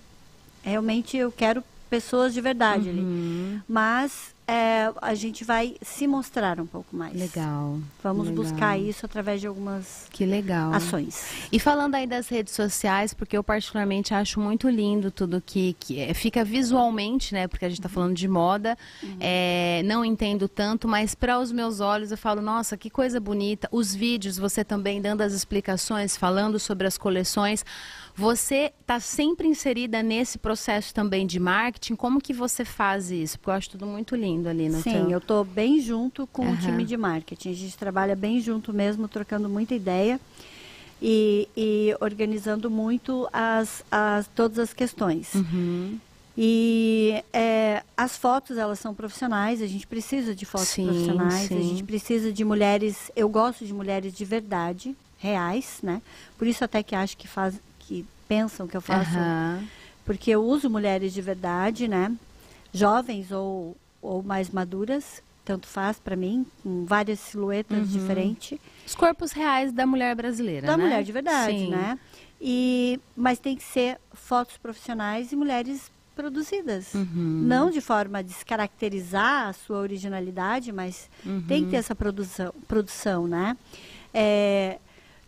Realmente 0.63 1.17
eu 1.17 1.31
quero 1.31 1.63
pessoas 1.89 2.35
de 2.35 2.41
verdade 2.41 2.91
ali. 2.91 3.01
Uhum. 3.01 3.61
Mas 3.69 4.35
é, 4.49 4.93
a 5.03 5.15
gente 5.15 5.43
vai 5.43 5.75
se 5.83 6.07
mostrar 6.07 6.61
um 6.61 6.67
pouco 6.67 6.95
mais. 6.95 7.19
Legal. 7.19 7.81
Vamos 8.01 8.29
legal. 8.29 8.45
buscar 8.45 8.79
isso 8.79 9.05
através 9.05 9.41
de 9.41 9.49
algumas 9.49 10.07
Que 10.11 10.25
legal. 10.25 10.73
ações. 10.73 11.49
E 11.51 11.59
falando 11.59 11.97
aí 11.97 12.07
das 12.07 12.29
redes 12.29 12.55
sociais, 12.55 13.13
porque 13.13 13.37
eu 13.37 13.43
particularmente 13.43 14.15
acho 14.15 14.39
muito 14.39 14.69
lindo 14.69 15.11
tudo 15.11 15.43
que, 15.45 15.75
que 15.81 15.99
é, 15.99 16.15
fica 16.15 16.45
visualmente, 16.45 17.35
né? 17.35 17.49
Porque 17.49 17.65
a 17.65 17.69
gente 17.69 17.81
está 17.81 17.89
falando 17.89 18.15
de 18.15 18.29
moda, 18.29 18.79
é, 19.19 19.83
não 19.85 20.05
entendo 20.05 20.49
tanto, 20.49 20.87
mas 20.87 21.13
para 21.13 21.41
os 21.41 21.51
meus 21.51 21.81
olhos 21.81 22.13
eu 22.13 22.19
falo, 22.19 22.41
nossa, 22.41 22.77
que 22.77 22.89
coisa 22.89 23.19
bonita. 23.19 23.69
Os 23.73 23.95
vídeos, 23.95 24.39
você 24.39 24.65
também 24.65 25.01
dando 25.03 25.23
as 25.23 25.33
explicações, 25.33 26.17
falando 26.17 26.61
sobre 26.61 26.87
as 26.87 26.97
coleções. 26.97 27.65
Você 28.15 28.73
está 28.81 28.99
sempre 28.99 29.47
inserida 29.47 30.03
nesse 30.03 30.39
processo 30.39 30.95
também 30.95 31.27
de 31.27 31.39
marketing. 31.39 31.97
Como 31.97 32.19
que 32.19 32.33
você 32.33 32.65
faz 32.65 33.11
isso? 33.11 33.39
Porque 33.39 33.51
eu 33.51 33.55
acho 33.55 33.71
tudo 33.71 33.87
muito 33.87 34.17
lindo 34.17 34.36
ali 34.45 34.69
no 34.69 34.83
Sim, 34.83 34.93
teu... 34.93 35.11
eu 35.11 35.19
estou 35.19 35.45
bem 35.45 35.81
junto 35.81 36.27
com 36.27 36.43
o 36.43 36.47
Aham. 36.47 36.57
time 36.57 36.85
de 36.85 36.97
marketing. 36.97 37.51
A 37.51 37.55
gente 37.55 37.77
trabalha 37.77 38.17
bem 38.17 38.41
junto 38.41 38.73
mesmo, 38.73 39.09
trocando 39.09 39.49
muita 39.49 39.75
ideia 39.75 40.21
e, 41.01 41.49
e 41.57 41.97
organizando 42.01 42.71
muito 42.71 43.29
as, 43.33 43.85
as, 43.91 44.27
todas 44.29 44.59
as 44.59 44.73
questões. 44.73 45.35
Uhum. 45.35 45.99
E 46.37 47.25
é, 47.33 47.83
as 47.97 48.17
fotos, 48.17 48.59
elas 48.59 48.79
são 48.79 48.95
profissionais, 48.95 49.63
a 49.63 49.67
gente 49.67 49.87
precisa 49.87 50.35
de 50.35 50.45
fotos 50.45 50.75
Sim, 50.75 50.85
profissionais, 50.85 51.49
sim. 51.49 51.59
a 51.59 51.63
gente 51.63 51.85
precisa 51.85 52.31
de 52.31 52.45
mulheres, 52.45 53.11
eu 53.17 53.27
gosto 53.29 53.65
de 53.65 53.73
mulheres 53.73 54.15
de 54.15 54.25
verdade, 54.25 54.95
reais, 55.17 55.79
né? 55.83 56.03
Por 56.37 56.47
isso 56.47 56.63
até 56.63 56.83
que 56.83 56.95
acho 56.95 57.17
que 57.17 57.27
faz, 57.27 57.59
que 57.79 58.05
pensam 58.29 58.67
que 58.67 58.77
eu 58.77 58.83
faço, 58.83 59.17
Aham. 59.17 59.65
porque 60.05 60.31
eu 60.31 60.45
uso 60.45 60.69
mulheres 60.69 61.15
de 61.15 61.23
verdade, 61.23 61.89
né? 61.89 62.13
Jovens 62.71 63.33
ou, 63.33 63.75
ou 64.07 64.23
mais 64.23 64.51
maduras, 64.51 65.23
tanto 65.45 65.67
faz 65.67 65.99
para 65.99 66.17
mim, 66.17 66.47
com 66.63 66.85
várias 66.85 67.21
silhuetas 67.21 67.87
Uhum. 67.89 67.93
diferentes 67.99 68.59
Os 68.87 68.95
corpos 68.95 69.33
reais 69.33 69.73
da 69.73 69.87
mulher 69.87 70.15
brasileira, 70.17 70.67
da 70.67 70.77
né? 70.77 70.83
mulher 70.85 71.03
de 71.05 71.13
verdade, 71.13 71.59
Sim. 71.59 71.71
né? 71.71 71.99
E 72.41 72.99
mas 73.17 73.39
tem 73.39 73.57
que 73.57 73.63
ser 73.63 73.99
fotos 74.13 74.57
profissionais 74.59 75.33
e 75.33 75.37
mulheres 75.37 75.91
produzidas, 76.15 76.95
Uhum. 76.95 77.39
não 77.43 77.71
de 77.71 77.81
forma 77.81 78.19
a 78.19 78.23
descaracterizar 78.23 79.49
a 79.49 79.53
sua 79.53 79.79
originalidade, 79.79 80.73
mas 80.73 81.09
tem 81.47 81.59
Uhum. 81.61 81.65
que 81.65 81.71
ter 81.71 81.77
essa 81.77 81.95
produção, 81.95 82.53
produção, 82.67 83.27
né? 83.27 83.57
É, 84.13 84.79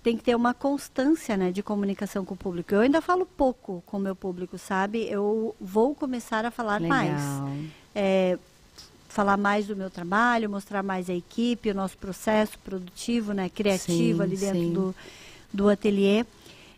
tem 0.02 0.16
que 0.16 0.22
ter 0.24 0.34
uma 0.34 0.54
constância, 0.54 1.36
né, 1.36 1.50
de 1.52 1.62
comunicação 1.62 2.24
com 2.24 2.34
o 2.34 2.36
público. 2.36 2.74
Eu 2.74 2.80
ainda 2.80 3.00
falo 3.02 3.26
pouco 3.26 3.82
com 3.84 3.98
o 3.98 4.00
meu 4.00 4.16
público, 4.16 4.56
sabe? 4.56 5.06
Eu 5.10 5.54
vou 5.60 5.94
começar 5.94 6.44
a 6.46 6.50
falar 6.50 6.80
mais 6.80 7.20
Legal. 7.40 7.56
é, 7.94 8.38
falar 9.08 9.36
mais 9.36 9.66
do 9.66 9.74
meu 9.74 9.90
trabalho, 9.90 10.48
mostrar 10.50 10.82
mais 10.82 11.08
a 11.10 11.14
equipe, 11.14 11.70
o 11.70 11.74
nosso 11.74 11.96
processo 11.98 12.58
produtivo, 12.58 13.32
né, 13.32 13.48
criativo 13.48 14.18
Sim, 14.18 14.22
ali 14.22 14.36
dentro 14.36 14.60
sim. 14.60 14.72
do, 14.72 14.94
do 15.52 15.68
ateliê. 15.68 16.24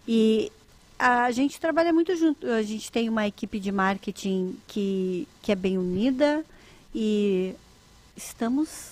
E 0.06 0.50
a 0.98 1.30
gente 1.30 1.60
trabalha 1.60 1.92
muito 1.92 2.14
junto. 2.16 2.46
A 2.46 2.62
gente 2.62 2.90
tem 2.90 3.08
uma 3.08 3.26
equipe 3.26 3.58
de 3.58 3.72
marketing 3.72 4.56
que, 4.66 5.26
que 5.42 5.50
é 5.52 5.54
bem 5.54 5.76
unida 5.76 6.44
e 6.94 7.54
estamos 8.16 8.90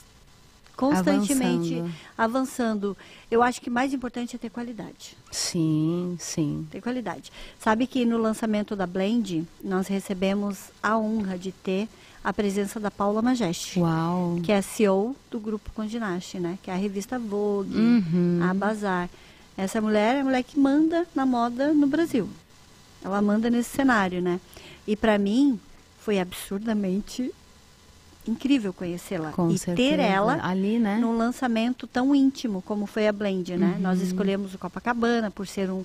constantemente 0.77 1.75
Avançando. 1.75 1.95
avançando. 2.17 2.97
Eu 3.31 3.43
acho 3.43 3.61
que 3.61 3.69
mais 3.69 3.93
importante 3.93 4.37
é 4.37 4.39
ter 4.39 4.49
qualidade 4.49 5.17
Sim, 5.31 6.17
sim. 6.21 6.69
ter 6.71 6.81
qualidade. 6.81 7.33
Sabe 7.59 7.87
que 7.87 8.05
no 8.05 8.17
lançamento 8.17 8.77
da 8.77 8.87
Blend, 8.87 9.45
nós 9.63 9.89
recebemos 9.89 10.71
a 10.81 10.97
honra 10.97 11.37
de 11.37 11.51
ter 11.51 11.89
a 12.23 12.33
presença 12.33 12.79
da 12.81 12.91
Paula 12.91 13.23
Majeste, 13.23 13.79
Uau. 13.79 14.39
que 14.43 14.51
é 14.53 14.59
a 14.59 14.63
CEO 14.63 15.15
do 15.31 15.39
Grupo 15.39 15.71
Condinache, 15.73 16.39
né? 16.39 16.59
Que 16.63 16.71
é 16.71 16.75
a 16.75 16.77
revista 16.77 17.19
Vogue, 17.19 17.77
Uhum. 17.77 18.41
a 18.43 18.53
Bazar. 18.53 19.09
Essa 19.57 19.81
mulher 19.81 20.17
é 20.17 20.21
a 20.21 20.25
mulher 20.25 20.43
que 20.43 20.59
manda 20.59 21.07
na 21.15 21.25
moda 21.27 21.73
no 21.73 21.87
Brasil. 21.87 22.29
Ela 23.05 23.21
manda 23.23 23.49
nesse 23.49 23.71
cenário, 23.71 24.21
né? 24.21 24.41
E 24.87 24.95
para 24.97 25.19
mim 25.19 25.59
foi 26.01 26.19
absurdamente 26.19 27.33
incrível 28.27 28.73
conhecê-la 28.75 29.33
e 29.51 29.59
certeza. 29.59 29.77
ter 29.97 29.99
ela 30.01 30.39
ali, 30.47 30.79
né? 30.79 30.99
num 30.99 31.17
lançamento 31.17 31.87
tão 31.87 32.15
íntimo 32.15 32.61
como 32.63 32.85
foi 32.87 33.09
a 33.09 33.13
Blend, 33.13 33.57
né? 33.57 33.75
Uhum. 33.77 33.81
Nós 33.83 34.01
escolhemos 34.03 34.53
o 34.55 34.59
Copacabana 34.59 35.31
por 35.31 35.47
ser 35.47 35.71
um 35.71 35.83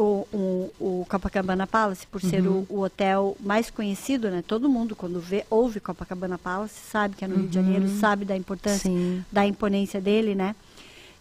o, 0.00 0.26
um- 0.32 0.70
o 1.02 1.06
Copacabana 1.08 1.66
Palace 1.66 2.06
por 2.06 2.20
ser 2.20 2.42
Uhum. 2.46 2.66
o, 2.70 2.76
o 2.76 2.80
hotel 2.82 3.36
mais 3.40 3.70
conhecido, 3.70 4.30
né? 4.30 4.42
Todo 4.46 4.68
mundo 4.68 4.96
quando 4.96 5.20
vê 5.20 5.44
ouve 5.50 5.78
Copacabana 5.80 6.38
Palace 6.38 6.74
sabe 6.90 7.16
que 7.16 7.24
é 7.24 7.28
no 7.28 7.36
Rio 7.36 7.48
de 7.48 7.54
Janeiro, 7.54 7.84
Uhum. 7.84 7.98
sabe 8.00 8.24
da 8.24 8.36
importância, 8.36 8.90
Sim. 8.90 9.24
da 9.30 9.44
imponência 9.46 10.00
dele, 10.00 10.34
né? 10.34 10.54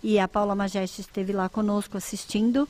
E 0.01 0.17
a 0.17 0.29
Paula 0.29 0.55
Majeste 0.55 1.01
esteve 1.01 1.33
lá 1.33 1.49
conosco 1.49 1.97
assistindo. 1.97 2.69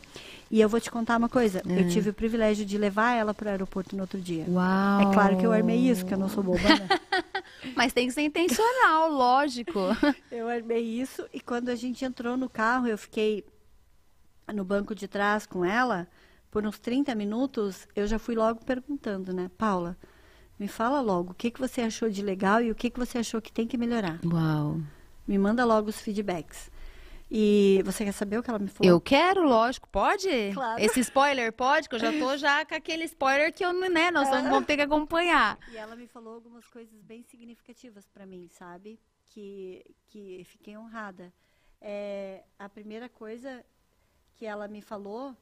E 0.50 0.60
eu 0.60 0.68
vou 0.68 0.80
te 0.80 0.90
contar 0.90 1.16
uma 1.18 1.30
coisa. 1.30 1.62
É. 1.70 1.82
Eu 1.82 1.88
tive 1.88 2.10
o 2.10 2.14
privilégio 2.14 2.66
de 2.66 2.76
levar 2.76 3.14
ela 3.14 3.36
para 3.36 3.46
o 3.46 3.52
aeroporto 3.52 3.96
no 3.96 4.02
outro 4.02 4.20
dia. 4.20 4.46
Uau. 4.50 5.02
É 5.02 5.14
claro 5.14 5.38
que 5.38 5.46
eu 5.46 5.52
armei 5.54 5.78
isso, 5.78 6.04
que 6.04 6.12
eu 6.12 6.18
não 6.18 6.28
sou 6.28 6.42
boba, 6.42 6.68
né? 6.68 6.90
Mas 7.76 7.94
tem 7.94 8.08
que 8.08 8.14
ser 8.14 8.24
intencional, 8.24 9.12
lógico. 9.12 9.80
Eu 10.32 10.48
armei 10.50 10.82
isso 10.82 11.24
e 11.32 11.40
quando 11.40 11.70
a 11.70 11.76
gente 11.76 12.04
entrou 12.04 12.36
no 12.36 12.50
carro, 12.50 12.88
eu 12.88 12.98
fiquei 12.98 13.44
no 14.54 14.64
banco 14.64 14.94
de 14.94 15.08
trás 15.08 15.46
com 15.46 15.64
ela 15.64 16.08
por 16.52 16.66
uns 16.66 16.80
30 16.80 17.14
minutos. 17.16 17.88
Eu 17.96 18.08
já 18.08 18.20
fui 18.20 18.36
logo 18.36 18.64
perguntando, 18.64 19.34
né, 19.34 19.50
Paula? 19.58 19.98
Me 20.60 20.68
fala 20.68 21.00
logo 21.00 21.32
o 21.32 21.36
que, 21.36 21.52
que 21.52 21.60
você 21.60 21.82
achou 21.82 22.10
de 22.10 22.22
legal 22.22 22.62
e 22.62 22.70
o 22.70 22.76
que, 22.76 22.90
que 22.90 23.00
você 23.00 23.20
achou 23.20 23.42
que 23.42 23.52
tem 23.52 23.66
que 23.66 23.78
melhorar. 23.78 24.20
Uau. 24.26 24.82
Me 25.28 25.38
manda 25.38 25.64
logo 25.64 25.90
os 25.90 26.02
feedbacks. 26.02 26.70
E 27.32 27.82
você 27.86 28.04
quer 28.04 28.12
saber 28.12 28.40
o 28.40 28.44
que 28.44 28.50
ela 28.50 28.58
me 28.58 28.68
falou? 28.68 28.92
Eu 28.92 29.00
quero, 29.00 29.48
lógico, 29.48 29.88
pode? 29.90 30.28
Claro. 30.52 30.82
Esse 30.82 31.00
spoiler 31.02 31.54
pode? 31.54 31.88
Que 31.88 31.96
eu 31.96 32.00
já 32.00 32.12
tô 32.12 32.36
já 32.36 32.66
com 32.66 32.74
aquele 32.74 33.04
spoiler 33.04 33.54
que 33.54 33.64
eu, 33.64 33.72
né, 33.72 34.10
nós 34.10 34.28
vamos, 34.30 34.50
vamos 34.50 34.66
ter 34.66 34.76
que 34.76 34.82
acompanhar. 34.82 35.60
E 35.72 35.78
ela 35.78 35.96
me 35.96 36.08
falou 36.08 36.34
algumas 36.34 36.66
coisas 36.68 37.00
bem 37.04 37.22
significativas 37.22 38.08
para 38.08 38.26
mim, 38.26 38.48
sabe? 38.50 39.00
Que, 39.28 39.86
que 40.08 40.44
fiquei 40.46 40.76
honrada. 40.76 41.32
É, 41.80 42.44
a 42.58 42.68
primeira 42.68 43.08
coisa 43.08 43.64
que 44.40 44.46
ela 44.46 44.70
me 44.70 44.82
falou 44.82 45.36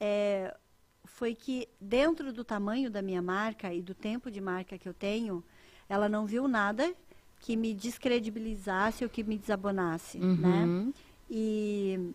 é, 0.00 0.56
foi 1.04 1.34
que 1.34 1.68
dentro 1.78 2.32
do 2.32 2.42
tamanho 2.42 2.90
da 2.90 3.02
minha 3.02 3.20
marca 3.20 3.72
e 3.74 3.82
do 3.82 3.94
tempo 3.94 4.30
de 4.30 4.40
marca 4.40 4.78
que 4.78 4.88
eu 4.88 4.94
tenho, 4.94 5.44
ela 5.86 6.08
não 6.08 6.24
viu 6.24 6.48
nada 6.48 6.90
que 7.38 7.54
me 7.54 7.74
descredibilizasse 7.74 9.04
ou 9.04 9.10
que 9.10 9.22
me 9.22 9.36
desabonasse, 9.36 10.18
né? 10.18 10.64
Uhum. 10.64 10.92
E 11.30 12.12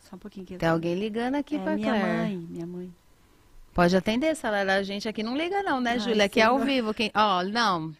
só 0.00 0.16
um 0.16 0.18
pouquinho 0.18 0.44
que 0.44 0.54
eu 0.54 0.58
Tem 0.58 0.68
alguém 0.68 0.96
ligando 0.96 1.36
aqui 1.36 1.54
é, 1.54 1.58
pra 1.60 1.76
minha 1.76 1.92
Claire. 1.92 2.16
mãe, 2.16 2.36
minha 2.36 2.66
mãe. 2.66 2.94
Pode 3.72 3.96
atender, 3.96 4.34
se 4.34 4.44
ela 4.44 4.58
era 4.58 4.74
a 4.76 4.82
gente 4.82 5.08
aqui, 5.08 5.22
não 5.22 5.36
liga 5.36 5.62
não, 5.62 5.80
né, 5.80 5.96
Júlia? 6.00 6.28
Que 6.28 6.40
é 6.40 6.44
ao 6.44 6.58
vivo. 6.58 6.92
Quem... 6.92 7.12
Ó, 7.14 7.44
não. 7.44 7.94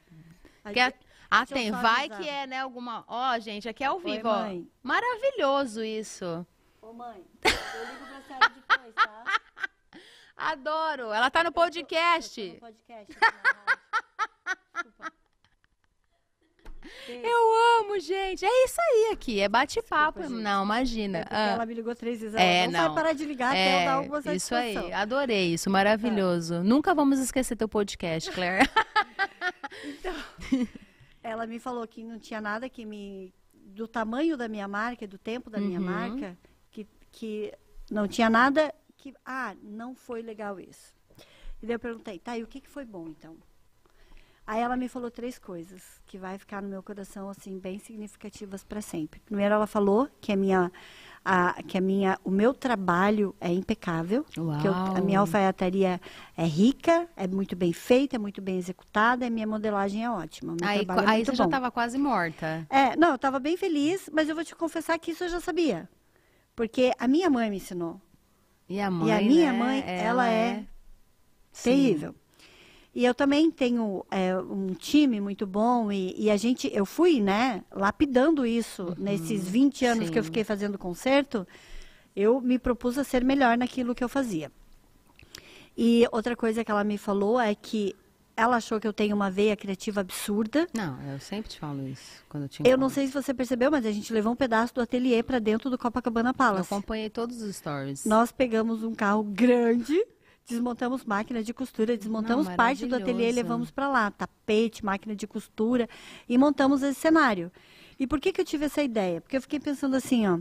Aí, 0.64 0.74
Quer... 0.74 0.99
Ah, 1.31 1.47
tem. 1.47 1.70
Vai 1.70 2.07
avisar. 2.07 2.18
que 2.18 2.28
é, 2.28 2.45
né, 2.49 2.59
alguma... 2.59 3.05
Ó, 3.07 3.39
gente, 3.39 3.68
aqui 3.68 3.85
é 3.85 3.87
ao 3.87 3.99
Oi, 3.99 4.03
vivo, 4.03 4.28
ó. 4.28 4.41
mãe. 4.41 4.66
Maravilhoso 4.83 5.85
isso. 5.85 6.45
Ô 6.83 6.93
mãe, 6.93 7.24
eu 7.45 7.93
ligo 7.93 8.07
pra 8.07 8.22
senhora 8.22 8.49
depois, 8.49 8.95
tá? 8.95 9.24
Adoro. 10.37 11.12
Ela 11.12 11.31
tá 11.31 11.43
no 11.43 11.49
Eu 11.49 11.53
tô 11.53 11.61
podcast. 11.61 12.53
no 12.53 12.61
podcast. 12.61 13.16
Eu 17.09 17.81
amo, 17.81 17.99
gente. 18.01 18.45
É 18.45 18.64
isso 18.64 18.81
aí 18.81 19.11
aqui. 19.12 19.41
É 19.41 19.49
bate-papo. 19.49 20.28
Não, 20.31 20.64
imagina. 20.64 21.18
É 21.18 21.26
Ah. 21.31 21.51
ela 21.53 21.66
me 21.66 21.74
ligou 21.74 21.95
três 21.95 22.20
vezes. 22.20 22.35
É, 22.35 22.64
ela 22.64 22.72
não, 22.72 22.81
não. 22.81 22.95
vai 22.95 23.03
parar 23.05 23.12
de 23.14 23.24
ligar 23.26 23.51
até 23.51 23.83
eu 23.83 23.85
dar 23.85 23.85
É, 23.85 23.89
alguma 23.89 24.18
isso 24.35 24.55
aí, 24.55 24.74
satisfação. 24.74 24.99
adorei 25.01 25.53
isso, 25.55 25.68
maravilhoso. 25.68 26.62
Nunca 26.64 26.95
vamos 26.95 27.18
esquecer 27.18 27.57
teu 27.57 27.68
podcast, 27.68 28.31
Claire. 28.33 28.68
Ela 31.22 31.47
me 31.47 31.59
falou 31.61 31.87
que 31.87 32.03
não 32.03 32.18
tinha 32.18 32.41
nada 32.41 32.66
que 32.68 32.85
me... 32.87 33.33
Do 33.53 33.87
tamanho 33.87 34.37
da 34.37 34.49
minha 34.49 34.66
marca, 34.66 35.07
do 35.07 35.16
tempo 35.18 35.49
da 35.51 35.59
minha 35.61 35.78
Uhum. 35.78 35.85
marca, 35.87 36.37
que, 37.11 37.52
não 37.90 38.06
tinha 38.08 38.30
nada 38.30 38.74
que... 38.96 39.14
Ah, 39.24 39.54
não 39.62 39.94
foi 39.94 40.22
legal 40.22 40.58
isso. 40.61 40.94
E 41.62 41.66
daí 41.66 41.74
eu 41.74 41.80
perguntei, 41.80 42.18
tá, 42.18 42.36
e 42.38 42.42
o 42.42 42.46
que, 42.46 42.61
que 42.61 42.68
foi 42.68 42.84
bom, 42.84 43.06
então? 43.08 43.36
Aí 44.46 44.61
ela 44.61 44.76
me 44.76 44.88
falou 44.88 45.11
três 45.11 45.38
coisas 45.38 46.00
que 46.06 46.18
vai 46.18 46.36
ficar 46.36 46.61
no 46.61 46.68
meu 46.68 46.82
coração 46.82 47.28
assim 47.28 47.58
bem 47.58 47.78
significativas 47.78 48.64
para 48.64 48.80
sempre. 48.80 49.20
Primeiro 49.20 49.54
ela 49.54 49.66
falou 49.66 50.08
que 50.20 50.32
a 50.32 50.36
minha 50.36 50.72
a, 51.24 51.62
que 51.62 51.76
a 51.78 51.80
minha 51.80 52.18
o 52.24 52.30
meu 52.30 52.52
trabalho 52.52 53.32
é 53.40 53.52
impecável, 53.52 54.24
que 54.24 54.40
eu- 54.40 54.72
a 54.72 54.94
Uau. 54.98 55.04
minha 55.04 55.20
alfaiataria 55.20 56.00
é 56.36 56.44
rica, 56.44 57.08
é 57.14 57.28
muito 57.28 57.54
bem 57.54 57.72
feita, 57.72 58.16
é 58.16 58.18
muito 58.18 58.40
bem 58.42 58.58
executada, 58.58 59.26
a 59.26 59.30
minha 59.30 59.46
modelagem 59.46 60.02
é 60.04 60.11
ótima. 60.11 60.56
Aí, 60.62 60.80
é 60.80 60.86
aí 61.06 61.18
muito 61.18 61.26
você 61.30 61.36
já 61.36 61.44
bom. 61.44 61.50
tava 61.50 61.70
quase 61.70 61.96
morta. 61.98 62.66
É, 62.70 62.96
não, 62.96 63.11
eu 63.11 63.16
estava 63.16 63.38
bem 63.38 63.56
feliz, 63.56 64.08
mas 64.12 64.28
eu 64.28 64.34
vou 64.34 64.42
te 64.44 64.56
confessar 64.56 64.98
que 64.98 65.12
isso 65.12 65.22
eu 65.24 65.28
já 65.28 65.40
sabia. 65.40 65.88
Porque 66.61 66.92
a 66.98 67.08
minha 67.08 67.30
mãe 67.30 67.48
me 67.48 67.56
ensinou. 67.56 67.98
E 68.68 68.82
a 68.82 68.90
mãe, 68.90 69.11
a 69.11 69.18
minha 69.22 69.50
né, 69.50 69.58
mãe, 69.58 69.82
ela 69.86 70.28
é 70.28 70.66
Sim. 71.50 71.70
terrível. 71.70 72.14
E 72.94 73.02
eu 73.02 73.14
também 73.14 73.50
tenho 73.50 74.04
é, 74.11 74.36
um 74.36 74.74
time 74.74 75.22
muito 75.22 75.46
bom 75.46 75.90
e, 75.90 76.14
e 76.18 76.30
a 76.30 76.36
gente, 76.36 76.70
eu 76.70 76.84
fui, 76.84 77.18
né, 77.18 77.64
lapidando 77.72 78.44
isso 78.44 78.94
nesses 78.98 79.48
20 79.48 79.86
anos 79.86 80.11
que 80.11 80.18
eu 80.18 80.22
sim. 80.22 80.26
fiquei 80.26 80.44
fazendo 80.44 80.76
concerto, 80.76 81.48
eu 82.14 82.42
me 82.42 82.58
propus 82.58 82.98
a 82.98 83.04
ser 83.04 83.24
melhor 83.24 83.56
naquilo 83.56 83.94
que 83.94 84.04
eu 84.04 84.08
fazia. 84.08 84.52
E 85.74 86.06
outra 86.12 86.36
coisa 86.36 86.62
que 86.62 86.70
ela 86.70 86.84
me 86.84 86.98
falou 86.98 87.40
é 87.40 87.54
que 87.54 87.96
ela 88.41 88.57
achou 88.57 88.80
que 88.80 88.86
eu 88.88 88.93
tenho 88.93 89.14
uma 89.14 89.30
veia 89.30 89.55
criativa 89.55 90.01
absurda. 90.01 90.66
Não, 90.74 90.99
eu 91.12 91.20
sempre 91.20 91.51
te 91.51 91.59
falo 91.59 91.86
isso 91.86 92.24
quando 92.26 92.45
eu 92.45 92.49
te 92.49 92.62
Eu 92.64 92.78
não 92.78 92.88
sei 92.88 93.07
se 93.07 93.12
você 93.12 93.34
percebeu, 93.34 93.70
mas 93.70 93.84
a 93.84 93.93
gente 93.93 94.11
levou 94.14 94.32
um 94.32 94.36
pedaço 94.36 94.74
do 94.74 94.80
ateliê 94.80 95.22
para 95.22 95.38
dentro 95.38 95.68
do 95.68 95.76
Copacabana 95.76 96.30
Eu 96.30 96.34
Palace. 96.34 96.72
acompanhei 96.72 97.11
todos 97.11 97.43
os 97.43 97.55
stories. 97.55 98.07
Nós 98.07 98.32
pegamos 98.32 98.82
um 98.82 98.95
carro 98.95 99.22
grande, 99.22 100.03
desmontamos 100.47 101.05
máquina 101.05 101.43
de 101.43 101.53
costura, 101.53 101.99
desmontamos 101.99 102.49
Não, 102.49 102.57
parte 102.57 102.86
do 102.86 102.97
ateliê 102.97 103.28
e 103.28 103.32
levamos 103.32 103.70
para 103.70 103.88
lá, 103.88 104.11
tapete, 104.11 104.82
máquina 104.82 105.14
de 105.14 105.26
costura 105.26 105.86
e 106.26 106.38
montamos 106.38 106.82
esse 106.82 106.99
cenário. 106.99 107.53
E 107.99 108.07
por 108.07 108.18
que 108.18 108.32
que 108.32 108.41
eu 108.41 108.45
tive 108.45 108.64
essa 108.64 108.82
ideia? 108.82 109.20
Porque 109.20 109.36
eu 109.36 109.43
fiquei 109.43 109.61
pensando 109.61 109.95
assim, 109.97 110.26
ó, 110.26 110.38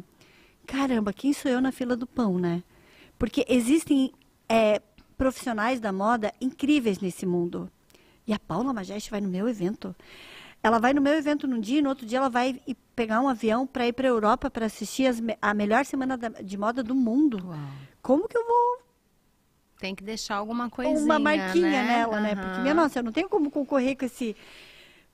caramba, 0.65 1.11
quem 1.11 1.33
sou 1.33 1.51
eu 1.51 1.59
na 1.59 1.73
fila 1.73 1.97
do 1.97 2.07
pão, 2.07 2.39
né? 2.39 2.63
Porque 3.17 3.45
existem 3.49 4.13
é, 4.47 4.81
profissionais 5.17 5.81
da 5.81 5.91
moda 5.91 6.33
incríveis 6.39 6.99
nesse 6.99 7.25
mundo. 7.25 7.69
E 8.29 8.33
a 8.33 8.37
Paula 8.37 8.71
Majeste 8.71 9.09
vai 9.09 9.19
no 9.19 9.27
meu 9.27 9.49
evento. 9.49 9.95
Ela 10.61 10.77
vai 10.77 10.93
no 10.93 11.01
meu 11.01 11.13
evento 11.13 11.47
num 11.47 11.59
dia 11.59 11.79
e 11.79 11.81
no 11.81 11.89
outro 11.89 12.05
dia 12.05 12.19
ela 12.19 12.29
vai 12.29 12.61
pegar 12.95 13.21
um 13.21 13.27
avião 13.27 13.65
para 13.65 13.87
ir 13.87 13.93
para 13.93 14.07
a 14.07 14.11
Europa 14.11 14.51
para 14.51 14.67
assistir 14.67 15.07
as 15.07 15.19
a 15.41 15.51
melhor 15.51 15.83
semana 15.83 16.15
da- 16.15 16.29
de 16.29 16.55
moda 16.55 16.83
do 16.83 16.93
mundo. 16.93 17.43
Uau. 17.43 17.57
Como 18.03 18.27
que 18.27 18.37
eu 18.37 18.45
vou 18.45 18.83
Tem 19.79 19.95
que 19.95 20.03
deixar 20.03 20.35
alguma 20.35 20.69
coisinha, 20.69 20.99
uma 21.03 21.17
marquinha 21.17 21.81
né? 21.81 21.87
nela, 21.87 22.19
né? 22.19 22.33
Aham. 22.33 22.41
Porque, 22.43 22.61
minha 22.61 22.73
nossa, 22.75 22.99
eu 22.99 23.03
não 23.03 23.11
tenho 23.11 23.27
como 23.29 23.49
concorrer 23.49 23.97
com 23.97 24.05
esse 24.05 24.35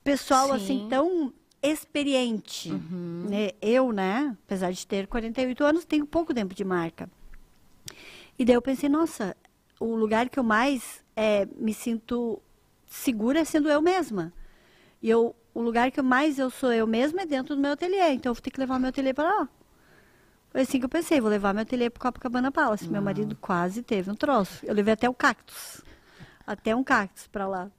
pessoal 0.03 0.47
Sim. 0.49 0.55
assim 0.55 0.87
tão 0.89 1.33
experiente. 1.63 2.69
Uhum. 2.73 3.27
Né? 3.29 3.51
Eu, 3.61 3.93
né, 3.93 4.35
apesar 4.45 4.73
de 4.73 4.85
ter 4.85 5.07
48 5.07 5.63
anos, 5.63 5.85
tenho 5.85 6.05
pouco 6.05 6.33
tempo 6.33 6.53
de 6.53 6.65
marca. 6.65 7.09
E 8.37 8.43
daí 8.43 8.55
eu 8.55 8.61
pensei, 8.61 8.89
nossa, 8.89 9.37
o 9.79 9.95
lugar 9.95 10.27
que 10.27 10.37
eu 10.37 10.43
mais 10.43 11.01
eh, 11.15 11.47
me 11.55 11.73
sinto 11.73 12.41
segura 12.95 13.43
sendo 13.45 13.69
eu 13.69 13.81
mesma. 13.81 14.33
E 15.01 15.09
eu, 15.09 15.35
o 15.53 15.61
lugar 15.61 15.91
que 15.91 16.01
mais 16.01 16.39
eu 16.39 16.49
sou 16.49 16.71
eu 16.71 16.87
mesma 16.87 17.21
é 17.21 17.25
dentro 17.25 17.55
do 17.55 17.61
meu 17.61 17.73
ateliê. 17.73 18.11
Então 18.13 18.31
eu 18.31 18.33
vou 18.33 18.41
ter 18.41 18.51
que 18.51 18.59
levar 18.59 18.79
meu 18.79 18.89
ateliê 18.89 19.13
para 19.13 19.23
lá. 19.23 19.49
Foi 20.49 20.61
assim 20.61 20.79
que 20.79 20.85
eu 20.85 20.89
pensei, 20.89 21.19
vou 21.19 21.29
levar 21.29 21.53
meu 21.53 21.63
ateliê 21.63 21.89
para 21.89 22.01
Copacabana 22.01 22.51
Palace. 22.51 22.85
Meu 22.85 22.95
Uau. 22.95 23.03
marido 23.03 23.35
quase 23.35 23.83
teve 23.83 24.09
um 24.09 24.15
troço. 24.15 24.65
Eu 24.65 24.73
levei 24.73 24.93
até 24.93 25.09
o 25.09 25.13
cactus. 25.13 25.81
Até 26.47 26.75
um 26.75 26.83
cactus 26.83 27.27
para 27.27 27.47
lá. 27.47 27.69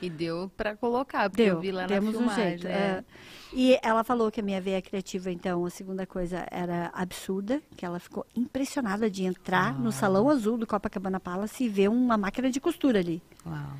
E 0.00 0.10
deu 0.10 0.50
pra 0.56 0.76
colocar, 0.76 1.30
porque 1.30 1.44
Deu, 1.44 1.54
eu 1.54 1.60
vi 1.60 1.70
lá 1.70 1.86
demos 1.86 2.14
na 2.14 2.18
um 2.18 2.22
filmagem. 2.28 2.58
jeito. 2.58 2.66
é. 2.66 2.70
é. 2.70 3.04
E 3.54 3.78
ela 3.82 4.02
falou 4.02 4.32
que 4.32 4.40
a 4.40 4.42
minha 4.42 4.60
veia 4.60 4.80
criativa, 4.80 5.30
então, 5.30 5.64
a 5.64 5.70
segunda 5.70 6.06
coisa 6.06 6.46
era 6.50 6.90
absurda, 6.94 7.60
que 7.76 7.84
ela 7.84 8.00
ficou 8.00 8.26
impressionada 8.34 9.10
de 9.10 9.24
entrar 9.24 9.78
no 9.78 9.92
salão 9.92 10.28
azul 10.30 10.56
do 10.56 10.66
Copacabana 10.66 11.20
Palace 11.20 11.64
e 11.64 11.68
ver 11.68 11.88
uma 11.88 12.16
máquina 12.16 12.50
de 12.50 12.58
costura 12.60 12.98
ali. 12.98 13.22
Uau. 13.46 13.76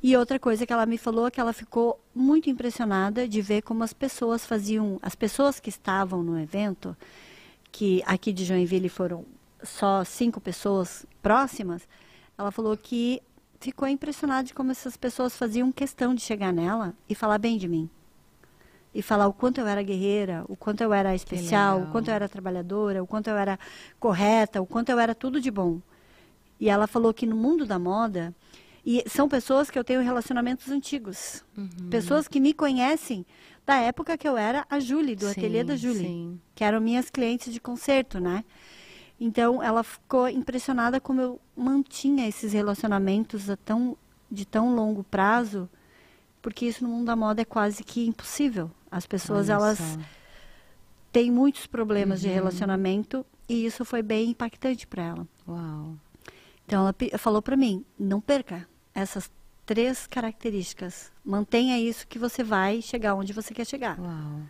E 0.00 0.16
outra 0.16 0.38
coisa 0.38 0.64
que 0.64 0.72
ela 0.72 0.86
me 0.86 0.96
falou 0.96 1.26
é 1.26 1.30
que 1.30 1.40
ela 1.40 1.52
ficou 1.52 2.00
muito 2.14 2.48
impressionada 2.48 3.26
de 3.26 3.42
ver 3.42 3.62
como 3.62 3.82
as 3.82 3.92
pessoas 3.92 4.46
faziam, 4.46 4.98
as 5.02 5.16
pessoas 5.16 5.58
que 5.58 5.68
estavam 5.68 6.22
no 6.22 6.38
evento, 6.38 6.96
que 7.72 8.02
aqui 8.06 8.32
de 8.32 8.44
Joinville 8.44 8.88
foram 8.88 9.24
só 9.62 10.04
cinco 10.04 10.40
pessoas 10.40 11.04
próximas, 11.20 11.86
ela 12.36 12.52
falou 12.52 12.76
que 12.76 13.20
ficou 13.58 13.88
impressionada 13.88 14.44
de 14.44 14.54
como 14.54 14.70
essas 14.70 14.96
pessoas 14.96 15.36
faziam 15.36 15.72
questão 15.72 16.14
de 16.14 16.20
chegar 16.20 16.52
nela 16.52 16.94
e 17.08 17.14
falar 17.14 17.38
bem 17.38 17.58
de 17.58 17.66
mim. 17.66 17.90
E 18.94 19.02
falar 19.02 19.26
o 19.26 19.32
quanto 19.32 19.60
eu 19.60 19.66
era 19.66 19.82
guerreira, 19.82 20.44
o 20.48 20.56
quanto 20.56 20.80
eu 20.80 20.92
era 20.92 21.14
especial, 21.14 21.82
o 21.82 21.86
quanto 21.88 22.08
eu 22.08 22.14
era 22.14 22.28
trabalhadora, 22.28 23.02
o 23.02 23.06
quanto 23.06 23.28
eu 23.28 23.36
era 23.36 23.58
correta, 23.98 24.62
o 24.62 24.66
quanto 24.66 24.90
eu 24.90 24.98
era 24.98 25.14
tudo 25.14 25.40
de 25.40 25.50
bom. 25.50 25.80
E 26.58 26.70
ela 26.70 26.86
falou 26.86 27.12
que 27.12 27.26
no 27.26 27.36
mundo 27.36 27.66
da 27.66 27.78
moda, 27.78 28.34
e 28.90 29.04
são 29.06 29.28
pessoas 29.28 29.68
que 29.70 29.78
eu 29.78 29.84
tenho 29.84 30.00
relacionamentos 30.00 30.70
antigos. 30.70 31.44
Uhum. 31.54 31.90
Pessoas 31.90 32.26
que 32.26 32.40
me 32.40 32.54
conhecem 32.54 33.26
da 33.66 33.76
época 33.76 34.16
que 34.16 34.26
eu 34.26 34.34
era 34.34 34.64
a 34.70 34.80
Julie, 34.80 35.14
do 35.14 35.28
ateliê 35.28 35.62
da 35.62 35.76
Sim, 35.76 35.82
Julie. 35.82 36.06
sim. 36.06 36.40
Que 36.54 36.64
eram 36.64 36.80
minhas 36.80 37.10
clientes 37.10 37.52
de 37.52 37.60
concerto, 37.60 38.18
né? 38.18 38.42
Então, 39.20 39.62
ela 39.62 39.82
ficou 39.82 40.26
impressionada 40.26 40.98
como 41.02 41.20
eu 41.20 41.38
mantinha 41.54 42.26
esses 42.26 42.54
relacionamentos 42.54 43.44
tão, 43.62 43.94
de 44.30 44.46
tão 44.46 44.74
longo 44.74 45.04
prazo, 45.04 45.68
porque 46.40 46.64
isso 46.64 46.82
no 46.82 46.88
mundo 46.88 47.04
da 47.08 47.14
moda 47.16 47.42
é 47.42 47.44
quase 47.44 47.84
que 47.84 48.06
impossível. 48.06 48.70
As 48.90 49.04
pessoas, 49.04 49.50
Olha 49.50 49.56
elas 49.56 49.78
só. 49.78 49.98
têm 51.12 51.30
muitos 51.30 51.66
problemas 51.66 52.22
Uhum. 52.22 52.28
de 52.28 52.34
relacionamento 52.34 53.26
e 53.46 53.66
isso 53.66 53.84
foi 53.84 54.00
bem 54.00 54.30
impactante 54.30 54.86
para 54.86 55.02
ela. 55.02 55.28
Uau. 55.46 55.94
Então 56.64 56.80
ela 56.88 56.94
falou 57.18 57.42
para 57.42 57.54
mim, 57.56 57.84
não 57.98 58.18
perca 58.20 58.66
essas 58.98 59.30
três 59.64 60.06
características. 60.06 61.12
Mantenha 61.24 61.78
isso 61.78 62.06
que 62.06 62.18
você 62.18 62.42
vai 62.42 62.80
chegar 62.82 63.14
onde 63.14 63.32
você 63.32 63.52
quer 63.52 63.66
chegar. 63.66 63.98
Uau. 63.98 64.40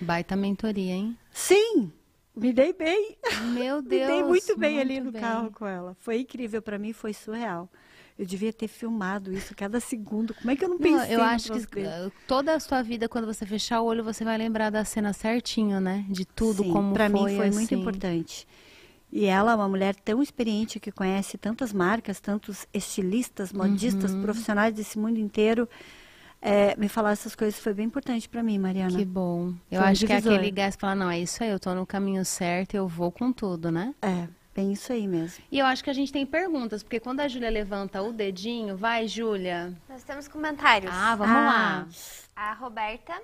Baita 0.00 0.36
mentoria, 0.36 0.92
hein? 0.92 1.16
Sim, 1.32 1.90
me 2.34 2.52
dei 2.52 2.72
bem. 2.72 3.16
Meu 3.54 3.80
me 3.82 3.88
Deus. 3.88 4.06
dei 4.08 4.22
muito 4.22 4.58
bem 4.58 4.78
ali 4.78 4.94
muito 4.94 5.04
no 5.06 5.12
bem. 5.12 5.22
carro 5.22 5.50
com 5.50 5.66
ela. 5.66 5.96
Foi 6.00 6.20
incrível 6.20 6.60
para 6.60 6.78
mim, 6.78 6.92
foi 6.92 7.14
surreal. 7.14 7.68
Eu 8.18 8.24
devia 8.24 8.52
ter 8.52 8.68
filmado 8.68 9.30
isso 9.32 9.54
cada 9.54 9.78
segundo. 9.78 10.32
Como 10.34 10.50
é 10.50 10.56
que 10.56 10.64
eu 10.64 10.68
não 10.70 10.78
pensei 10.78 11.14
Não, 11.16 11.22
eu 11.22 11.22
acho 11.22 11.52
que 11.66 11.80
uh, 11.80 12.10
toda 12.26 12.54
a 12.54 12.60
sua 12.60 12.82
vida, 12.82 13.08
quando 13.08 13.26
você 13.26 13.44
fechar 13.44 13.80
o 13.82 13.84
olho, 13.84 14.02
você 14.02 14.24
vai 14.24 14.38
lembrar 14.38 14.70
da 14.70 14.84
cena 14.86 15.12
certinho, 15.12 15.80
né? 15.80 16.04
De 16.08 16.24
tudo 16.24 16.62
Sim, 16.62 16.72
como 16.72 16.94
pra 16.94 17.10
foi. 17.10 17.30
mim 17.30 17.36
foi 17.36 17.50
muito 17.50 17.74
assim. 17.74 17.80
importante. 17.80 18.48
E 19.18 19.24
ela 19.24 19.52
é 19.52 19.54
uma 19.54 19.66
mulher 19.68 19.94
tão 19.94 20.22
experiente 20.22 20.78
que 20.78 20.92
conhece 20.92 21.38
tantas 21.38 21.72
marcas, 21.72 22.20
tantos 22.20 22.66
estilistas, 22.74 23.50
modistas, 23.50 24.12
Uhum. 24.12 24.20
profissionais 24.20 24.74
desse 24.74 24.98
mundo 24.98 25.18
inteiro. 25.18 25.66
É, 26.42 26.76
me 26.76 26.86
falar 26.86 27.12
essas 27.12 27.34
coisas 27.34 27.58
foi 27.58 27.72
bem 27.72 27.86
importante 27.86 28.28
para 28.28 28.42
mim, 28.42 28.58
Mariana. 28.58 28.98
Que 28.98 29.06
bom. 29.06 29.54
Eu 29.70 29.78
Foi 29.80 29.88
um 29.88 29.90
acho 29.90 30.06
que 30.06 30.12
é 30.12 30.16
aquele 30.16 30.50
gás 30.50 30.76
que 30.76 30.80
fala, 30.82 30.94
não, 30.94 31.10
é 31.10 31.18
isso 31.18 31.42
aí, 31.42 31.48
eu 31.48 31.58
tô 31.58 31.74
no 31.74 31.86
caminho 31.86 32.24
certo, 32.26 32.74
eu 32.74 32.86
vou 32.86 33.10
com 33.10 33.32
tudo, 33.32 33.70
né? 33.72 33.94
É, 34.02 34.28
bem 34.54 34.70
isso 34.72 34.92
aí 34.92 35.08
mesmo. 35.08 35.42
E 35.50 35.58
eu 35.58 35.64
acho 35.64 35.82
que 35.82 35.88
a 35.88 35.94
gente 35.94 36.12
tem 36.12 36.26
perguntas, 36.26 36.82
porque 36.82 37.00
quando 37.00 37.20
a 37.20 37.26
Júlia 37.26 37.48
levanta 37.48 38.02
o 38.02 38.12
dedinho, 38.12 38.76
vai, 38.76 39.08
Júlia. 39.08 39.72
Nós 39.88 40.04
temos 40.04 40.28
comentários. 40.28 40.92
Ah, 40.94 41.16
vamos 41.16 41.34
Ah. 41.34 41.40
lá. 41.46 41.88
A 42.36 42.52
Roberta. 42.52 43.14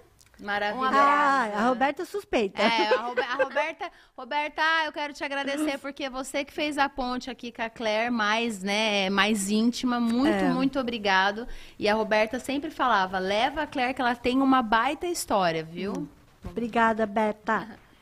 Maravilha. 0.43 0.81
Um 0.91 0.91
Ah, 0.93 1.51
a 1.55 1.69
Roberta 1.69 2.05
suspeita. 2.05 2.61
É, 2.63 2.95
a, 2.95 3.01
Robe- 3.03 3.21
a 3.21 3.35
Roberta, 3.37 3.91
Roberta, 4.17 4.63
eu 4.85 4.93
quero 4.93 5.13
te 5.13 5.23
agradecer 5.23 5.79
porque 5.81 6.09
você 6.11 6.45
que 6.45 6.53
fez 6.53 6.77
a 6.79 6.89
ponte 6.89 7.31
aqui 7.31 7.53
com 7.53 7.63
a 7.63 7.71
Claire, 7.71 8.11
mais, 8.11 8.63
né, 8.63 9.09
mais 9.09 9.49
íntima, 9.51 10.01
muito, 10.01 10.29
É. 10.35 10.49
muito 10.53 10.79
obrigado. 10.81 11.47
E 11.79 11.89
a 11.89 11.95
Roberta 11.95 12.41
sempre 12.41 12.71
falava, 12.71 13.19
leva 13.19 13.63
a 13.63 13.67
Claire 13.67 13.95
que 13.95 14.01
ela 14.01 14.15
tem 14.17 14.43
uma 14.43 14.61
baita 14.63 15.07
história, 15.07 15.63
viu? 15.63 16.09
Obrigada, 16.45 17.07
Beta. 17.07 17.67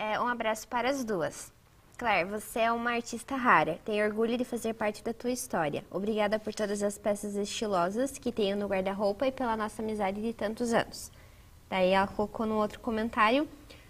É, 0.00 0.20
um 0.20 0.28
abraço 0.28 0.68
para 0.68 0.88
as 0.88 1.02
duas. 1.02 1.52
Claire, 1.98 2.28
você 2.30 2.60
é 2.60 2.70
uma 2.70 2.92
artista 2.92 3.34
rara. 3.34 3.80
Tenho 3.84 4.04
orgulho 4.06 4.38
de 4.38 4.44
fazer 4.44 4.72
parte 4.74 5.02
da 5.02 5.12
tua 5.12 5.32
história. 5.32 5.84
Obrigada 5.90 6.38
por 6.38 6.54
todas 6.54 6.84
as 6.84 6.96
peças 6.96 7.34
estilosas 7.34 8.16
que 8.16 8.30
tenho 8.30 8.56
no 8.56 8.68
guarda-roupa 8.68 9.26
e 9.26 9.32
pela 9.32 9.56
nossa 9.56 9.82
amizade 9.82 10.22
de 10.22 10.32
tantos 10.32 10.72
anos. 10.72 11.10
Daí 11.68 11.90
ela 11.90 12.06
colocou 12.06 12.46
no 12.46 12.56
outro 12.56 12.80
comentário 12.80 13.48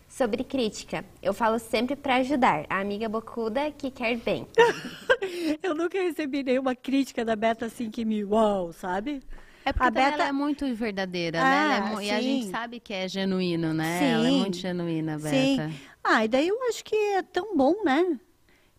sobre 0.09 0.43
crítica. 0.43 1.05
Eu 1.23 1.33
falo 1.35 1.59
sempre 1.59 1.95
para 1.95 2.17
ajudar. 2.17 2.67
A 2.69 2.81
amiga 2.81 3.09
bocuda 3.09 3.71
que 3.71 3.91
quer 3.91 4.17
bem. 4.17 4.47
Eu 5.63 5.75
nunca 5.75 5.99
recebi 6.01 6.43
nenhuma 6.43 6.75
crítica 6.75 7.25
da 7.25 7.37
Beta 7.37 7.67
assim 7.67 7.91
que 7.91 8.05
me 8.05 8.25
uau, 8.25 8.73
sabe? 8.73 9.23
É 9.65 9.73
porque 9.73 9.87
A 9.87 9.91
Beta- 9.91 10.15
ela 10.15 10.29
é 10.29 10.33
muito 10.33 10.73
verdadeira, 10.75 11.43
né? 11.43 11.63
Ela 11.63 11.75
é 11.75 11.79
Ah, 11.79 11.83
mu- 11.83 12.01
E 12.01 12.11
a 12.11 12.21
gente 12.21 12.45
sim. 12.47 12.51
sabe 12.51 12.81
que 12.81 12.93
é 12.95 13.07
genuíno, 13.09 13.75
né? 13.75 14.13
Ela 14.13 14.27
é 14.27 14.31
Sim. 14.31 14.39
muito 14.39 14.57
genuína, 14.57 15.19
Beta. 15.19 15.29
Sim. 15.31 15.75
Ah, 16.03 16.25
e 16.25 16.29
daí 16.29 16.49
eu 16.49 16.59
acho 16.69 16.83
que 16.85 16.97
é 16.97 17.23
tão 17.23 17.55
bom, 17.57 17.83
né? 17.85 18.19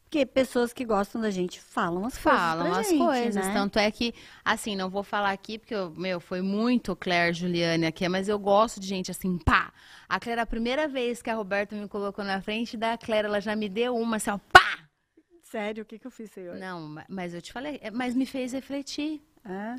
Porque 0.10 0.26
pessoas 0.26 0.74
que 0.74 0.84
gostam 0.84 1.22
da 1.22 1.30
gente 1.30 1.62
falam 1.62 2.04
as 2.04 2.18
falam 2.18 2.66
coisas 2.66 2.72
pra 2.72 2.80
as 2.80 2.88
gente, 2.88 2.98
coisas. 2.98 3.46
né? 3.48 3.54
Tanto 3.54 3.78
é 3.78 3.92
que, 3.92 4.12
assim, 4.44 4.76
não 4.76 4.90
vou 4.90 5.04
falar 5.04 5.30
aqui, 5.30 5.60
porque, 5.60 5.76
eu, 5.76 5.92
meu, 5.92 6.20
foi 6.20 6.42
muito 6.42 6.96
Claire 6.96 7.32
Juliane 7.32 7.86
aqui, 7.86 8.10
mas 8.10 8.28
eu 8.28 8.40
gosto 8.40 8.80
de 8.80 8.88
gente 8.88 9.12
assim, 9.12 9.38
pá! 9.38 9.72
A 10.08 10.20
Claire, 10.20 10.42
a 10.42 10.48
primeira 10.48 10.88
vez 10.88 11.22
que 11.22 11.30
a 11.30 11.36
Roberta 11.36 11.76
me 11.76 11.88
colocou 11.88 12.26
na 12.26 12.42
frente 12.42 12.76
da 12.76 12.98
Claire, 12.98 13.28
ela 13.28 13.40
já 13.40 13.56
me 13.56 13.70
deu 13.70 13.96
uma 13.96 14.16
assim, 14.16 14.32
ó, 14.32 14.40
pá! 14.52 14.80
Sério, 15.44 15.84
o 15.84 15.86
que, 15.86 16.00
que 16.00 16.08
eu 16.08 16.12
fiz, 16.12 16.32
senhor? 16.32 16.56
Não, 16.56 16.82
ma- 16.82 17.06
mas 17.08 17.36
eu 17.36 17.42
te 17.42 17.54
falei, 17.54 17.80
é, 17.80 17.92
mas 17.92 18.16
me 18.16 18.26
fez 18.26 18.52
refletir. 18.54 19.22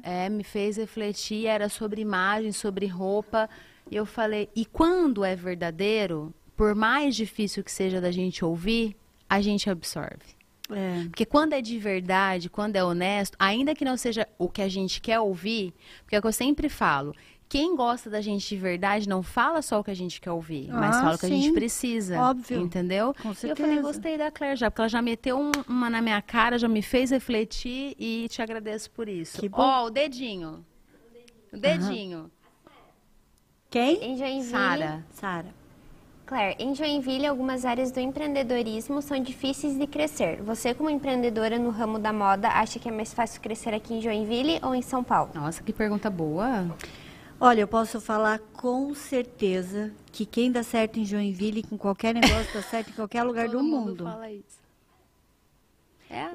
É? 0.04 0.26
É, 0.26 0.28
me 0.28 0.44
fez 0.44 0.76
refletir, 0.76 1.46
era 1.46 1.68
sobre 1.68 2.00
imagem, 2.02 2.52
sobre 2.52 2.86
roupa. 2.86 3.50
E 3.90 3.96
eu 3.96 4.06
falei, 4.06 4.48
e 4.54 4.64
quando 4.64 5.24
é 5.24 5.34
verdadeiro, 5.34 6.32
por 6.56 6.72
mais 6.76 7.16
difícil 7.16 7.64
que 7.64 7.72
seja 7.72 8.00
da 8.00 8.12
gente 8.12 8.44
ouvir, 8.44 8.96
a 9.30 9.40
gente 9.40 9.70
absorve. 9.70 10.38
É. 10.70 11.04
Porque 11.04 11.24
quando 11.24 11.52
é 11.54 11.60
de 11.62 11.78
verdade, 11.78 12.50
quando 12.50 12.76
é 12.76 12.84
honesto, 12.84 13.36
ainda 13.38 13.74
que 13.74 13.84
não 13.84 13.96
seja 13.96 14.28
o 14.38 14.48
que 14.48 14.60
a 14.62 14.68
gente 14.68 15.00
quer 15.00 15.18
ouvir, 15.20 15.72
porque 16.02 16.14
é 16.14 16.18
o 16.18 16.22
que 16.22 16.28
eu 16.28 16.32
sempre 16.32 16.68
falo, 16.68 17.14
quem 17.48 17.74
gosta 17.74 18.08
da 18.08 18.20
gente 18.20 18.46
de 18.48 18.56
verdade 18.56 19.08
não 19.08 19.20
fala 19.24 19.62
só 19.62 19.80
o 19.80 19.84
que 19.84 19.90
a 19.90 19.94
gente 19.94 20.20
quer 20.20 20.30
ouvir, 20.30 20.68
mas 20.68 20.96
Ah, 20.96 21.00
fala 21.02 21.14
o 21.16 21.18
que 21.18 21.26
a 21.26 21.28
gente 21.28 21.46
sim. 21.46 21.54
precisa. 21.54 22.20
Óbvio. 22.20 22.60
Entendeu? 22.60 23.12
Com 23.20 23.30
E 23.30 23.30
eu 23.30 23.34
falei, 23.34 23.56
certeza. 23.56 23.82
gostei 23.82 24.16
da 24.18 24.30
Claire 24.30 24.56
já, 24.56 24.70
porque 24.70 24.82
ela 24.82 24.88
já 24.88 25.02
meteu 25.02 25.36
um- 25.40 25.50
uma 25.66 25.90
na 25.90 26.00
minha 26.00 26.22
cara, 26.22 26.56
já 26.58 26.68
me 26.68 26.82
fez 26.82 27.10
refletir 27.10 27.96
e 27.98 28.28
te 28.28 28.40
agradeço 28.40 28.88
por 28.92 29.08
isso. 29.08 29.40
Que 29.40 29.48
bom. 29.48 29.60
Ó, 29.60 29.86
o 29.86 29.90
dedinho. 29.90 30.64
O 31.52 31.56
dedinho. 31.56 32.30
Quem? 33.68 33.96
Em 34.04 34.16
Joinville, 34.16 34.44
Sara. 34.50 35.04
Sara. 35.10 35.59
Claire, 36.30 36.54
em 36.60 36.72
Joinville, 36.76 37.26
algumas 37.26 37.64
áreas 37.64 37.90
do 37.90 37.98
empreendedorismo 37.98 39.02
são 39.02 39.20
difíceis 39.20 39.76
de 39.76 39.84
crescer. 39.84 40.40
Você, 40.42 40.72
como 40.72 40.88
empreendedora 40.88 41.58
no 41.58 41.70
ramo 41.70 41.98
da 41.98 42.12
moda, 42.12 42.46
acha 42.50 42.78
que 42.78 42.88
é 42.88 42.92
mais 42.92 43.12
fácil 43.12 43.40
crescer 43.40 43.74
aqui 43.74 43.94
em 43.94 44.00
Joinville 44.00 44.60
ou 44.62 44.72
em 44.72 44.80
São 44.80 45.02
Paulo? 45.02 45.32
Nossa, 45.34 45.60
que 45.60 45.72
pergunta 45.72 46.08
boa. 46.08 46.70
Olha, 47.40 47.62
eu 47.62 47.66
posso 47.66 48.00
falar 48.00 48.38
com 48.52 48.94
certeza 48.94 49.92
que 50.12 50.24
quem 50.24 50.52
dá 50.52 50.62
certo 50.62 51.00
em 51.00 51.04
Joinville, 51.04 51.64
com 51.64 51.76
qualquer 51.76 52.14
negócio, 52.14 52.54
dá 52.54 52.62
certo 52.62 52.90
em 52.90 52.94
qualquer 52.94 53.24
lugar 53.24 53.46
Todo 53.46 53.58
do 53.58 53.64
mundo. 53.64 54.04
fala 54.04 54.30
isso. 54.30 54.60
É, 56.08 56.30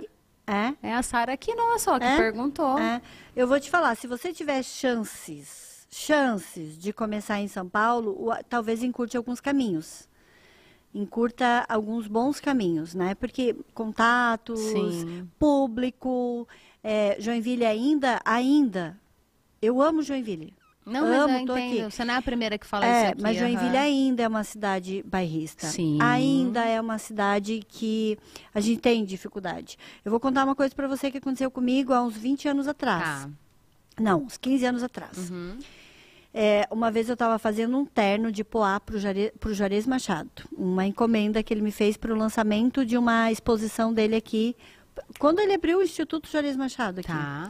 É? 0.45 0.73
é 0.83 0.93
a 0.93 1.01
Sara 1.03 1.31
aqui, 1.31 1.55
não, 1.55 1.79
só 1.79 1.97
que 1.97 2.03
É? 2.03 2.17
perguntou. 2.17 2.77
É. 2.77 3.01
Eu 3.33 3.47
vou 3.47 3.57
te 3.61 3.69
falar, 3.69 3.95
se 3.95 4.07
você 4.07 4.33
tiver 4.33 4.61
chances, 4.61 5.64
chances 5.95 6.77
de 6.77 6.91
começar 6.91 7.39
em 7.39 7.47
São 7.47 7.69
Paulo, 7.69 8.29
talvez 8.49 8.83
encurte 8.83 9.15
alguns 9.15 9.39
caminhos. 9.39 10.09
Encurta 10.93 11.65
alguns 11.69 12.05
bons 12.07 12.39
caminhos, 12.41 12.93
né? 12.93 13.15
Porque 13.15 13.55
contatos, 13.73 14.59
Sim. 14.59 15.27
público, 15.39 16.47
é, 16.83 17.15
Joinville 17.19 17.65
ainda, 17.65 18.19
ainda. 18.25 18.97
Eu 19.61 19.81
amo 19.81 20.01
Joinville. 20.03 20.53
Não, 20.85 21.01
mas 21.01 21.19
amo, 21.21 21.37
eu 21.39 21.45
tô 21.45 21.57
entendo. 21.57 21.85
aqui. 21.85 21.91
Você 21.91 22.05
não 22.05 22.13
é 22.13 22.17
a 22.17 22.21
primeira 22.21 22.57
que 22.57 22.65
fala 22.67 22.85
É, 22.85 23.01
isso 23.03 23.11
aqui. 23.13 23.21
mas 23.21 23.37
Joinville 23.37 23.69
aham. 23.77 23.79
ainda 23.85 24.23
é 24.23 24.27
uma 24.27 24.43
cidade 24.43 25.03
bairrista. 25.07 25.65
Sim. 25.67 25.97
Ainda 26.01 26.63
é 26.63 26.79
uma 26.79 26.97
cidade 26.97 27.61
que 27.67 28.17
a 28.53 28.59
gente 28.59 28.79
tem 28.81 29.03
dificuldade. 29.03 29.77
Eu 30.03 30.11
vou 30.11 30.19
contar 30.19 30.43
uma 30.43 30.55
coisa 30.55 30.75
para 30.75 30.87
você 30.87 31.09
que 31.09 31.17
aconteceu 31.17 31.49
comigo 31.49 31.91
há 31.91 32.01
uns 32.03 32.15
20 32.15 32.47
anos 32.49 32.67
atrás. 32.67 33.23
Tá. 33.23 33.29
Não, 33.99 34.23
uns 34.23 34.37
15 34.37 34.65
anos 34.65 34.83
atrás. 34.83 35.29
Uhum. 35.31 35.57
É, 36.37 36.67
uma 36.69 36.91
vez 36.91 37.07
eu 37.07 37.13
estava 37.13 37.39
fazendo 37.39 37.77
um 37.77 37.85
terno 37.85 38.29
de 38.29 38.43
poá 38.43 38.77
para 38.77 38.97
o 38.97 39.53
Juarez 39.53 39.87
Machado. 39.87 40.43
Uma 40.51 40.85
encomenda 40.85 41.41
que 41.41 41.53
ele 41.53 41.61
me 41.61 41.71
fez 41.71 41.95
para 41.95 42.13
o 42.13 42.17
lançamento 42.17 42.85
de 42.85 42.97
uma 42.97 43.31
exposição 43.31 43.93
dele 43.93 44.17
aqui. 44.17 44.53
Quando 45.17 45.39
ele 45.39 45.53
abriu 45.53 45.79
o 45.79 45.81
Instituto 45.81 46.29
Juarez 46.29 46.57
Machado 46.57 46.99
aqui. 46.99 47.07
Tá. 47.07 47.49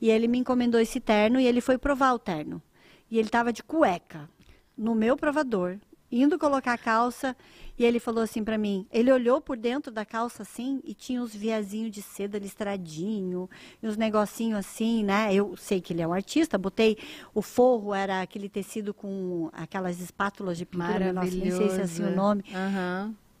E 0.00 0.10
ele 0.10 0.26
me 0.26 0.38
encomendou 0.38 0.80
esse 0.80 0.98
terno 0.98 1.38
e 1.38 1.46
ele 1.46 1.60
foi 1.60 1.78
provar 1.78 2.14
o 2.14 2.18
terno. 2.18 2.60
E 3.08 3.16
ele 3.16 3.28
estava 3.28 3.52
de 3.52 3.62
cueca 3.62 4.28
no 4.76 4.92
meu 4.92 5.16
provador, 5.16 5.78
indo 6.10 6.38
colocar 6.38 6.72
a 6.72 6.78
calça. 6.78 7.36
E 7.78 7.84
ele 7.84 8.00
falou 8.00 8.22
assim 8.22 8.42
para 8.42 8.56
mim: 8.56 8.86
ele 8.90 9.12
olhou 9.12 9.40
por 9.40 9.56
dentro 9.56 9.92
da 9.92 10.04
calça 10.04 10.42
assim 10.42 10.80
e 10.84 10.94
tinha 10.94 11.22
uns 11.22 11.34
viazinhos 11.34 11.90
de 11.90 12.02
seda 12.02 12.38
listradinho, 12.38 13.48
e 13.82 13.86
uns 13.86 13.96
negocinhos 13.96 14.58
assim, 14.58 15.04
né? 15.04 15.34
Eu 15.34 15.56
sei 15.56 15.80
que 15.80 15.92
ele 15.92 16.02
é 16.02 16.08
um 16.08 16.12
artista, 16.12 16.56
botei 16.56 16.96
o 17.34 17.42
forro, 17.42 17.94
era 17.94 18.22
aquele 18.22 18.48
tecido 18.48 18.94
com 18.94 19.50
aquelas 19.52 20.00
espátulas 20.00 20.56
de 20.56 20.64
pintura, 20.64 21.12
nossa, 21.12 21.30
nem 21.30 21.50
sei 21.50 21.68
se 21.70 21.80
é 21.80 21.82
assim 21.82 22.02
o 22.04 22.14
nome. 22.14 22.44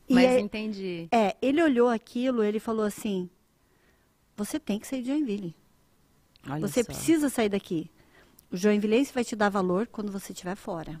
E 0.08 0.14
Mas 0.14 0.38
entendi. 0.38 1.08
É, 1.10 1.34
ele 1.42 1.62
olhou 1.62 1.88
aquilo, 1.88 2.42
ele 2.44 2.60
falou 2.60 2.84
assim: 2.84 3.28
você 4.36 4.60
tem 4.60 4.78
que 4.78 4.86
sair 4.86 5.02
de 5.02 5.08
Joinville. 5.08 5.54
Olha 6.48 6.60
Você 6.60 6.82
só. 6.82 6.86
precisa 6.86 7.28
sair 7.28 7.48
daqui. 7.48 7.90
O 8.52 8.56
Joinvilense 8.56 9.12
vai 9.12 9.24
te 9.24 9.34
dar 9.34 9.48
valor 9.48 9.86
quando 9.86 10.12
você 10.12 10.32
estiver 10.32 10.54
fora. 10.54 11.00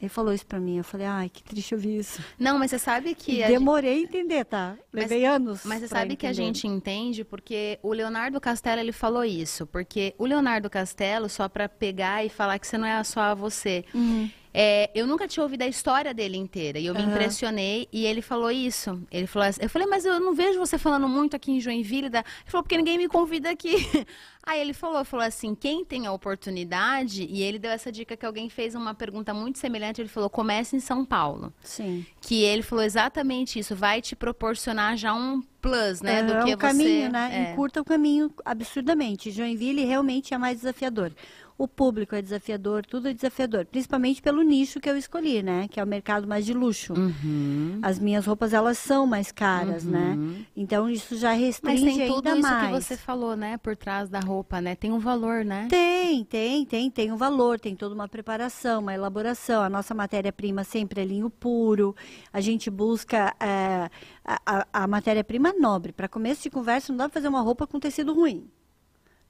Ele 0.00 0.08
falou 0.10 0.32
isso 0.34 0.44
pra 0.46 0.60
mim. 0.60 0.76
Eu 0.76 0.84
falei, 0.84 1.06
ai, 1.06 1.28
que 1.30 1.42
triste 1.42 1.74
ouvir 1.74 1.98
isso. 2.00 2.22
Não, 2.38 2.58
mas 2.58 2.70
você 2.70 2.78
sabe 2.78 3.14
que. 3.14 3.42
A 3.42 3.46
gente- 3.48 3.58
demorei 3.58 3.98
a 3.98 4.02
entender, 4.02 4.44
tá? 4.44 4.76
Mas- 4.92 5.04
Levei 5.04 5.24
anos. 5.24 5.62
Mas 5.64 5.80
você 5.80 5.88
pra 5.88 5.98
sabe 6.00 6.16
que 6.16 6.26
a 6.26 6.30
entender. 6.30 6.46
gente 6.46 6.66
entende 6.68 7.24
porque 7.24 7.78
o 7.82 7.92
Leonardo 7.94 8.38
Castelo 8.40 8.80
ele 8.80 8.92
falou 8.92 9.24
isso, 9.24 9.66
porque 9.66 10.14
o 10.18 10.26
Leonardo 10.26 10.68
Castelo 10.68 11.28
só 11.30 11.48
para 11.48 11.66
pegar 11.68 12.24
e 12.24 12.28
falar 12.28 12.58
que 12.58 12.66
você 12.66 12.76
não 12.76 12.86
é 12.86 13.02
só 13.04 13.34
você. 13.34 13.84
Uhum. 13.94 14.28
É, 14.58 14.90
eu 14.94 15.06
nunca 15.06 15.28
tinha 15.28 15.44
ouvido 15.44 15.60
a 15.60 15.66
história 15.66 16.14
dele 16.14 16.38
inteira 16.38 16.78
e 16.78 16.86
eu 16.86 16.94
me 16.94 17.02
Aham. 17.02 17.10
impressionei 17.10 17.86
e 17.92 18.06
ele 18.06 18.22
falou 18.22 18.50
isso. 18.50 18.98
Ele 19.10 19.26
falou 19.26 19.46
assim, 19.46 19.60
eu 19.62 19.68
falei, 19.68 19.86
mas 19.86 20.06
eu 20.06 20.18
não 20.18 20.34
vejo 20.34 20.58
você 20.58 20.78
falando 20.78 21.06
muito 21.06 21.36
aqui 21.36 21.52
em 21.52 21.60
Joinville. 21.60 22.08
Da... 22.08 22.20
Ele 22.20 22.26
falou, 22.46 22.62
porque 22.62 22.78
ninguém 22.78 22.96
me 22.96 23.06
convida 23.06 23.50
aqui. 23.50 23.76
Aí 24.42 24.58
ele 24.58 24.72
falou, 24.72 25.04
falou 25.04 25.26
assim, 25.26 25.54
quem 25.54 25.84
tem 25.84 26.06
a 26.06 26.12
oportunidade, 26.12 27.26
e 27.28 27.42
ele 27.42 27.58
deu 27.58 27.70
essa 27.70 27.92
dica 27.92 28.16
que 28.16 28.24
alguém 28.24 28.48
fez 28.48 28.74
uma 28.76 28.94
pergunta 28.94 29.34
muito 29.34 29.58
semelhante, 29.58 30.00
ele 30.00 30.08
falou, 30.08 30.30
comece 30.30 30.76
em 30.76 30.80
São 30.80 31.04
Paulo. 31.04 31.52
Sim. 31.60 32.06
Que 32.20 32.44
ele 32.44 32.62
falou 32.62 32.84
exatamente 32.84 33.58
isso, 33.58 33.74
vai 33.74 34.00
te 34.00 34.14
proporcionar 34.14 34.96
já 34.96 35.12
um 35.12 35.42
plus, 35.60 36.00
né? 36.00 36.22
do 36.22 36.32
é 36.32 36.44
que 36.44 36.44
um 36.44 36.50
você... 36.50 36.56
caminho, 36.56 37.10
né? 37.10 37.30
é. 37.32 37.52
Encurta 37.52 37.80
o 37.80 37.84
caminho 37.84 38.32
absurdamente. 38.44 39.32
Joinville 39.32 39.84
realmente 39.84 40.32
é 40.32 40.38
mais 40.38 40.58
desafiador. 40.58 41.12
O 41.58 41.66
público 41.66 42.14
é 42.14 42.20
desafiador, 42.20 42.84
tudo 42.84 43.08
é 43.08 43.14
desafiador, 43.14 43.64
principalmente 43.64 44.20
pelo 44.20 44.42
nicho 44.42 44.78
que 44.78 44.90
eu 44.90 44.96
escolhi, 44.96 45.42
né? 45.42 45.66
Que 45.68 45.80
é 45.80 45.84
o 45.84 45.86
mercado 45.86 46.26
mais 46.28 46.44
de 46.44 46.52
luxo. 46.52 46.92
Uhum. 46.92 47.78
As 47.82 47.98
minhas 47.98 48.26
roupas 48.26 48.52
elas 48.52 48.76
são 48.76 49.06
mais 49.06 49.32
caras, 49.32 49.82
né? 49.84 50.18
Então 50.54 50.88
isso 50.90 51.16
já 51.16 51.30
Mas 51.30 51.40
restringe 51.40 51.96
tem 51.98 52.08
tudo 52.08 52.26
ainda 52.28 52.38
isso 52.40 52.48
mais. 52.50 52.66
que 52.66 52.82
você 52.84 52.96
falou, 52.96 53.34
né? 53.34 53.56
Por 53.56 53.74
trás 53.74 54.10
da 54.10 54.20
roupa, 54.20 54.60
né? 54.60 54.74
Tem 54.74 54.92
um 54.92 54.98
valor, 54.98 55.44
né? 55.46 55.66
Tem, 55.70 56.24
tem, 56.24 56.66
tem, 56.66 56.90
tem 56.90 57.10
um 57.10 57.16
valor, 57.16 57.58
tem 57.58 57.74
toda 57.74 57.94
uma 57.94 58.06
preparação, 58.06 58.82
uma 58.82 58.92
elaboração. 58.94 59.62
A 59.62 59.70
nossa 59.70 59.94
matéria-prima 59.94 60.62
sempre 60.62 61.00
é 61.00 61.04
linho 61.06 61.30
puro. 61.30 61.96
A 62.32 62.40
gente 62.42 62.68
busca 62.70 63.34
é, 63.40 63.88
a, 64.22 64.40
a- 64.44 64.66
a 64.82 64.86
matéria-prima 64.86 65.54
nobre. 65.58 65.92
Para 65.92 66.06
começo 66.06 66.42
de 66.42 66.50
conversa, 66.50 66.92
não 66.92 66.98
dá 66.98 67.04
para 67.08 67.14
fazer 67.14 67.28
uma 67.28 67.40
roupa 67.40 67.66
com 67.66 67.80
tecido 67.80 68.12
ruim. 68.12 68.50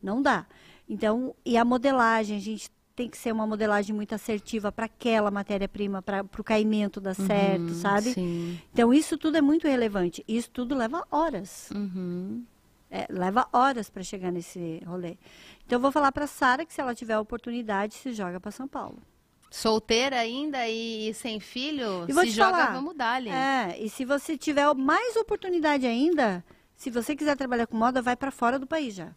Não 0.03 0.20
dá. 0.20 0.45
Então, 0.89 1.34
e 1.45 1.57
a 1.57 1.64
modelagem, 1.64 2.37
a 2.37 2.41
gente 2.41 2.70
tem 2.95 3.11
que 3.11 3.18
ser 3.18 3.30
uma 3.30 3.47
modelagem 3.47 3.95
muito 3.95 4.14
assertiva 4.14 4.72
para 4.72 4.87
aquela 4.87 5.30
matéria-prima, 5.30 6.01
para 6.01 6.24
o 6.39 6.45
caimento 6.45 7.01
dar 7.01 7.14
certo, 7.14 7.74
sabe? 7.74 8.09
Uhum, 8.09 8.14
Sim. 8.14 8.61
Então, 8.72 8.95
isso 8.95 9.18
tudo 9.18 9.37
é 9.37 9.43
muito 9.43 9.68
relevante. 9.68 10.24
Isso 10.26 10.51
tudo 10.51 10.74
leva 10.74 11.07
horas. 11.11 11.70
Uhum. 11.72 12.43
É, 12.91 13.07
leva 13.11 13.47
horas 13.53 13.91
para 13.91 14.03
chegar 14.03 14.32
nesse 14.32 14.80
rolê. 14.87 15.18
Então, 15.66 15.76
eu 15.76 15.80
vou 15.80 15.93
falar 15.93 16.11
para 16.11 16.26
Sara 16.26 16.64
que 16.64 16.72
se 16.72 16.80
ela 16.80 16.95
tiver 16.95 17.14
a 17.14 17.20
oportunidade, 17.20 17.95
se 17.95 18.12
joga 18.12 18.41
para 18.41 18.51
São 18.51 18.66
Paulo. 18.66 18.99
Solteira 19.51 20.18
ainda 20.18 20.68
e 20.68 21.12
sem 21.14 21.39
filho, 21.39 22.05
E 22.09 22.12
se 22.12 22.30
joga, 22.30 22.51
falar, 22.51 22.72
vamos 22.72 22.97
dar 22.97 23.14
ali. 23.14 23.30
É, 23.30 23.76
e 23.78 23.89
se 23.91 24.05
você 24.05 24.37
tiver 24.37 24.72
mais 24.74 25.16
oportunidade 25.16 25.87
ainda, 25.87 26.45
se 26.74 26.91
você 26.91 27.14
quiser 27.14 27.37
trabalhar 27.37 27.66
com 27.66 27.76
moda, 27.76 28.03
vai 28.03 28.16
para 28.16 28.30
fora 28.30 28.59
do 28.59 28.66
país 28.66 28.95
já. 28.95 29.12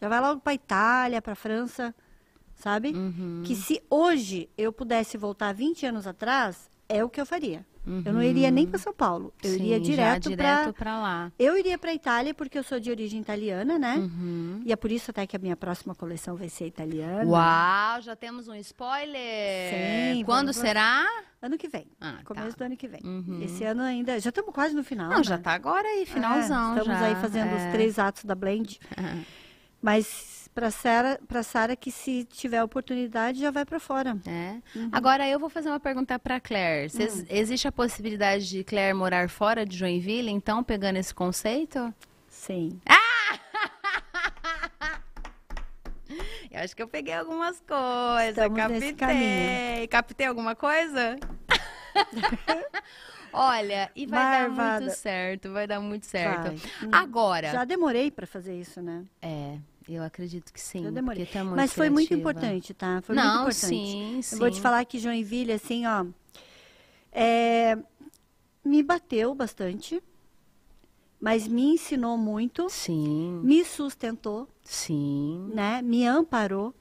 Já 0.00 0.08
vai 0.08 0.20
logo 0.20 0.40
para 0.40 0.54
Itália, 0.54 1.20
para 1.20 1.34
França, 1.34 1.94
sabe? 2.54 2.90
Uhum. 2.90 3.42
Que 3.44 3.54
se 3.54 3.82
hoje 3.90 4.48
eu 4.56 4.72
pudesse 4.72 5.16
voltar 5.16 5.52
20 5.52 5.86
anos 5.86 6.06
atrás, 6.06 6.70
é 6.88 7.04
o 7.04 7.08
que 7.08 7.20
eu 7.20 7.26
faria. 7.26 7.64
Eu 8.04 8.12
não 8.12 8.22
iria 8.22 8.50
nem 8.50 8.66
para 8.66 8.78
São 8.78 8.92
Paulo, 8.92 9.32
eu 9.42 9.50
Sim, 9.50 9.56
iria 9.56 9.78
já 9.78 9.82
direto, 9.82 10.28
direto 10.28 10.62
para 10.64 10.72
pra 10.74 11.00
lá. 11.00 11.32
Eu 11.38 11.56
iria 11.56 11.78
para 11.78 11.94
Itália 11.94 12.34
porque 12.34 12.58
eu 12.58 12.62
sou 12.62 12.78
de 12.78 12.90
origem 12.90 13.18
italiana, 13.18 13.78
né? 13.78 13.96
Uhum. 13.96 14.60
E 14.64 14.72
é 14.72 14.76
por 14.76 14.92
isso 14.92 15.10
até 15.10 15.26
que 15.26 15.34
a 15.34 15.38
minha 15.38 15.56
próxima 15.56 15.94
coleção 15.94 16.36
vai 16.36 16.50
ser 16.50 16.66
italiana. 16.66 17.24
Uau, 17.24 18.02
já 18.02 18.14
temos 18.14 18.46
um 18.46 18.54
spoiler. 18.56 19.70
Sim, 20.14 20.22
Quando 20.24 20.52
vamos- 20.52 20.56
será? 20.56 21.06
Ano 21.40 21.56
que 21.56 21.66
vem. 21.68 21.86
Ah, 21.98 22.18
começo 22.24 22.50
tá. 22.50 22.64
do 22.64 22.66
ano 22.66 22.76
que 22.76 22.88
vem. 22.88 23.00
Uhum. 23.02 23.40
Esse 23.42 23.64
ano 23.64 23.80
ainda. 23.82 24.20
Já 24.20 24.28
estamos 24.28 24.52
quase 24.52 24.74
no 24.74 24.84
final. 24.84 25.08
Não, 25.08 25.24
já 25.24 25.36
né? 25.38 25.42
tá 25.42 25.52
agora 25.52 25.88
aí, 25.88 26.04
finalzão. 26.04 26.74
É, 26.74 26.78
estamos 26.80 27.00
já. 27.00 27.06
aí 27.06 27.14
fazendo 27.14 27.50
é. 27.52 27.56
os 27.56 27.72
três 27.72 27.98
atos 27.98 28.24
da 28.24 28.34
Blend. 28.34 28.78
Mas 29.80 30.48
para 30.54 30.70
Sara, 30.72 31.20
para 31.28 31.42
Sara 31.44 31.76
que 31.76 31.90
se 31.92 32.24
tiver 32.24 32.62
oportunidade 32.62 33.38
já 33.40 33.50
vai 33.50 33.64
para 33.64 33.78
fora. 33.78 34.16
É. 34.26 34.56
Uhum. 34.76 34.88
Agora 34.90 35.28
eu 35.28 35.38
vou 35.38 35.48
fazer 35.48 35.68
uma 35.68 35.78
pergunta 35.78 36.18
para 36.18 36.40
Claire. 36.40 36.90
Cês- 36.90 37.20
Hum. 37.20 37.26
Existe 37.28 37.68
a 37.68 37.72
possibilidade 37.72 38.48
de 38.48 38.64
Claire 38.64 38.92
morar 38.94 39.28
fora 39.28 39.64
de 39.64 39.76
Joinville, 39.76 40.30
então, 40.30 40.64
pegando 40.64 40.96
esse 40.96 41.14
conceito? 41.14 41.94
Sim. 42.28 42.80
Eu 46.50 46.60
acho 46.64 46.74
que 46.74 46.82
eu 46.82 46.88
peguei 46.88 47.12
algumas 47.12 47.60
coisas, 47.60 48.30
Estamos 48.38 48.94
captei. 48.96 49.86
Captei 49.88 50.26
alguma 50.26 50.54
coisa? 50.56 51.16
Olha, 53.32 53.90
e 53.94 54.06
vai 54.06 54.24
dar 54.24 54.50
muito 54.50 54.96
certo, 54.96 55.52
vai 55.52 55.66
dar 55.66 55.80
muito 55.80 56.06
certo. 56.06 56.44
Vai. 56.44 56.88
Hum. 56.88 56.90
Agora, 56.92 57.50
Já 57.50 57.64
demorei 57.64 58.10
para 58.10 58.26
fazer 58.26 58.58
isso, 58.58 58.80
né? 58.80 59.04
é, 59.22 59.58
eu 59.88 60.02
acredito 60.02 60.52
que 60.52 60.60
sim. 60.60 60.82
Já 60.82 60.90
demorei. 60.90 61.24
muito 61.26 61.56
Mas 61.56 61.72
foi 61.72 61.88
muito 61.90 62.08
criativa. 62.08 62.30
importante, 62.30 62.74
tá? 62.74 63.00
Foi 63.02 63.14
Não, 63.14 63.24
muito 63.24 63.40
importante. 63.40 63.74
sim, 63.74 64.20
Eu 64.32 64.38
vou 64.38 64.50
te 64.50 64.56
sim. 64.56 64.62
falar 64.62 64.84
que 64.84 64.98
Joinville, 64.98 65.52
assim, 65.52 65.86
ó, 65.86 66.06
é, 67.12 67.76
me 68.64 68.82
bateu 68.82 69.34
bastante, 69.34 70.02
mas 71.20 71.48
me 71.48 71.62
ensinou 71.72 72.16
muito, 72.16 72.68
Sim, 72.68 73.40
me 73.42 73.64
sustentou, 73.64 74.48
sim. 74.62 75.50
né? 75.52 75.82
Me 75.82 76.06
amparou, 76.06 76.74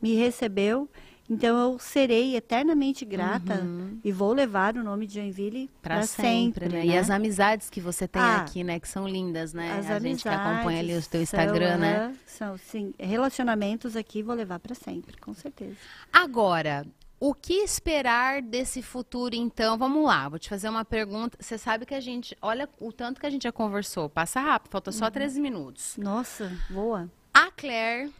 me 0.00 0.14
recebeu. 0.14 0.88
Então 1.30 1.56
eu 1.56 1.78
serei 1.78 2.34
eternamente 2.34 3.04
grata 3.04 3.64
e 4.02 4.10
vou 4.10 4.32
levar 4.32 4.76
o 4.76 4.82
nome 4.82 5.06
de 5.06 5.14
Joinville 5.14 5.60
Uhum. 5.62 5.68
Para 5.80 6.02
sempre, 6.02 6.68
né? 6.68 6.84
E 6.84 6.96
as 6.96 7.08
amizades 7.08 7.70
que 7.70 7.80
você 7.80 8.08
tem 8.08 8.20
Ah, 8.20 8.38
aqui, 8.38 8.64
né? 8.64 8.80
Que 8.80 8.88
são 8.88 9.06
lindas, 9.08 9.54
né? 9.54 9.78
As 9.78 9.88
a 9.90 9.98
gente 10.00 10.22
que 10.22 10.28
acompanha 10.28 10.80
ali 10.80 10.92
o 10.96 11.00
teu 11.02 11.10
são, 11.10 11.20
Instagram, 11.22 11.76
né? 11.78 11.96
aham, 12.06 12.14
São, 12.26 12.58
sim, 12.58 12.92
relacionamentos 12.98 13.94
aqui 13.96 14.22
vou 14.22 14.34
levar 14.34 14.58
para 14.58 14.74
sempre, 14.74 15.16
com 15.18 15.32
certeza. 15.32 15.76
Agora, 16.12 16.84
o 17.18 17.32
que 17.34 17.52
esperar 17.62 18.42
desse 18.42 18.82
futuro, 18.82 19.34
então? 19.34 19.78
Vamos 19.78 20.04
lá, 20.04 20.28
vou 20.28 20.38
te 20.38 20.48
fazer 20.48 20.68
uma 20.68 20.84
pergunta. 20.84 21.36
Você 21.40 21.56
sabe 21.58 21.86
que 21.86 21.94
a 21.94 22.00
gente, 22.00 22.36
olha 22.42 22.68
o 22.80 22.90
tanto 22.92 23.20
que 23.20 23.26
a 23.26 23.30
gente 23.30 23.42
já 23.44 23.52
conversou. 23.52 24.08
Passa 24.08 24.40
rápido, 24.40 24.72
falta 24.72 24.90
Uhum. 24.90 24.96
só 24.96 25.10
13 25.10 25.40
minutos. 25.40 25.96
Nossa, 25.96 26.50
voa. 26.70 27.08
A 27.32 27.50
Claire, 27.52 28.10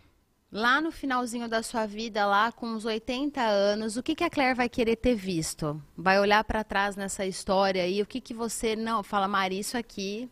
lá 0.52 0.80
no 0.80 0.90
finalzinho 0.90 1.48
da 1.48 1.62
sua 1.62 1.86
vida, 1.86 2.26
lá 2.26 2.50
com 2.50 2.66
uns 2.66 2.84
80 2.84 3.40
anos, 3.40 3.96
o 3.96 4.02
que, 4.02 4.14
que 4.14 4.24
a 4.24 4.30
Claire 4.30 4.54
vai 4.56 4.68
querer 4.68 4.96
ter 4.96 5.14
visto? 5.14 5.80
Vai 5.96 6.18
olhar 6.18 6.42
para 6.44 6.64
trás 6.64 6.96
nessa 6.96 7.24
história 7.26 7.82
aí, 7.82 8.02
o 8.02 8.06
que, 8.06 8.20
que 8.20 8.34
você 8.34 8.74
não 8.74 9.02
fala, 9.02 9.28
Mari, 9.28 9.58
isso 9.58 9.76
aqui 9.76 10.28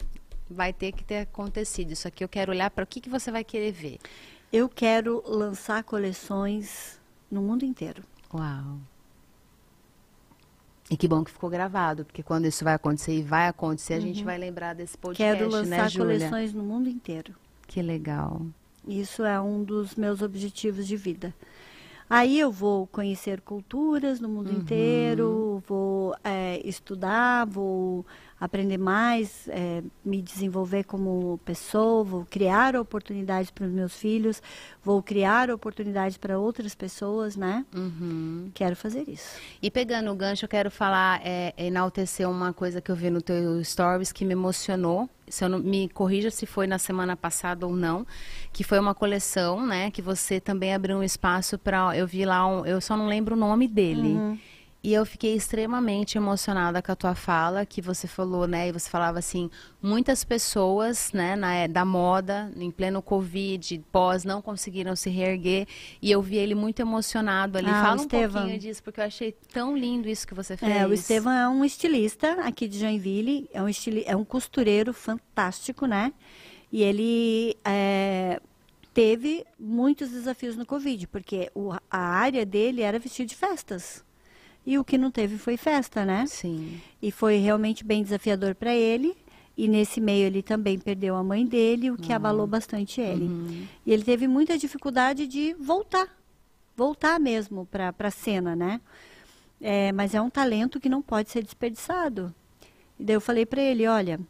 vai 0.51 0.73
ter 0.73 0.93
que 0.93 1.05
ter 1.05 1.21
acontecido. 1.21 1.93
Isso 1.93 2.09
aqui 2.09 2.25
eu 2.25 2.29
quero 2.29 2.51
olhar 2.53 2.71
para 2.71 2.85
o 2.85 2.87
que, 2.87 3.01
que 3.01 3.09
você 3.09 3.31
vai 3.31 3.45
querer 3.45 3.71
ver. 3.73 3.99
Eu 4.53 4.69
quero 4.69 5.23
lançar 5.27 5.85
coleções 5.85 6.99
no 7.31 7.43
mundo 7.43 7.65
inteiro. 7.65 8.03
Uau. 8.33 8.79
E 10.91 10.97
que 10.97 11.07
bom 11.07 11.23
que 11.23 11.31
ficou 11.31 11.51
gravado, 11.51 12.07
porque 12.07 12.23
quando 12.23 12.47
isso 12.47 12.65
vai 12.65 12.73
acontecer 12.73 13.13
e 13.19 13.23
vai 13.23 13.47
acontecer, 13.47 13.93
a 13.95 14.01
gente 14.01 14.25
vai 14.25 14.39
lembrar 14.39 14.75
desse 14.75 14.97
podcast, 14.97 15.43
Uhum. 15.45 15.51
quero 15.51 15.67
né, 15.67 15.77
lançar 15.77 15.91
Júlia? 15.91 16.19
coleções 16.19 16.55
no 16.55 16.65
mundo 16.65 16.89
inteiro. 16.89 17.35
Que 17.67 17.83
legal. 17.83 18.41
Isso 18.89 19.23
é 19.25 19.41
um 19.41 19.63
dos 19.63 19.95
meus 19.95 20.23
objetivos 20.23 20.87
de 20.87 20.97
vida. 20.97 21.35
Aí 22.11 22.41
eu 22.41 22.51
vou 22.51 22.87
conhecer 22.87 23.41
culturas 23.43 24.19
no 24.21 24.29
Uhum. 24.29 24.35
mundo 24.37 24.53
inteiro, 24.53 25.63
vou 25.69 26.15
é, 26.25 26.61
estudar, 26.67 27.47
vou 27.47 28.07
aprender 28.41 28.79
mais, 28.79 29.49
é, 29.49 29.83
me 30.05 30.23
desenvolver 30.23 30.85
como 30.85 31.39
pessoa, 31.45 32.05
vou 32.05 32.27
criar 32.29 32.77
oportunidades 32.77 33.51
para 33.51 33.67
os 33.67 33.73
meus 33.73 33.97
filhos, 33.97 34.41
vou 34.83 35.03
criar 35.03 35.51
oportunidades 35.51 36.17
para 36.17 36.39
outras 36.39 36.75
pessoas, 36.75 37.37
né? 37.37 37.67
Uhum. 37.75 38.51
Quero 38.55 38.77
fazer 38.77 39.09
isso. 39.09 39.39
E 39.61 39.71
pegando 39.71 40.11
o 40.11 40.15
gancho, 40.15 40.45
eu 40.45 40.49
quero 40.49 40.71
falar, 40.71 41.21
é, 41.25 41.53
enaltecer 41.59 42.29
uma 42.29 42.53
coisa 42.53 42.81
que 42.81 42.91
eu 42.91 42.97
vi 42.97 43.11
no 43.11 43.21
teu 43.21 43.63
stories 43.65 44.13
que 44.13 44.25
me 44.25 44.33
emocionou. 44.33 45.09
Se 45.29 45.45
eu 45.45 45.49
não, 45.49 45.59
me 45.59 45.89
corrija 45.89 46.31
se 46.31 46.47
foi 46.47 46.67
na 46.67 46.79
semana 46.79 47.17
passada 47.17 47.67
ou 47.67 47.75
não, 47.75 48.07
que 48.53 48.65
foi 48.65 48.79
uma 48.79 48.95
coleção, 48.95 49.67
né? 49.67 49.91
Que 49.91 50.01
você 50.01 50.41
também 50.41 50.73
abriu 50.73 50.97
um 50.97 51.03
espaço 51.03 51.59
para. 51.59 51.97
Eu 51.97 52.07
vi 52.07 52.25
lá, 52.25 52.47
um, 52.47 52.65
eu 52.65 52.81
só 52.81 52.97
não 52.97 53.07
lembro 53.07 53.35
o 53.35 53.39
nome 53.39 53.69
dele. 53.69 54.39
E 54.89 54.95
eu 54.95 55.05
fiquei 55.05 55.35
extremamente 55.35 56.17
emocionada 56.17 56.81
com 56.81 56.91
a 56.91 56.97
tua 56.97 57.15
fala, 57.15 57.67
que 57.67 57.83
você 57.83 58.07
falou, 58.09 58.47
né? 58.49 58.69
E 58.69 58.73
você 58.73 58.89
falava 58.89 59.19
assim, 59.19 59.51
muitas 59.83 60.25
pessoas, 60.25 61.13
né, 61.13 61.37
na, 61.37 61.53
é, 61.55 61.69
da 61.69 61.85
moda, 61.85 62.51
em 62.57 62.71
pleno 62.71 63.03
Covid, 63.03 63.85
pós, 63.93 64.25
não 64.25 64.41
conseguiram 64.41 64.97
se 64.97 65.11
reerguer. 65.11 65.67
E 66.01 66.11
eu 66.11 66.23
vi 66.23 66.37
ele 66.39 66.55
muito 66.55 66.81
emocionado 66.81 67.59
ali. 67.59 67.69
Ah, 67.69 67.83
Fala 67.83 68.01
um 68.01 68.05
Estevam. 68.05 68.41
pouquinho 68.41 68.59
disso, 68.59 68.83
porque 68.83 68.99
eu 68.99 69.05
achei 69.05 69.33
tão 69.53 69.77
lindo 69.77 70.09
isso 70.09 70.27
que 70.27 70.33
você 70.33 70.57
fez. 70.57 70.73
É, 70.73 70.87
o 70.87 70.93
Estevam 70.95 71.33
é 71.35 71.47
um 71.47 71.63
estilista 71.67 72.41
aqui 72.41 72.67
de 72.67 72.79
Joinville, 72.79 73.47
é 73.53 73.63
um, 73.63 73.69
estili 73.69 74.05
é 74.07 74.17
um 74.17 74.25
costureiro 74.25 74.95
fantástico, 74.95 75.85
né? 75.85 76.15
E 76.73 76.83
ele 76.83 77.59
é, 77.63 78.41
teve 78.95 79.45
muitos 79.61 80.09
desafios 80.09 80.57
no 80.57 80.65
Covid, 80.65 81.07
porque 81.09 81.51
o- 81.55 81.75
a 81.91 81.99
área 81.99 82.47
dele 82.47 82.81
era 82.81 82.99
vestir 82.99 83.27
de 83.27 83.37
festas. 83.37 84.03
E 84.67 84.79
o 84.79 84.85
que 84.85 84.99
não 84.99 85.11
teve 85.11 85.39
foi 85.39 85.57
festa, 85.57 86.05
né? 86.05 86.27
Sim. 86.27 86.81
E 87.01 87.11
foi 87.11 87.39
realmente 87.39 87.85
bem 87.85 88.03
desafiador 88.03 88.55
para 88.55 88.75
ele. 88.75 89.17
E 89.57 89.67
nesse 89.67 90.01
meio 90.01 90.27
ele 90.27 90.41
também 90.41 90.79
perdeu 90.79 91.17
a 91.17 91.25
mãe 91.25 91.45
dele, 91.45 91.91
o 91.91 91.97
que 91.97 92.13
abalou 92.13 92.47
bastante 92.47 93.01
ele. 93.01 93.69
E 93.85 93.93
ele 93.93 94.05
teve 94.05 94.29
muita 94.29 94.57
dificuldade 94.57 95.27
de 95.27 95.53
voltar, 95.55 96.07
voltar 96.77 97.19
mesmo 97.19 97.67
para 97.67 97.93
a 97.99 98.11
cena, 98.11 98.55
né? 98.55 98.81
É, 99.61 99.91
mas 99.91 100.15
é 100.15 100.21
um 100.21 100.31
talento 100.31 100.79
que 100.79 100.89
não 100.89 101.03
pode 101.03 101.31
ser 101.31 101.43
desperdiçado. 101.43 102.33
E 103.01 103.05
daí 103.05 103.17
eu 103.17 103.21
falei 103.21 103.45
para 103.45 103.61
ele, 103.61 103.85
olha, 103.89 104.21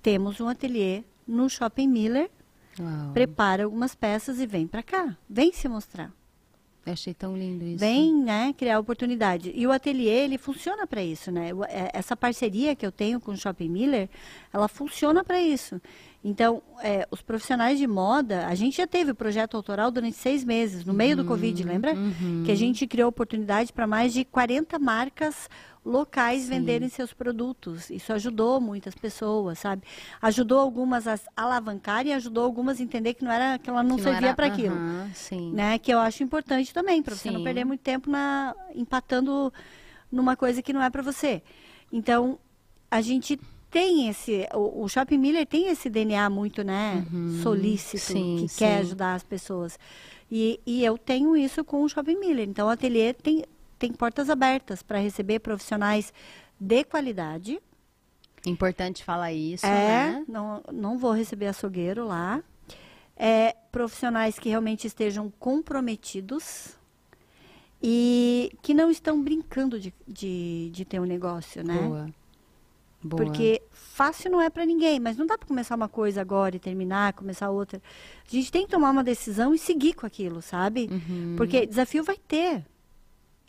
temos 0.00 0.40
um 0.40 0.48
ateliê 0.48 1.02
no 1.26 1.48
Shopping 1.48 1.88
Miller, 1.88 2.30
Uau. 2.78 3.12
prepara 3.12 3.64
algumas 3.64 3.96
peças 3.96 4.38
e 4.38 4.46
vem 4.46 4.66
para 4.66 4.82
cá, 4.82 5.16
vem 5.28 5.52
se 5.52 5.68
mostrar. 5.68 6.12
Eu 6.86 6.92
achei 6.94 7.12
tão 7.12 7.36
lindo 7.36 7.64
isso. 7.64 7.78
Vem, 7.78 8.14
né, 8.24 8.54
criar 8.56 8.78
oportunidade. 8.78 9.52
E 9.54 9.66
o 9.66 9.72
ateliê, 9.72 10.24
ele 10.24 10.38
funciona 10.38 10.86
para 10.86 11.02
isso, 11.02 11.30
né? 11.30 11.50
É- 11.68 11.90
Essa 11.92 12.16
parceria 12.16 12.74
que 12.74 12.84
eu 12.86 12.90
tenho 12.90 13.20
com 13.20 13.32
o 13.32 13.36
Shopping 13.36 13.68
Miller, 13.68 14.08
ela 14.52 14.66
funciona 14.66 15.22
para 15.22 15.40
isso. 15.40 15.80
Então, 16.24 16.62
é, 16.82 17.06
os 17.10 17.22
profissionais 17.22 17.78
de 17.78 17.86
moda, 17.86 18.46
a 18.46 18.54
gente 18.54 18.76
já 18.78 18.86
teve 18.86 19.10
o 19.10 19.14
projeto 19.14 19.56
autoral 19.56 19.90
durante 19.90 20.16
seis 20.16 20.44
meses, 20.44 20.84
no 20.84 20.92
meio 20.92 21.16
do 21.16 21.24
Covid, 21.24 21.62
lembra? 21.64 21.94
Que 22.44 22.52
a 22.52 22.54
gente 22.54 22.86
criou 22.86 23.08
oportunidade 23.08 23.72
para 23.72 23.86
mais 23.86 24.12
de 24.12 24.24
40 24.24 24.78
marcas 24.78 25.48
locais 25.84 26.46
venderem 26.48 26.88
seus 26.88 27.12
produtos. 27.12 27.88
Isso 27.90 28.12
ajudou 28.12 28.60
muitas 28.60 28.94
pessoas, 28.94 29.58
sabe? 29.58 29.82
Ajudou 30.20 30.58
algumas 30.58 31.06
a 31.08 31.18
alavancarem 31.36 32.12
e 32.12 32.14
ajudou 32.14 32.44
algumas 32.44 32.78
a 32.78 32.82
entender 32.82 33.14
que 33.14 33.24
não 33.24 33.30
era 33.32 33.58
que 33.58 33.70
ela 33.70 33.82
não 33.82 33.96
Que 33.96 34.02
servia 34.02 34.34
para 34.34 34.46
aquilo 34.46 34.76
sim. 35.14 35.52
né? 35.52 35.78
Que 35.78 35.92
eu 35.92 35.98
acho 35.98 36.22
importante 36.22 36.72
também, 36.74 37.02
para 37.02 37.14
você 37.14 37.30
não 37.30 37.38
Sim. 37.38 37.44
perder 37.44 37.64
muito 37.64 37.80
tempo 37.80 38.10
na 38.10 38.54
empatando 38.74 39.52
numa 40.12 40.36
coisa 40.36 40.60
que 40.62 40.72
não 40.72 40.82
é 40.82 40.90
para 40.90 41.02
você. 41.02 41.42
Então, 41.92 42.38
a 42.90 43.00
gente 43.00 43.38
tem 43.70 44.08
esse, 44.08 44.46
o, 44.52 44.82
o 44.84 44.88
Shopping 44.88 45.16
Miller 45.18 45.46
tem 45.46 45.68
esse 45.68 45.88
DNA 45.88 46.28
muito, 46.28 46.62
né, 46.64 47.04
solícito, 47.42 48.12
Uhum. 48.12 48.38
Sim, 48.38 48.46
que 48.48 48.54
quer 48.58 48.74
sim. 48.78 48.80
ajudar 48.86 49.14
as 49.14 49.22
pessoas. 49.22 49.78
E, 50.30 50.60
e 50.66 50.84
eu 50.84 50.98
tenho 50.98 51.36
isso 51.36 51.64
com 51.64 51.82
o 51.82 51.88
Shopping 51.88 52.18
Miller. 52.18 52.48
Então, 52.48 52.66
o 52.66 52.70
ateliê 52.70 53.12
tem, 53.12 53.44
tem 53.80 53.92
portas 53.92 54.28
abertas 54.28 54.82
para 54.82 54.98
receber 54.98 55.38
profissionais 55.40 56.12
de 56.60 56.84
qualidade. 56.84 57.58
Importante 58.46 59.02
falar 59.02 59.32
isso, 59.32 59.64
É, 59.66 60.12
né? 60.12 60.24
não, 60.28 60.62
não 60.70 60.98
vou 60.98 61.12
receber 61.12 61.46
açougueiro 61.46 62.06
lá. 62.06 62.42
É, 63.16 63.56
profissionais 63.72 64.38
que 64.38 64.48
realmente 64.48 64.86
estejam 64.86 65.32
comprometidos 65.38 66.76
e 67.82 68.52
que 68.62 68.72
não 68.74 68.90
estão 68.90 69.22
brincando 69.22 69.80
de, 69.80 69.92
de, 70.06 70.70
de 70.72 70.84
ter 70.84 71.00
um 71.00 71.04
negócio, 71.04 71.64
né? 71.64 71.74
Boa. 71.74 72.10
Boa. 73.02 73.24
Porque 73.24 73.62
fácil 73.72 74.30
não 74.30 74.42
é 74.42 74.50
para 74.50 74.66
ninguém, 74.66 75.00
mas 75.00 75.16
não 75.16 75.26
dá 75.26 75.38
para 75.38 75.48
começar 75.48 75.74
uma 75.74 75.88
coisa 75.88 76.20
agora 76.20 76.56
e 76.56 76.58
terminar, 76.58 77.14
começar 77.14 77.48
outra. 77.50 77.80
A 78.26 78.30
gente 78.30 78.52
tem 78.52 78.64
que 78.66 78.70
tomar 78.70 78.90
uma 78.90 79.02
decisão 79.02 79.54
e 79.54 79.58
seguir 79.58 79.94
com 79.94 80.04
aquilo, 80.04 80.42
sabe? 80.42 80.88
Uhum. 80.90 81.34
Porque 81.36 81.64
desafio 81.64 82.04
vai 82.04 82.18
ter. 82.18 82.62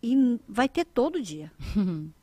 E 0.03 0.39
vai 0.47 0.67
ter 0.67 0.85
todo 0.85 1.21
dia. 1.21 1.51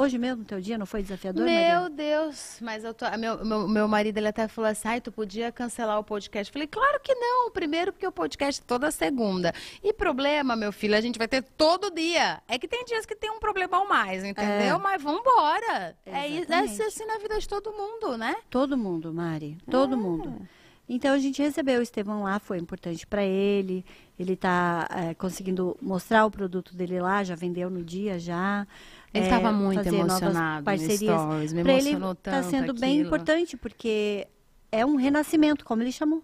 Hoje 0.00 0.16
mesmo, 0.16 0.44
teu 0.46 0.58
dia, 0.62 0.78
não 0.78 0.86
foi 0.86 1.02
desafiador? 1.02 1.44
Meu 1.44 1.90
Deus, 1.90 2.56
mas 2.62 2.84
eu 2.84 2.94
tô, 2.94 3.04
meu, 3.18 3.44
meu, 3.44 3.68
meu 3.68 3.86
marido 3.86 4.16
ele 4.16 4.28
até 4.28 4.48
falou 4.48 4.70
assim, 4.70 4.88
ai, 4.88 4.98
tu 4.98 5.12
podia 5.12 5.52
cancelar 5.52 5.98
o 5.98 6.04
podcast. 6.04 6.50
Falei, 6.50 6.66
claro 6.66 6.98
que 7.00 7.14
não, 7.14 7.50
primeiro 7.50 7.92
porque 7.92 8.06
o 8.06 8.12
podcast 8.12 8.62
é 8.62 8.64
toda 8.66 8.90
segunda. 8.90 9.52
E 9.84 9.92
problema, 9.92 10.56
meu 10.56 10.72
filho, 10.72 10.96
a 10.96 11.02
gente 11.02 11.18
vai 11.18 11.28
ter 11.28 11.42
todo 11.42 11.90
dia. 11.90 12.40
É 12.48 12.58
que 12.58 12.66
tem 12.66 12.82
dias 12.86 13.04
que 13.04 13.14
tem 13.14 13.30
um 13.30 13.38
problema 13.38 13.76
ao 13.76 13.86
mais, 13.86 14.24
entendeu? 14.24 14.78
Mas 14.78 15.02
vambora. 15.02 15.94
É 16.06 16.26
isso, 16.26 16.50
é 16.50 16.64
Exatamente. 16.64 16.82
assim 16.82 17.04
na 17.04 17.18
vida 17.18 17.38
de 17.38 17.46
todo 17.46 17.70
mundo, 17.70 18.16
né? 18.16 18.36
Todo 18.48 18.78
mundo, 18.78 19.12
Mari. 19.12 19.58
Todo 19.70 19.98
mundo. 19.98 20.48
Então 20.88 21.14
a 21.14 21.18
gente 21.18 21.40
recebeu 21.42 21.78
o 21.78 21.82
Estevão 21.82 22.22
lá, 22.22 22.40
foi 22.40 22.58
importante 22.58 23.06
para 23.06 23.22
ele. 23.22 23.84
Ele 24.20 24.34
está 24.34 24.86
conseguindo 25.16 25.74
mostrar 25.80 26.26
o 26.26 26.30
produto 26.30 26.76
dele 26.76 27.00
lá, 27.00 27.24
já 27.24 27.34
vendeu 27.34 27.70
no 27.70 27.82
dia 27.82 28.18
já. 28.18 28.66
Ele 29.14 29.24
É, 29.24 29.26
estava 29.28 29.50
muito 29.50 29.76
fazer 29.76 29.92
novas 29.92 30.20
emocionado 30.20 30.64
parcerias. 30.64 31.22
stories, 31.22 31.52
me 31.54 31.62
Pra 31.62 31.72
ele 31.72 31.88
emocionou 31.88 32.14
tá 32.14 32.30
tanto 32.32 32.50
sendo 32.50 32.74
bem 32.74 32.90
aquilo. 32.96 33.06
importante 33.06 33.56
porque 33.56 34.28
é 34.70 34.84
um 34.84 34.96
renascimento, 34.96 35.64
como 35.64 35.82
ele 35.82 35.90
chamou. 35.90 36.22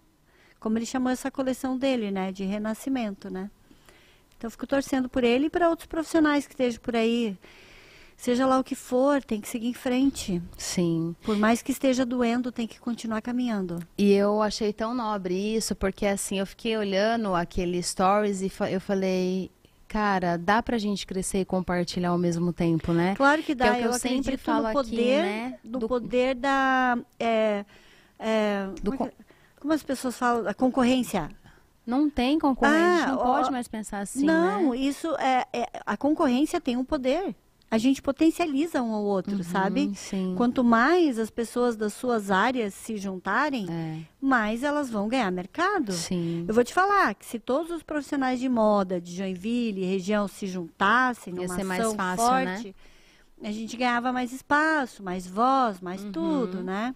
Como 0.60 0.76
ele 0.76 0.84
chamou 0.84 1.10
essa 1.10 1.30
coleção 1.30 1.78
dele, 1.78 2.10
né, 2.10 2.30
de 2.32 2.44
renascimento, 2.44 3.30
né? 3.30 3.50
Então 4.36 4.48
eu 4.48 4.50
fico 4.50 4.66
torcendo 4.66 5.08
por 5.08 5.24
ele 5.24 5.46
e 5.46 5.50
para 5.50 5.70
outros 5.70 5.86
profissionais 5.86 6.46
que 6.46 6.52
estejam 6.52 6.80
por 6.82 6.94
aí. 6.94 7.34
Seja 8.16 8.46
lá 8.46 8.58
o 8.58 8.64
que 8.64 8.74
for, 8.74 9.22
tem 9.22 9.40
que 9.40 9.48
seguir 9.48 9.68
em 9.68 9.74
frente. 9.74 10.42
Sim. 10.56 11.14
Por 11.22 11.36
mais 11.36 11.60
que 11.62 11.70
esteja 11.70 12.04
doendo, 12.04 12.50
tem 12.50 12.66
que 12.66 12.80
continuar 12.80 13.20
caminhando. 13.20 13.78
E 13.98 14.10
eu 14.12 14.40
achei 14.42 14.72
tão 14.72 14.94
nobre 14.94 15.34
isso, 15.54 15.74
porque 15.76 16.06
assim, 16.06 16.38
eu 16.38 16.46
fiquei 16.46 16.76
olhando 16.76 17.34
aquele 17.34 17.80
stories 17.82 18.40
e 18.40 18.50
eu 18.70 18.80
falei, 18.80 19.50
cara, 19.86 20.38
dá 20.38 20.62
pra 20.62 20.78
gente 20.78 21.06
crescer 21.06 21.40
e 21.40 21.44
compartilhar 21.44 22.08
ao 22.10 22.18
mesmo 22.18 22.52
tempo, 22.54 22.92
né? 22.92 23.14
Claro 23.16 23.42
que 23.42 23.54
dá. 23.54 23.66
Que 23.66 23.70
é 23.70 23.74
o 23.74 23.76
que 23.80 23.84
eu 23.88 23.92
eu 23.92 23.98
sempre 23.98 24.36
falo 24.38 24.62
no 24.62 24.68
aqui, 24.78 24.90
poder, 24.90 25.22
né? 25.22 25.58
do, 25.62 25.78
Do- 25.80 25.88
poder 25.88 26.34
da 26.36 26.98
é, 27.20 27.64
é, 28.18 28.66
Do 28.82 28.92
como, 28.92 29.08
é 29.08 29.12
que- 29.12 29.16
como 29.60 29.72
as 29.74 29.82
pessoas 29.82 30.16
falam, 30.16 30.48
a 30.48 30.54
concorrência. 30.54 31.28
Não 31.86 32.10
tem 32.10 32.36
concorrente, 32.38 32.76
a 32.76 32.96
gente 32.98 33.08
Ah, 33.08 33.12
não 33.12 33.18
ó, 33.18 33.36
pode 33.36 33.52
mais 33.52 33.68
pensar 33.68 34.00
assim, 34.00 34.24
Não, 34.24 34.70
né? 34.70 34.76
isso 34.78 35.14
é, 35.18 35.46
é- 35.52 35.68
a 35.84 35.96
concorrência 35.96 36.60
tem 36.60 36.76
um 36.76 36.84
poder. 36.84 37.36
A 37.68 37.78
gente 37.78 38.00
potencializa 38.00 38.80
um 38.80 38.92
ao 38.92 39.02
outro, 39.02 39.42
sabe? 39.42 39.86
Hum, 39.88 39.94
sim. 39.94 40.34
Quanto 40.36 40.62
mais 40.62 41.18
as 41.18 41.30
pessoas 41.30 41.76
das 41.76 41.92
suas 41.94 42.30
áreas 42.30 42.72
se 42.74 42.96
juntarem, 42.96 43.66
É, 43.68 43.98
mais 44.20 44.62
elas 44.62 44.88
vão 44.88 45.08
ganhar 45.08 45.30
mercado. 45.32 45.92
sim. 45.92 46.44
Eu 46.46 46.54
vou 46.54 46.62
te 46.62 46.72
falar 46.72 47.14
que 47.14 47.26
se 47.26 47.38
todos 47.40 47.70
os 47.72 47.82
profissionais 47.82 48.38
de 48.38 48.48
moda 48.48 49.00
de 49.00 49.16
Joinville 49.16 49.82
e 49.82 49.84
região 49.84 50.28
se 50.28 50.46
juntassem 50.46 51.34
Ia 51.34 51.42
numa 51.42 51.56
ser 51.56 51.64
mais 51.64 51.80
ação 51.80 51.94
fácil, 51.96 52.24
né? 52.32 52.56
forte, 52.56 52.76
a 53.42 53.50
gente 53.50 53.76
ganhava 53.76 54.12
mais 54.12 54.32
espaço, 54.32 55.02
mais 55.02 55.26
voz, 55.26 55.80
mais 55.80 56.04
Uhum. 56.04 56.12
tudo, 56.12 56.62
né? 56.62 56.94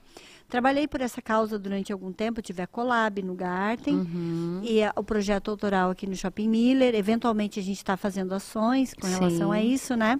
Trabalhei 0.49 0.87
por 0.89 1.01
essa 1.01 1.21
causa 1.21 1.59
durante 1.59 1.93
algum 1.93 2.12
tempo, 2.12 2.41
tive 2.43 2.62
a 2.62 2.66
Colab 2.66 3.21
no 3.23 3.35
Garten 3.35 3.95
Uhum. 3.97 4.61
e 4.64 4.83
a- 4.83 4.93
o 4.97 5.03
projeto 5.03 5.51
autoral 5.51 5.91
aqui 5.91 6.07
no 6.09 6.14
Shopping 6.16 6.49
Miller. 6.49 6.95
Eventualmente 6.95 7.59
a 7.61 7.62
gente 7.62 7.77
está 7.79 7.97
fazendo 7.97 8.33
ações 8.33 8.95
com 8.95 9.07
relação 9.07 9.51
Sim. 9.53 9.57
a 9.59 9.62
isso, 9.62 9.97
né? 9.97 10.18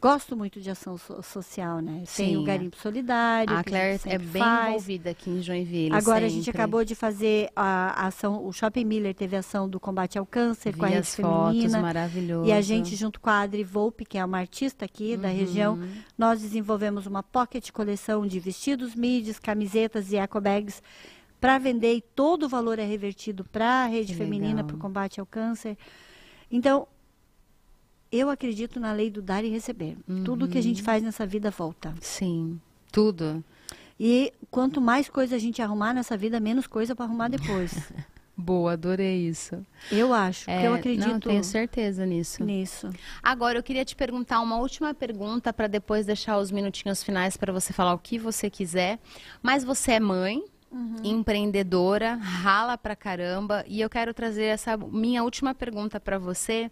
Gosto 0.00 0.36
muito 0.36 0.60
de 0.60 0.70
ação 0.70 0.96
so- 0.96 1.20
social, 1.24 1.80
né? 1.80 2.04
Tem 2.16 2.36
o 2.36 2.40
Sim. 2.40 2.44
Garimpo 2.44 2.76
Solidário. 2.76 3.52
A 3.56 3.64
que 3.64 3.70
Claire 3.70 3.94
gente 3.98 4.06
é 4.08 4.10
sempre 4.12 4.26
bem 4.28 4.42
faz. 4.42 4.68
envolvida 4.68 5.10
aqui 5.10 5.28
em 5.28 5.42
Joinville. 5.42 5.92
Agora 5.92 6.24
a 6.26 6.28
gente 6.28 6.44
sempre. 6.44 6.60
acabou 6.60 6.84
de 6.84 6.94
fazer 6.94 7.50
a, 7.56 8.04
a 8.04 8.06
ação, 8.06 8.46
o 8.46 8.52
Shopping 8.52 8.84
Miller 8.84 9.12
teve 9.12 9.34
a 9.34 9.40
ação 9.40 9.68
do 9.68 9.80
combate 9.80 10.16
ao 10.16 10.24
câncer 10.24 10.76
com 10.76 10.84
a 10.84 10.88
Vi 10.88 10.94
rede 10.94 11.00
as 11.08 11.16
fotos, 11.16 11.56
feminina. 11.56 11.80
maravilhoso. 11.82 12.48
E 12.48 12.52
a 12.52 12.60
gente, 12.60 12.94
junto 12.94 13.20
com 13.20 13.28
a 13.28 13.40
Adri 13.40 13.64
Volpe, 13.64 14.04
que 14.04 14.16
é 14.16 14.24
uma 14.24 14.38
artista 14.38 14.84
aqui 14.84 15.16
da 15.16 15.28
região, 15.28 15.74
Uhum. 15.74 15.88
nós 16.16 16.40
desenvolvemos 16.40 17.04
uma 17.06 17.22
pocket 17.24 17.68
coleção 17.72 18.24
de 18.24 18.38
vestidos, 18.38 18.94
mídias, 18.94 19.40
camisetas 19.40 20.12
e 20.12 20.16
eco 20.16 20.40
bags 20.40 20.80
para 21.40 21.58
vender 21.58 21.94
e 21.94 22.00
todo 22.00 22.44
o 22.44 22.48
valor 22.48 22.78
é 22.78 22.84
revertido 22.84 23.44
para 23.44 23.82
a 23.82 23.86
rede 23.86 24.12
Que 24.12 24.18
feminina, 24.18 24.62
para 24.62 24.76
o 24.76 24.78
combate 24.78 25.18
ao 25.18 25.26
câncer. 25.26 25.76
Então, 26.50 26.86
eu 28.10 28.30
acredito 28.30 28.78
na 28.80 28.92
lei 28.92 29.10
do 29.10 29.20
dar 29.22 29.44
e 29.44 29.48
receber. 29.48 29.96
Tudo 30.24 30.48
que 30.48 30.56
a 30.56 30.60
Uhum. 30.60 30.62
gente 30.62 30.82
faz 30.82 31.02
nessa 31.02 31.26
vida 31.26 31.50
volta. 31.50 31.94
Sim, 32.00 32.60
tudo. 32.90 33.42
E 34.00 34.32
quanto 34.50 34.80
mais 34.80 35.08
coisa 35.08 35.36
a 35.36 35.38
gente 35.38 35.60
arrumar 35.60 35.92
nessa 35.92 36.16
vida, 36.16 36.38
menos 36.40 36.66
coisa 36.66 36.94
para 36.94 37.04
arrumar 37.04 37.28
depois. 37.28 37.92
Boa, 38.40 38.74
adorei 38.74 39.26
isso. 39.26 39.66
Eu 39.90 40.12
acho, 40.12 40.44
porque 40.44 40.64
eu 40.66 40.72
É, 40.72 40.76
acredito 40.76 41.08
Não, 41.10 41.18
tenho 41.20 41.42
certeza 41.42 42.06
nisso. 42.06 42.44
nisso. 42.44 42.88
Agora, 43.20 43.58
eu 43.58 43.62
queria 43.64 43.84
te 43.84 43.96
perguntar 43.96 44.40
uma 44.40 44.58
última 44.58 44.94
pergunta 44.94 45.52
para 45.52 45.66
depois 45.66 46.06
deixar 46.06 46.38
os 46.38 46.52
minutinhos 46.52 47.02
finais 47.02 47.36
para 47.36 47.52
você 47.52 47.72
falar 47.72 47.92
o 47.94 47.98
que 47.98 48.16
você 48.16 48.48
quiser. 48.48 49.00
Mas 49.42 49.64
você 49.64 49.92
é 49.94 50.00
mãe, 50.00 50.40
empreendedora, 51.02 52.14
rala 52.14 52.78
pra 52.78 52.94
caramba, 52.94 53.64
e 53.66 53.80
eu 53.80 53.90
quero 53.90 54.14
trazer 54.14 54.44
essa 54.44 54.76
minha 54.76 55.24
última 55.24 55.52
pergunta 55.54 55.98
para 55.98 56.18
você. 56.18 56.70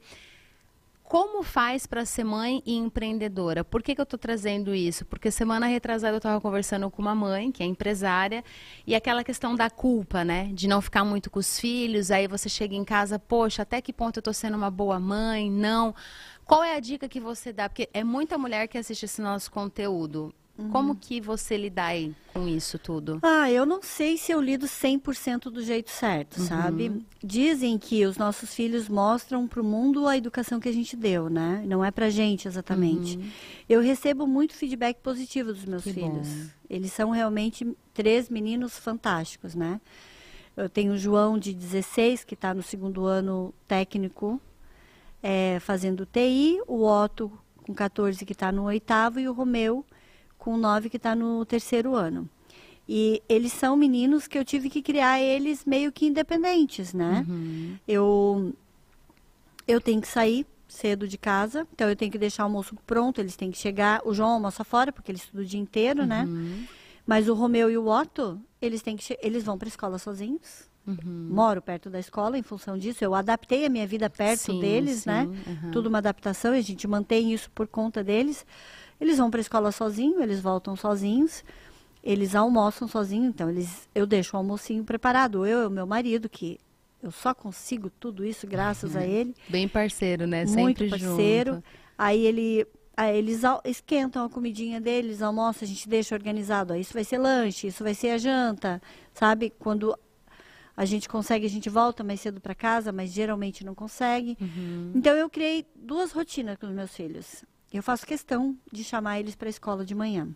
Como 1.08 1.44
faz 1.44 1.86
para 1.86 2.04
ser 2.04 2.24
mãe 2.24 2.60
e 2.66 2.74
empreendedora? 2.74 3.62
Por 3.62 3.80
que, 3.80 3.94
que 3.94 4.00
eu 4.00 4.02
estou 4.02 4.18
trazendo 4.18 4.74
isso? 4.74 5.04
Porque 5.04 5.30
semana 5.30 5.66
retrasada 5.66 6.14
eu 6.14 6.16
estava 6.16 6.40
conversando 6.40 6.90
com 6.90 7.00
uma 7.00 7.14
mãe, 7.14 7.52
que 7.52 7.62
é 7.62 7.66
empresária, 7.66 8.42
e 8.84 8.92
aquela 8.92 9.22
questão 9.22 9.54
da 9.54 9.70
culpa, 9.70 10.24
né? 10.24 10.50
De 10.52 10.66
não 10.66 10.82
ficar 10.82 11.04
muito 11.04 11.30
com 11.30 11.38
os 11.38 11.60
filhos, 11.60 12.10
aí 12.10 12.26
você 12.26 12.48
chega 12.48 12.74
em 12.74 12.84
casa, 12.84 13.20
poxa, 13.20 13.62
até 13.62 13.80
que 13.80 13.92
ponto 13.92 14.16
eu 14.16 14.20
estou 14.20 14.34
sendo 14.34 14.56
uma 14.56 14.70
boa 14.70 14.98
mãe? 14.98 15.48
Não. 15.48 15.94
Qual 16.44 16.64
é 16.64 16.74
a 16.74 16.80
dica 16.80 17.08
que 17.08 17.20
você 17.20 17.52
dá? 17.52 17.68
Porque 17.68 17.88
é 17.94 18.02
muita 18.02 18.36
mulher 18.36 18.66
que 18.66 18.76
assiste 18.76 19.04
esse 19.04 19.22
nosso 19.22 19.48
conteúdo. 19.52 20.34
Como 20.72 20.96
que 20.96 21.20
você 21.20 21.56
lida 21.56 21.84
aí 21.84 22.14
com 22.32 22.48
isso 22.48 22.78
tudo? 22.78 23.18
Ah, 23.22 23.50
eu 23.50 23.66
não 23.66 23.82
sei 23.82 24.16
se 24.16 24.32
eu 24.32 24.40
lido 24.40 24.66
100% 24.66 25.50
do 25.50 25.62
jeito 25.62 25.90
certo, 25.90 26.40
sabe? 26.40 27.04
Dizem 27.22 27.76
que 27.78 28.06
os 28.06 28.16
nossos 28.16 28.54
filhos 28.54 28.88
mostram 28.88 29.46
para 29.46 29.60
o 29.60 29.64
mundo 29.64 30.06
a 30.06 30.16
educação 30.16 30.58
que 30.58 30.68
a 30.68 30.72
gente 30.72 30.96
deu, 30.96 31.28
né? 31.28 31.62
Não 31.66 31.84
é 31.84 31.90
pra 31.90 32.08
gente 32.08 32.48
exatamente. 32.48 33.18
Eu 33.68 33.82
recebo 33.82 34.26
muito 34.26 34.54
feedback 34.54 34.98
positivo 35.02 35.52
dos 35.52 35.64
meus 35.66 35.84
Que 35.84 35.92
filhos. 35.92 36.26
bom. 36.28 36.46
Eles 36.70 36.92
são 36.92 37.10
realmente 37.10 37.76
três 37.92 38.30
meninos 38.30 38.78
fantásticos, 38.78 39.54
né? 39.54 39.78
Eu 40.56 40.70
tenho 40.70 40.94
o 40.94 40.98
João 40.98 41.38
de 41.38 41.52
16, 41.52 42.24
que 42.24 42.32
está 42.32 42.54
no 42.54 42.62
segundo 42.62 43.04
ano 43.04 43.52
técnico, 43.68 44.40
é, 45.22 45.58
fazendo 45.60 46.06
TI, 46.06 46.60
o 46.66 46.82
Otto 46.86 47.30
com 47.62 47.74
14, 47.74 48.24
que 48.24 48.32
está 48.32 48.50
no 48.50 48.64
oitavo, 48.64 49.20
e 49.20 49.28
o 49.28 49.32
Romeu 49.34 49.84
com 50.46 50.56
9, 50.56 50.88
que 50.88 50.96
está 50.96 51.12
no 51.16 51.44
terceiro 51.44 51.96
ano. 51.96 52.30
E 52.88 53.20
eles 53.28 53.52
são 53.52 53.76
meninos 53.76 54.28
que 54.28 54.38
eu 54.38 54.44
tive 54.44 54.70
que 54.70 54.80
criar 54.80 55.20
eles 55.20 55.64
meio 55.64 55.90
que 55.90 56.06
independentes, 56.06 56.94
né? 56.94 57.26
Eu 57.86 58.54
eu 59.66 59.80
tenho 59.80 60.00
que 60.00 60.06
sair 60.06 60.46
cedo 60.68 61.08
de 61.08 61.18
casa, 61.18 61.66
então 61.72 61.88
eu 61.88 61.96
tenho 61.96 62.12
que 62.12 62.18
deixar 62.18 62.44
o 62.44 62.46
almoço 62.46 62.76
pronto, 62.86 63.20
eles 63.20 63.34
têm 63.34 63.50
que 63.50 63.58
chegar. 63.58 64.00
O 64.04 64.14
João 64.14 64.30
almoça 64.30 64.62
fora, 64.62 64.92
porque 64.92 65.10
ele 65.10 65.18
estuda 65.18 65.42
o 65.42 65.44
dia 65.44 65.58
inteiro, 65.58 66.06
né? 66.06 66.24
Uhum. 66.24 66.64
Mas 67.04 67.28
o 67.28 67.34
Romeu 67.34 67.68
e 67.68 67.76
o 67.76 67.88
Otto, 67.88 68.40
eles 68.62 68.82
têm 68.82 68.96
que 68.96 69.18
eles 69.20 69.42
vão 69.42 69.58
para 69.58 69.66
a 69.66 69.70
escola 69.74 69.98
sozinhos. 69.98 70.70
Uhum. 70.86 71.28
Moro 71.28 71.60
perto 71.60 71.90
da 71.90 71.98
escola 71.98 72.38
em 72.38 72.42
função 72.44 72.78
disso. 72.78 73.02
Eu 73.02 73.16
adaptei 73.16 73.66
a 73.66 73.68
minha 73.68 73.86
vida 73.88 74.08
perto 74.08 74.52
Sim, 74.52 74.60
deles, 74.60 75.00
sim, 75.00 75.10
né? 75.10 75.24
uhum. 75.24 75.72
Tudo 75.72 75.88
uma 75.88 75.98
adaptação 75.98 76.54
e 76.54 76.58
a 76.58 76.62
gente 76.62 76.86
mantém 76.86 77.32
isso 77.32 77.50
por 77.50 77.66
conta 77.66 78.04
deles. 78.04 78.46
Eles 79.00 79.18
vão 79.18 79.30
para 79.30 79.40
a 79.40 79.42
escola 79.42 79.72
sozinhos, 79.72 80.20
eles 80.20 80.40
voltam 80.40 80.76
sozinhos. 80.76 81.44
Eles 82.02 82.36
almoçam 82.36 82.86
sozinhos, 82.86 83.28
então 83.30 83.50
eles 83.50 83.88
eu 83.92 84.06
deixo 84.06 84.36
o 84.36 84.38
almocinho 84.38 84.84
preparado. 84.84 85.44
Eu 85.44 85.64
e 85.64 85.66
o 85.66 85.70
meu 85.70 85.86
marido 85.86 86.28
que 86.28 86.60
eu 87.02 87.10
só 87.10 87.34
consigo 87.34 87.90
tudo 87.90 88.24
isso 88.24 88.46
graças 88.46 88.96
a 88.96 89.04
ele 89.04 89.34
Bem 89.48 89.68
parceiro, 89.68 90.26
né? 90.26 90.44
muito 90.44 90.78
Sempre 90.78 90.90
parceiro. 90.90 91.54
junto. 91.54 91.64
Aí 91.98 92.24
ele, 92.24 92.66
aí 92.96 93.16
eles 93.16 93.42
esquentam 93.64 94.24
a 94.24 94.30
comidinha 94.30 94.80
deles, 94.80 95.20
almoçam, 95.20 95.64
a 95.64 95.68
gente 95.68 95.88
deixa 95.88 96.14
organizado. 96.14 96.76
Isso 96.76 96.92
vai 96.92 97.04
ser 97.04 97.18
lanche, 97.18 97.66
isso 97.66 97.82
vai 97.82 97.94
ser 97.94 98.10
a 98.10 98.18
janta, 98.18 98.80
sabe? 99.12 99.50
Quando 99.58 99.96
a 100.76 100.84
gente 100.84 101.08
consegue, 101.08 101.46
a 101.46 101.50
gente 101.50 101.68
volta 101.70 102.04
mais 102.04 102.20
cedo 102.20 102.40
para 102.40 102.54
casa, 102.54 102.92
mas 102.92 103.10
geralmente 103.10 103.64
não 103.64 103.74
consegue. 103.74 104.36
Uhum. 104.40 104.92
Então 104.94 105.14
eu 105.14 105.28
criei 105.30 105.66
duas 105.74 106.12
rotinas 106.12 106.56
com 106.56 106.66
os 106.66 106.72
meus 106.72 106.94
filhos. 106.94 107.44
Eu 107.72 107.82
faço 107.82 108.06
questão 108.06 108.56
de 108.72 108.84
chamar 108.84 109.20
eles 109.20 109.34
para 109.34 109.48
a 109.48 109.50
escola 109.50 109.84
de 109.84 109.94
manhã, 109.94 110.28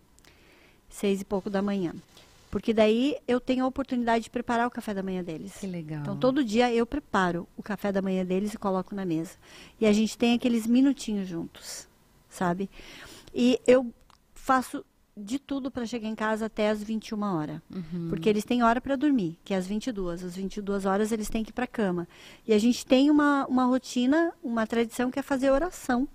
seis 0.88 1.20
e 1.20 1.24
pouco 1.24 1.48
da 1.48 1.62
manhã, 1.62 1.94
porque 2.50 2.74
daí 2.74 3.16
eu 3.26 3.40
tenho 3.40 3.64
a 3.64 3.68
oportunidade 3.68 4.24
de 4.24 4.30
preparar 4.30 4.66
o 4.66 4.70
café 4.70 4.92
da 4.92 5.02
manhã 5.02 5.22
deles. 5.22 5.56
Que 5.58 5.66
legal. 5.66 6.00
Então, 6.00 6.16
todo 6.16 6.44
dia 6.44 6.72
eu 6.72 6.84
preparo 6.84 7.48
o 7.56 7.62
café 7.62 7.92
da 7.92 8.02
manhã 8.02 8.24
deles 8.24 8.52
e 8.52 8.58
coloco 8.58 8.94
na 8.94 9.04
mesa. 9.04 9.32
E 9.80 9.86
a 9.86 9.92
gente 9.92 10.18
tem 10.18 10.34
aqueles 10.34 10.66
minutinhos 10.66 11.28
juntos, 11.28 11.88
sabe? 12.28 12.68
E 13.32 13.60
eu 13.66 13.92
faço 14.34 14.84
de 15.16 15.38
tudo 15.38 15.70
para 15.70 15.86
chegar 15.86 16.08
em 16.08 16.14
casa 16.14 16.46
até 16.46 16.70
as 16.70 16.82
21 16.82 17.22
horas. 17.22 17.60
Uhum. 17.72 18.08
Porque 18.08 18.28
eles 18.28 18.44
têm 18.44 18.62
hora 18.62 18.80
para 18.80 18.96
dormir, 18.96 19.38
que 19.44 19.54
é 19.54 19.56
às 19.56 19.66
22. 19.66 20.24
Às 20.24 20.34
22 20.34 20.86
horas 20.86 21.12
eles 21.12 21.28
têm 21.28 21.44
que 21.44 21.50
ir 21.50 21.52
para 21.52 21.66
cama. 21.66 22.08
E 22.46 22.52
a 22.52 22.58
gente 22.58 22.84
tem 22.84 23.10
uma, 23.10 23.46
uma 23.46 23.64
rotina, 23.64 24.32
uma 24.42 24.66
tradição 24.66 25.10
que 25.10 25.18
é 25.18 25.22
fazer 25.22 25.50
oração. 25.50 26.08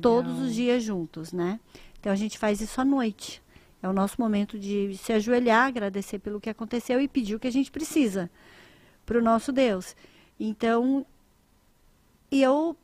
Todos 0.00 0.38
os 0.40 0.54
dias 0.54 0.82
juntos, 0.82 1.32
né? 1.32 1.60
Então 2.00 2.12
a 2.12 2.16
gente 2.16 2.38
faz 2.38 2.60
isso 2.60 2.80
à 2.80 2.84
noite. 2.84 3.42
É 3.82 3.88
o 3.88 3.92
nosso 3.92 4.20
momento 4.20 4.58
de 4.58 4.96
se 4.96 5.12
ajoelhar, 5.12 5.66
agradecer 5.66 6.18
pelo 6.18 6.40
que 6.40 6.50
aconteceu 6.50 7.00
e 7.00 7.06
pedir 7.06 7.34
o 7.34 7.38
que 7.38 7.46
a 7.46 7.52
gente 7.52 7.70
precisa 7.70 8.30
para 9.04 9.18
o 9.18 9.22
nosso 9.22 9.52
Deus. 9.52 9.94
Então, 10.38 11.06
eu 12.30 12.76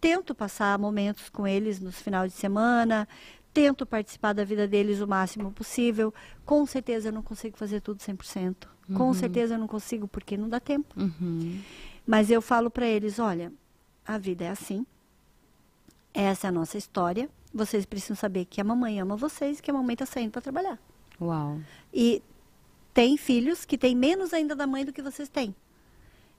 tento 0.00 0.34
passar 0.34 0.78
momentos 0.78 1.28
com 1.28 1.46
eles 1.46 1.80
nos 1.80 2.00
finais 2.00 2.32
de 2.32 2.38
semana, 2.38 3.08
tento 3.52 3.86
participar 3.86 4.32
da 4.32 4.44
vida 4.44 4.66
deles 4.66 5.00
o 5.00 5.06
máximo 5.06 5.50
possível. 5.52 6.12
Com 6.44 6.64
certeza 6.66 7.08
eu 7.08 7.12
não 7.12 7.22
consigo 7.22 7.56
fazer 7.56 7.80
tudo 7.80 7.98
100%. 7.98 8.68
Com 8.94 9.14
certeza 9.14 9.54
eu 9.54 9.58
não 9.58 9.66
consigo 9.66 10.06
porque 10.06 10.36
não 10.36 10.48
dá 10.48 10.60
tempo. 10.60 10.94
Uhum. 10.98 11.60
Mas 12.06 12.30
eu 12.30 12.42
falo 12.42 12.70
para 12.70 12.86
eles, 12.86 13.18
olha, 13.18 13.50
a 14.06 14.18
vida 14.18 14.44
é 14.44 14.50
assim. 14.50 14.84
Essa 16.14 16.46
é 16.46 16.48
a 16.48 16.52
nossa 16.52 16.78
história. 16.78 17.28
Vocês 17.52 17.84
precisam 17.84 18.16
saber 18.16 18.44
que 18.44 18.60
a 18.60 18.64
mamãe 18.64 19.00
ama 19.00 19.16
vocês 19.16 19.58
e 19.58 19.62
que 19.62 19.70
a 19.70 19.74
mamãe 19.74 19.94
está 19.94 20.06
saindo 20.06 20.30
para 20.30 20.40
trabalhar. 20.40 20.78
Uau. 21.20 21.58
E 21.92 22.22
tem 22.94 23.16
filhos 23.16 23.64
que 23.64 23.76
têm 23.76 23.96
menos 23.96 24.32
ainda 24.32 24.54
da 24.54 24.66
mãe 24.66 24.84
do 24.84 24.92
que 24.92 25.02
vocês 25.02 25.28
têm. 25.28 25.54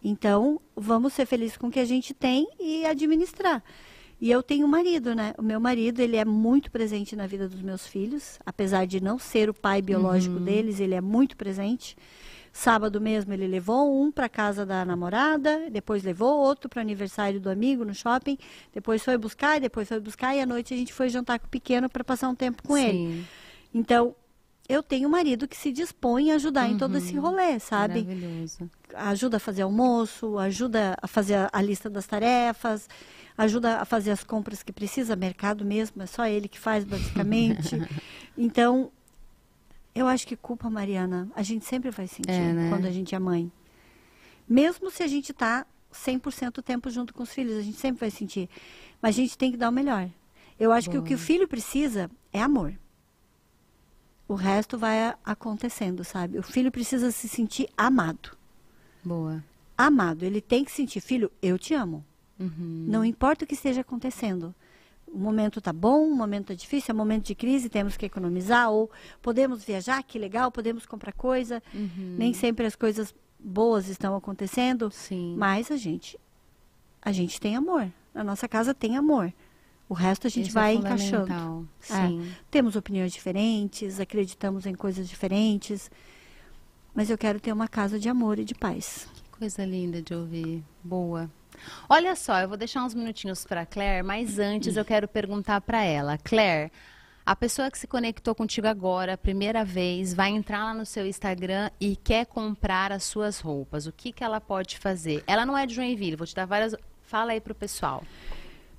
Então, 0.02 0.62
vamos 0.76 1.14
ser 1.14 1.26
felizes 1.26 1.58
com 1.58 1.68
o 1.68 1.72
que 1.72 1.80
a 1.80 1.86
gente 1.86 2.14
tem 2.14 2.48
e 2.60 2.86
administrar. 2.86 3.62
E 4.20 4.32
eu 4.32 4.42
tenho 4.42 4.66
um 4.66 4.70
marido, 4.70 5.14
né? 5.14 5.34
O 5.38 5.42
meu 5.42 5.60
marido, 5.60 6.00
ele 6.00 6.16
é 6.16 6.24
muito 6.24 6.72
presente 6.72 7.16
na 7.16 7.28
vida 7.28 7.50
dos 7.50 7.62
meus 7.62 7.86
filhos, 7.86 8.40
apesar 8.46 8.86
de 8.86 9.02
não 9.02 9.20
ser 9.20 9.50
o 9.50 9.54
pai 9.54 9.82
biológico 9.82 10.40
deles, 10.40 10.80
ele 10.80 10.96
é 10.96 11.02
muito 11.02 11.36
presente. 11.36 11.98
Sábado 12.58 13.02
mesmo 13.02 13.34
ele 13.34 13.48
levou 13.48 14.02
um 14.02 14.10
para 14.10 14.30
casa 14.30 14.66
da 14.66 14.86
namorada, 14.86 15.70
depois 15.70 16.04
levou 16.04 16.40
outro 16.40 16.70
para 16.70 16.82
aniversário 16.82 17.38
do 17.38 17.50
amigo 17.50 17.84
no 17.84 17.94
shopping, 17.94 18.38
depois 18.74 19.04
foi 19.04 19.18
buscar, 19.18 19.60
depois 19.60 19.90
foi 19.90 20.00
buscar 20.00 20.34
e 20.34 20.40
à 20.40 20.46
noite 20.46 20.74
a 20.74 20.78
gente 20.78 20.94
foi 20.94 21.10
jantar 21.10 21.38
com 21.38 21.48
o 21.48 21.50
pequeno 21.50 21.90
para 21.90 22.02
passar 22.02 22.30
um 22.30 22.34
tempo 22.34 22.64
com 22.64 22.78
ele. 22.78 22.94
Sim. 22.98 23.26
Então, 23.74 24.16
eu 24.70 24.82
tenho 24.82 25.10
um 25.10 25.12
marido 25.12 25.50
que 25.50 25.58
se 25.58 25.70
dispõe 25.70 26.32
a 26.32 26.36
ajudar 26.36 26.70
em 26.70 26.78
todo 26.78 26.98
esse 26.98 27.18
rolê, 27.18 27.60
sabe? 27.60 28.04
Maravilhoso. 28.04 28.72
Ajuda 28.94 29.36
a 29.36 29.40
fazer 29.40 29.64
almoço, 29.64 30.38
ajuda 30.38 30.96
a 31.02 31.08
fazer 31.10 31.34
a, 31.34 31.50
a 31.52 31.62
lista 31.62 31.90
das 31.90 32.08
tarefas, 32.08 32.88
ajuda 33.38 33.82
a 33.82 33.86
fazer 33.86 34.12
as 34.12 34.24
compras 34.24 34.64
que 34.64 34.72
precisa, 34.72 35.14
mercado 35.14 35.66
mesmo, 35.66 36.02
é 36.02 36.06
só 36.06 36.26
ele 36.26 36.48
que 36.48 36.58
faz, 36.58 36.86
basicamente. 36.86 37.76
então, 38.38 38.94
eu 39.96 40.08
acho 40.08 40.28
que 40.28 40.36
culpa, 40.36 40.70
Mariana, 40.70 41.30
a 41.34 41.42
gente 41.42 41.66
sempre 41.66 41.90
vai 41.90 42.06
sentir 42.08 42.30
É, 42.30 42.54
né? 42.54 42.70
quando 42.70 42.86
a 42.86 42.92
gente 42.92 43.16
é 43.16 43.20
mãe. 43.20 43.50
Mesmo 44.48 44.92
se 44.92 45.02
a 45.02 45.08
gente 45.08 45.32
está 45.32 45.66
100% 45.94 46.52
do 46.52 46.62
tempo 46.62 46.90
junto 46.90 47.14
com 47.14 47.24
os 47.24 47.34
filhos, 47.34 47.58
a 47.58 47.62
gente 47.62 47.78
sempre 47.78 48.02
vai 48.02 48.12
sentir. 48.12 48.50
Mas 49.02 49.16
a 49.16 49.22
gente 49.22 49.38
tem 49.38 49.52
que 49.52 49.58
dar 49.58 49.70
o 49.70 49.72
melhor. 49.72 50.10
Eu 50.60 50.72
acho 50.72 50.90
que 50.90 50.98
o 50.98 51.04
que 51.04 51.14
o 51.14 51.18
filho 51.18 51.48
precisa 51.48 52.12
é 52.32 52.42
amor. 52.42 52.74
O 54.28 54.34
resto 54.34 54.78
vai 54.78 55.14
acontecendo, 55.24 56.04
sabe? 56.04 56.38
O 56.40 56.44
filho 56.44 56.72
precisa 56.72 57.12
se 57.12 57.28
sentir 57.28 57.70
amado. 57.78 58.36
Boa. 59.04 59.44
Amado. 59.78 60.24
Ele 60.24 60.42
tem 60.42 60.66
que 60.66 60.72
sentir, 60.72 61.00
filho, 61.00 61.32
eu 61.42 61.58
te 61.60 61.74
amo. 61.74 62.04
Uhum. 62.40 62.86
Não 62.88 63.06
importa 63.06 63.46
o 63.46 63.48
que 63.48 63.54
esteja 63.54 63.82
acontecendo. 63.82 64.54
O 65.16 65.18
momento 65.18 65.62
tá 65.62 65.72
bom, 65.72 66.06
o 66.06 66.14
momento 66.14 66.48
tá 66.48 66.54
difícil, 66.54 66.92
é 66.92 66.94
momento 66.94 67.28
de 67.28 67.36
crise, 67.36 67.70
temos 67.70 67.96
que 67.96 68.06
economizar, 68.06 68.70
ou 68.70 68.92
podemos 69.22 69.64
viajar, 69.64 70.04
que 70.04 70.20
legal, 70.20 70.52
podemos 70.52 70.86
comprar 70.86 71.14
coisa. 71.14 71.64
Uhum. 71.74 72.16
Nem 72.18 72.34
sempre 72.34 72.66
as 72.66 72.76
coisas 72.76 73.16
boas 73.40 73.88
estão 73.88 74.14
acontecendo, 74.14 74.92
Sim. 74.92 75.36
mas 75.38 75.72
a 75.72 75.78
gente 75.78 76.20
a 77.02 77.12
gente 77.12 77.40
tem 77.40 77.56
amor. 77.56 77.90
A 78.14 78.24
nossa 78.24 78.48
casa 78.48 78.74
tem 78.74 78.98
amor. 78.98 79.32
O 79.88 79.94
resto 79.94 80.26
a 80.26 80.30
gente 80.30 80.50
Isso 80.50 80.58
é 80.58 80.62
vai 80.62 80.74
encaixando. 80.74 81.28
fundamental. 81.28 81.66
É. 81.90 82.08
Sim. 82.08 82.32
Temos 82.50 82.76
opiniões 82.76 83.14
diferentes, 83.14 84.00
acreditamos 84.00 84.66
em 84.66 84.74
coisas 84.74 85.08
diferentes, 85.08 85.90
mas 86.94 87.10
eu 87.10 87.18
quero 87.18 87.40
ter 87.40 87.54
uma 87.54 87.68
casa 87.68 88.00
de 88.00 88.10
amor 88.10 88.40
e 88.40 88.44
de 88.44 88.56
paz. 88.56 89.08
Que 89.14 89.30
coisa 89.40 89.64
linda 89.64 90.02
de 90.02 90.14
ouvir. 90.16 90.64
Boa. 90.84 91.30
Olha 91.90 92.16
só, 92.16 92.40
eu 92.40 92.48
vou 92.48 92.58
deixar 92.58 92.84
uns 92.84 92.94
minutinhos 92.94 93.46
para 93.46 93.66
Claire, 93.66 94.04
mas 94.04 94.40
antes 94.40 94.76
eu 94.78 94.86
quero 94.86 95.08
perguntar 95.08 95.62
para 95.62 95.84
ela. 95.84 96.18
Claire, 96.18 96.72
a 97.26 97.36
pessoa 97.36 97.72
que 97.72 97.78
se 97.78 97.88
conectou 97.88 98.36
contigo 98.36 98.68
agora, 98.68 99.14
a 99.14 99.18
primeira 99.18 99.66
vez, 99.66 100.14
vai 100.14 100.30
entrar 100.30 100.64
lá 100.64 100.74
no 100.74 100.86
seu 100.86 101.06
Instagram 101.08 101.72
e 101.80 101.96
quer 101.96 102.26
comprar 102.28 102.92
as 102.92 103.04
suas 103.04 103.40
roupas. 103.40 103.88
O 103.88 103.92
que, 103.92 104.12
que 104.12 104.24
ela 104.24 104.40
pode 104.40 104.78
fazer? 104.78 105.24
Ela 105.26 105.46
não 105.46 105.58
é 105.58 105.66
de 105.66 105.74
Joinville, 105.74 106.16
vou 106.16 106.28
te 106.28 106.36
dar 106.36 106.46
várias. 106.46 106.76
Fala 107.02 107.32
aí 107.32 107.42
pro 107.42 107.56
pessoal. 107.56 108.04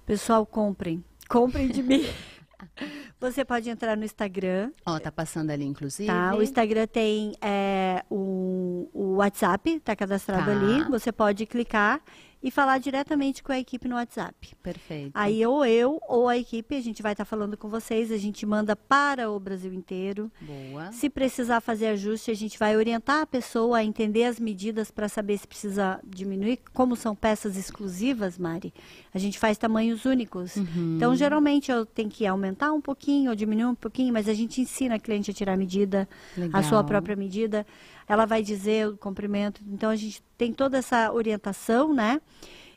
Pessoal, 0.04 0.46
comprem. 0.46 1.04
Comprem 1.28 1.68
de 1.68 1.82
mim. 1.82 2.04
Você 3.20 3.44
pode 3.44 3.68
entrar 3.68 3.96
no 3.96 4.04
Instagram, 4.04 4.70
Ó, 4.84 4.98
tá 4.98 5.10
passando 5.10 5.50
ali, 5.50 5.64
inclusive. 5.64 6.06
tá? 6.06 6.34
O 6.34 6.42
Instagram 6.42 6.86
tem 6.86 7.34
é, 7.40 8.02
o, 8.10 8.88
o 8.92 9.16
WhatsApp, 9.16 9.80
tá 9.80 9.94
cadastrado 9.96 10.44
Tá. 10.46 10.50
ali. 10.52 10.84
Você 10.84 11.10
pode 11.12 11.44
clicar 11.46 12.00
e 12.46 12.50
falar 12.52 12.78
diretamente 12.78 13.42
com 13.42 13.50
a 13.50 13.58
equipe 13.58 13.88
no 13.88 13.96
WhatsApp. 13.96 14.54
Perfeito. 14.62 15.10
Aí 15.12 15.44
ou 15.44 15.66
eu 15.66 16.00
ou 16.06 16.28
a 16.28 16.38
equipe, 16.38 16.76
a 16.76 16.80
gente 16.80 17.02
vai 17.02 17.10
estar 17.10 17.24
falando 17.24 17.56
com 17.56 17.68
vocês, 17.68 18.12
a 18.12 18.16
gente 18.16 18.46
manda 18.46 18.76
para 18.76 19.28
o 19.28 19.40
Brasil 19.40 19.72
inteiro. 19.72 20.30
Boa. 20.40 20.92
Se 20.92 21.10
precisar 21.10 21.60
fazer 21.60 21.88
ajuste, 21.88 22.30
a 22.30 22.34
gente 22.34 22.56
vai 22.56 22.76
orientar 22.76 23.22
a 23.22 23.26
pessoa 23.26 23.78
a 23.78 23.84
entender 23.84 24.22
as 24.22 24.38
medidas 24.38 24.92
para 24.92 25.08
saber 25.08 25.36
se 25.38 25.48
precisa 25.48 25.98
diminuir. 26.06 26.60
Como 26.72 26.94
são 26.94 27.16
peças 27.16 27.56
exclusivas, 27.56 28.38
Mari, 28.38 28.72
a 29.12 29.18
gente 29.18 29.40
faz 29.40 29.58
tamanhos 29.58 30.04
únicos. 30.04 30.54
Uhum. 30.54 30.94
Então, 30.94 31.16
geralmente, 31.16 31.72
eu 31.72 31.84
tenho 31.84 32.08
que 32.08 32.24
aumentar 32.24 32.72
um 32.72 32.80
pouquinho 32.80 33.30
ou 33.30 33.34
diminuir 33.34 33.66
um 33.66 33.74
pouquinho, 33.74 34.12
mas 34.12 34.28
a 34.28 34.34
gente 34.34 34.60
ensina 34.60 34.94
a 34.94 34.98
cliente 35.00 35.32
a 35.32 35.34
tirar 35.34 35.54
a 35.54 35.56
medida, 35.56 36.08
a 36.52 36.62
sua 36.62 36.76
Legal. 36.76 36.84
própria 36.84 37.16
medida. 37.16 37.66
Ela 38.08 38.24
vai 38.24 38.40
dizer 38.40 38.86
o 38.86 38.96
comprimento. 38.96 39.60
Então, 39.66 39.90
a 39.90 39.96
gente 39.96 40.22
tem 40.36 40.52
toda 40.52 40.78
essa 40.78 41.12
orientação, 41.12 41.92
né? 41.94 42.20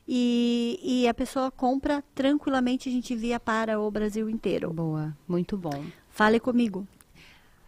E, 0.08 0.80
e 0.82 1.08
a 1.08 1.14
pessoa 1.14 1.52
compra 1.52 2.04
tranquilamente, 2.16 2.90
a 2.90 2.92
gente 2.92 3.14
envia 3.14 3.40
para 3.40 3.80
o 3.80 3.92
Brasil 3.92 4.28
inteiro. 4.30 4.74
Boa. 4.74 5.16
Muito 5.28 5.56
bom. 5.56 5.84
Fale 6.10 6.40
comigo. 6.40 6.88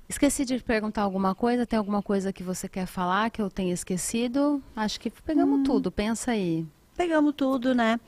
Esqueci 0.09 0.43
de 0.43 0.59
perguntar 0.61 1.03
alguma 1.03 1.35
coisa. 1.35 1.65
Tem 1.65 1.77
alguma 1.77 2.01
coisa 2.01 2.33
que 2.33 2.43
você 2.43 2.67
quer 2.67 2.85
falar 2.87 3.29
que 3.29 3.41
eu 3.41 3.49
tenha 3.49 3.73
esquecido? 3.73 4.61
Acho 4.75 4.99
que 4.99 5.09
pegamos 5.09 5.59
Hum. 5.59 5.63
tudo. 5.63 5.91
Pensa 5.91 6.31
aí. 6.31 6.65
Pegamos 6.97 7.33
tudo, 7.37 7.73
né? 7.75 7.99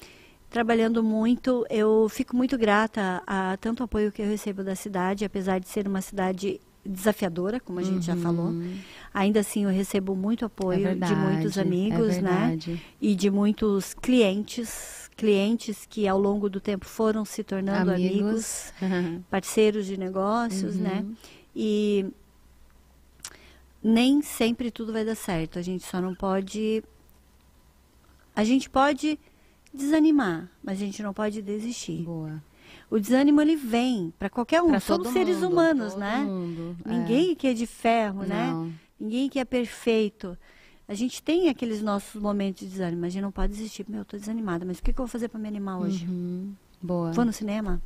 Trabalhando 0.50 1.02
muito. 1.04 1.66
Eu 1.70 2.08
fico 2.10 2.36
muito 2.36 2.58
grata 2.58 3.24
a 3.26 3.56
tanto 3.58 3.84
apoio 3.84 4.12
que 4.12 4.22
eu 4.22 4.28
recebo 4.28 4.64
da 4.64 4.76
cidade, 4.76 5.24
apesar 5.24 5.60
de 5.60 5.70
ser 5.70 5.88
uma 5.88 6.02
cidade 6.02 6.60
desafiadora, 6.86 7.60
como 7.60 7.80
a 7.80 7.84
gente 7.84 8.06
já 8.06 8.16
falou. 8.16 8.54
Ainda 9.14 9.40
assim, 9.40 9.64
eu 9.64 9.70
recebo 9.70 10.16
muito 10.16 10.46
apoio 10.46 10.80
Uhum. 10.80 10.88
É 10.88 10.94
de 10.94 11.00
verdade, 11.00 11.16
muitos 11.16 11.58
é 11.58 11.62
amigos, 11.62 12.18
né? 12.18 12.48
verdade. 12.48 12.82
E 13.02 13.16
de 13.16 13.30
muitos 13.30 13.94
clientes 13.94 15.04
clientes 15.16 15.86
que 15.88 16.08
ao 16.08 16.20
longo 16.20 16.50
do 16.50 16.60
tempo 16.60 16.86
foram 16.86 17.24
se 17.24 17.44
tornando 17.44 17.92
amigos, 17.92 18.74
amigos. 18.82 19.22
parceiros 19.30 19.86
de 19.86 19.96
negócios, 19.96 20.76
né? 20.76 21.06
Uhum. 21.06 21.16
E 21.56 22.06
nem 23.82 24.22
sempre 24.22 24.72
tudo 24.72 24.94
vai 24.94 25.06
dar 25.06 25.16
certo. 25.16 25.60
A 25.60 25.62
gente 25.62 25.84
só 25.86 26.02
não 26.02 26.16
pode. 26.16 26.84
A 28.36 28.44
gente 28.44 28.70
pode 28.70 29.20
desanimar, 29.74 30.50
mas 30.64 30.82
a 30.82 30.86
gente 30.86 31.04
não 31.04 31.14
pode 31.14 31.42
desistir. 31.42 32.04
Boa. 32.04 32.42
O 32.94 33.00
desânimo 33.00 33.42
ele 33.42 33.56
vem 33.56 34.14
para 34.20 34.30
qualquer 34.30 34.62
um. 34.62 34.68
Pra 34.70 34.80
Somos 34.80 35.08
seres 35.08 35.38
mundo, 35.38 35.52
humanos, 35.52 35.96
né? 35.96 36.18
mundo, 36.20 36.78
é. 36.86 36.90
Ninguém 36.90 37.34
que 37.34 37.48
é 37.48 37.54
de 37.56 37.66
ferro, 37.66 38.22
né? 38.22 38.52
Não. 38.52 38.72
Ninguém 39.00 39.28
que 39.28 39.40
é 39.40 39.46
perfeito. 39.46 40.38
A 40.88 40.94
gente 40.94 41.24
tem 41.24 41.50
aqueles 41.50 41.82
nossos 41.82 42.22
momentos 42.22 42.60
de 42.60 42.68
desânimo, 42.68 43.02
mas 43.02 43.08
a 43.08 43.14
gente 43.14 43.24
não 43.24 43.32
pode 43.32 43.52
desistir. 43.52 43.84
Meu, 43.90 44.02
eu 44.02 44.06
tô 44.06 44.16
desanimada, 44.16 44.64
mas 44.64 44.78
o 44.78 44.84
que, 44.84 44.94
que 44.94 45.00
eu 45.02 45.06
vou 45.06 45.12
fazer 45.12 45.28
para 45.28 45.40
me 45.40 45.48
animar 45.48 45.80
hoje? 45.80 46.06
Uhum. 46.06 46.54
Boa. 46.80 47.12
Vou 47.14 47.26
no 47.26 47.34
cinema? 47.34 47.82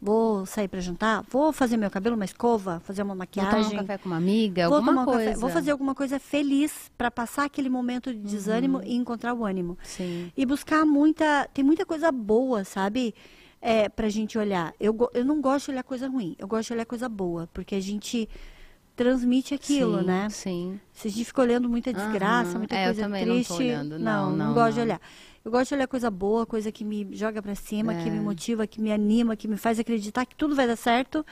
Vou 0.00 0.46
sair 0.46 0.68
para 0.68 0.80
jantar? 0.80 1.22
Vou 1.28 1.52
fazer 1.52 1.76
meu 1.76 1.90
cabelo, 1.90 2.16
uma 2.16 2.24
escova? 2.24 2.80
Fazer 2.80 3.02
uma 3.02 3.08
Vou 3.12 3.18
maquiagem? 3.18 3.62
tomar 3.62 3.74
um 3.74 3.86
café 3.86 3.98
com 3.98 4.08
uma 4.08 4.16
amiga, 4.16 4.68
Vou 4.70 4.76
alguma 4.78 4.92
tomar 4.92 5.02
um 5.02 5.04
coisa. 5.04 5.30
café. 5.32 5.38
Vou 5.38 5.50
fazer 5.50 5.70
alguma 5.70 5.94
coisa 5.94 6.18
feliz 6.18 6.90
para 6.96 7.10
passar 7.10 7.44
aquele 7.44 7.68
momento 7.68 8.14
de 8.14 8.20
desânimo 8.20 8.80
e 8.84 8.94
encontrar 8.94 9.34
o 9.34 9.44
ânimo. 9.44 9.76
Sim. 9.82 10.32
E 10.34 10.46
buscar 10.46 10.86
muita. 10.86 11.46
Tem 11.52 11.62
muita 11.62 11.84
coisa 11.84 12.10
boa, 12.10 12.64
sabe? 12.64 13.14
É, 13.60 13.88
pra 13.88 14.08
gente 14.08 14.38
olhar. 14.38 14.72
Eu, 14.78 14.96
eu 15.12 15.24
não 15.24 15.40
gosto 15.40 15.66
de 15.66 15.72
olhar 15.72 15.82
coisa 15.82 16.08
ruim, 16.08 16.36
eu 16.38 16.46
gosto 16.46 16.68
de 16.68 16.74
olhar 16.74 16.86
coisa 16.86 17.08
boa, 17.08 17.48
porque 17.52 17.74
a 17.74 17.80
gente 17.80 18.28
transmite 18.94 19.54
aquilo, 19.54 19.98
sim, 19.98 20.04
né? 20.04 20.28
Sim. 20.30 20.80
Se 20.92 21.08
a 21.08 21.10
gente 21.10 21.24
fica 21.24 21.42
olhando 21.42 21.68
muita 21.68 21.92
desgraça, 21.92 22.50
Aham. 22.52 22.58
muita 22.58 22.74
É, 22.76 22.84
coisa 22.86 23.02
também 23.02 23.24
não 23.26 23.34
triste. 23.34 23.52
olhando. 23.52 23.98
Não, 23.98 24.30
Não, 24.30 24.36
não, 24.36 24.46
não, 24.48 24.54
gosto 24.54 24.72
de 24.72 24.78
não. 24.78 24.86
olhar. 24.86 25.00
Eu 25.44 25.50
gosto 25.50 25.68
de 25.68 25.74
olhar 25.76 25.86
coisa 25.86 26.10
boa, 26.10 26.44
coisa 26.44 26.70
que 26.72 26.84
me 26.84 27.08
joga 27.12 27.40
pra 27.40 27.54
cima, 27.54 27.94
que 27.94 28.08
É. 28.08 28.12
me 28.12 28.20
motiva, 28.20 28.66
que 28.66 28.80
me 28.80 28.92
anima, 28.92 29.36
que 29.36 29.46
me 29.48 29.56
faz 29.56 29.78
acreditar 29.78 30.26
que 30.26 30.34
tudo 30.34 30.54
vai 30.56 30.66
dar 30.66 30.76
certo. 30.76 31.24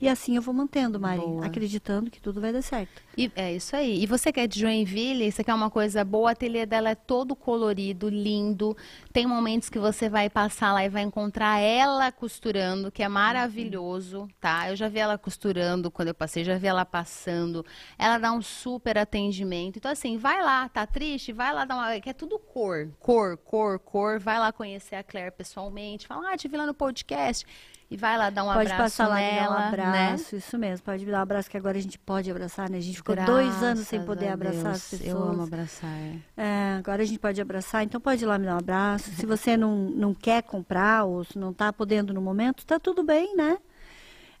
E 0.00 0.08
assim 0.08 0.36
eu 0.36 0.42
vou 0.42 0.52
mantendo, 0.52 1.00
Mari, 1.00 1.20
Boa. 1.20 1.46
acreditando 1.46 2.10
que 2.10 2.20
tudo 2.20 2.40
vai 2.40 2.52
dar 2.52 2.62
certo. 2.62 3.02
E, 3.16 3.32
é 3.34 3.54
isso 3.54 3.74
aí. 3.74 4.02
E 4.02 4.06
você 4.06 4.30
que 4.30 4.40
é 4.40 4.46
de 4.46 4.60
Joinville, 4.60 5.32
você 5.32 5.42
quer 5.42 5.54
uma 5.54 5.70
coisa 5.70 6.04
boa, 6.04 6.24
o 6.24 6.28
ateliê 6.28 6.66
dela 6.66 6.90
é 6.90 6.94
todo 6.94 7.34
colorido, 7.34 8.10
lindo. 8.10 8.76
Tem 9.10 9.26
momentos 9.26 9.70
que 9.70 9.78
você 9.78 10.08
vai 10.08 10.28
passar 10.28 10.74
lá 10.74 10.84
e 10.84 10.88
vai 10.90 11.02
encontrar 11.02 11.60
ela 11.60 12.12
costurando, 12.12 12.92
que 12.92 13.02
é 13.02 13.08
maravilhoso, 13.08 14.28
tá? 14.38 14.68
Eu 14.68 14.76
já 14.76 14.88
vi 14.88 14.98
ela 14.98 15.16
costurando 15.16 15.90
quando 15.90 16.08
eu 16.08 16.14
passei, 16.14 16.44
já 16.44 16.58
vi 16.58 16.66
ela 16.66 16.84
passando. 16.84 17.64
Ela 17.98 18.18
dá 18.18 18.32
um 18.32 18.42
super 18.42 18.98
atendimento. 18.98 19.78
Então, 19.78 19.90
assim, 19.90 20.18
vai 20.18 20.42
lá, 20.42 20.68
tá 20.68 20.86
triste? 20.86 21.32
Vai 21.32 21.54
lá 21.54 21.64
dar 21.64 21.74
uma. 21.74 22.00
Que 22.00 22.10
é 22.10 22.12
tudo 22.12 22.38
cor. 22.38 22.90
Cor, 23.00 23.38
cor, 23.38 23.78
cor. 23.78 24.18
Vai 24.18 24.38
lá 24.38 24.52
conhecer 24.52 24.96
a 24.96 25.02
Claire 25.02 25.30
pessoalmente. 25.30 26.06
Fala, 26.06 26.32
ah, 26.32 26.36
te 26.36 26.48
vi 26.48 26.56
lá 26.56 26.66
no 26.66 26.74
podcast. 26.74 27.46
E 27.88 27.96
vai 27.96 28.18
lá 28.18 28.30
dar 28.30 28.42
um 28.42 28.52
pode 28.52 28.72
abraço 28.72 28.96
passar 28.96 29.08
lá 29.08 29.22
e 29.22 29.32
nela, 29.32 29.70
dar 29.70 29.88
um 29.88 29.90
né? 29.92 30.08
abraço, 30.08 30.34
isso 30.34 30.58
mesmo. 30.58 30.84
Pode 30.84 31.04
me 31.06 31.12
dar 31.12 31.18
um 31.18 31.22
abraço 31.22 31.48
que 31.48 31.56
agora 31.56 31.78
a 31.78 31.80
gente 31.80 31.98
pode 31.98 32.28
abraçar, 32.28 32.68
né? 32.68 32.78
A 32.78 32.80
gente 32.80 32.96
ficou 32.96 33.14
dois 33.14 33.62
anos 33.62 33.86
sem 33.86 34.00
Graças 34.00 34.06
poder 34.06 34.28
abraçar 34.28 34.72
as 34.72 34.90
Deus. 34.90 35.02
pessoas. 35.02 35.06
Eu 35.06 35.22
amo 35.22 35.42
abraçar. 35.44 35.90
é. 35.90 36.16
É, 36.36 36.74
agora 36.78 37.02
a 37.02 37.06
gente 37.06 37.20
pode 37.20 37.40
abraçar, 37.40 37.84
então 37.84 38.00
pode 38.00 38.24
ir 38.24 38.26
lá 38.26 38.38
me 38.38 38.46
dar 38.46 38.54
um 38.56 38.58
abraço. 38.58 39.10
Se 39.12 39.24
você 39.24 39.56
não, 39.56 39.76
não 39.76 40.12
quer 40.12 40.42
comprar 40.42 41.04
ou 41.04 41.22
se 41.22 41.38
não 41.38 41.50
está 41.52 41.72
podendo 41.72 42.12
no 42.12 42.20
momento, 42.20 42.66
tá 42.66 42.78
tudo 42.80 43.04
bem, 43.04 43.36
né? 43.36 43.56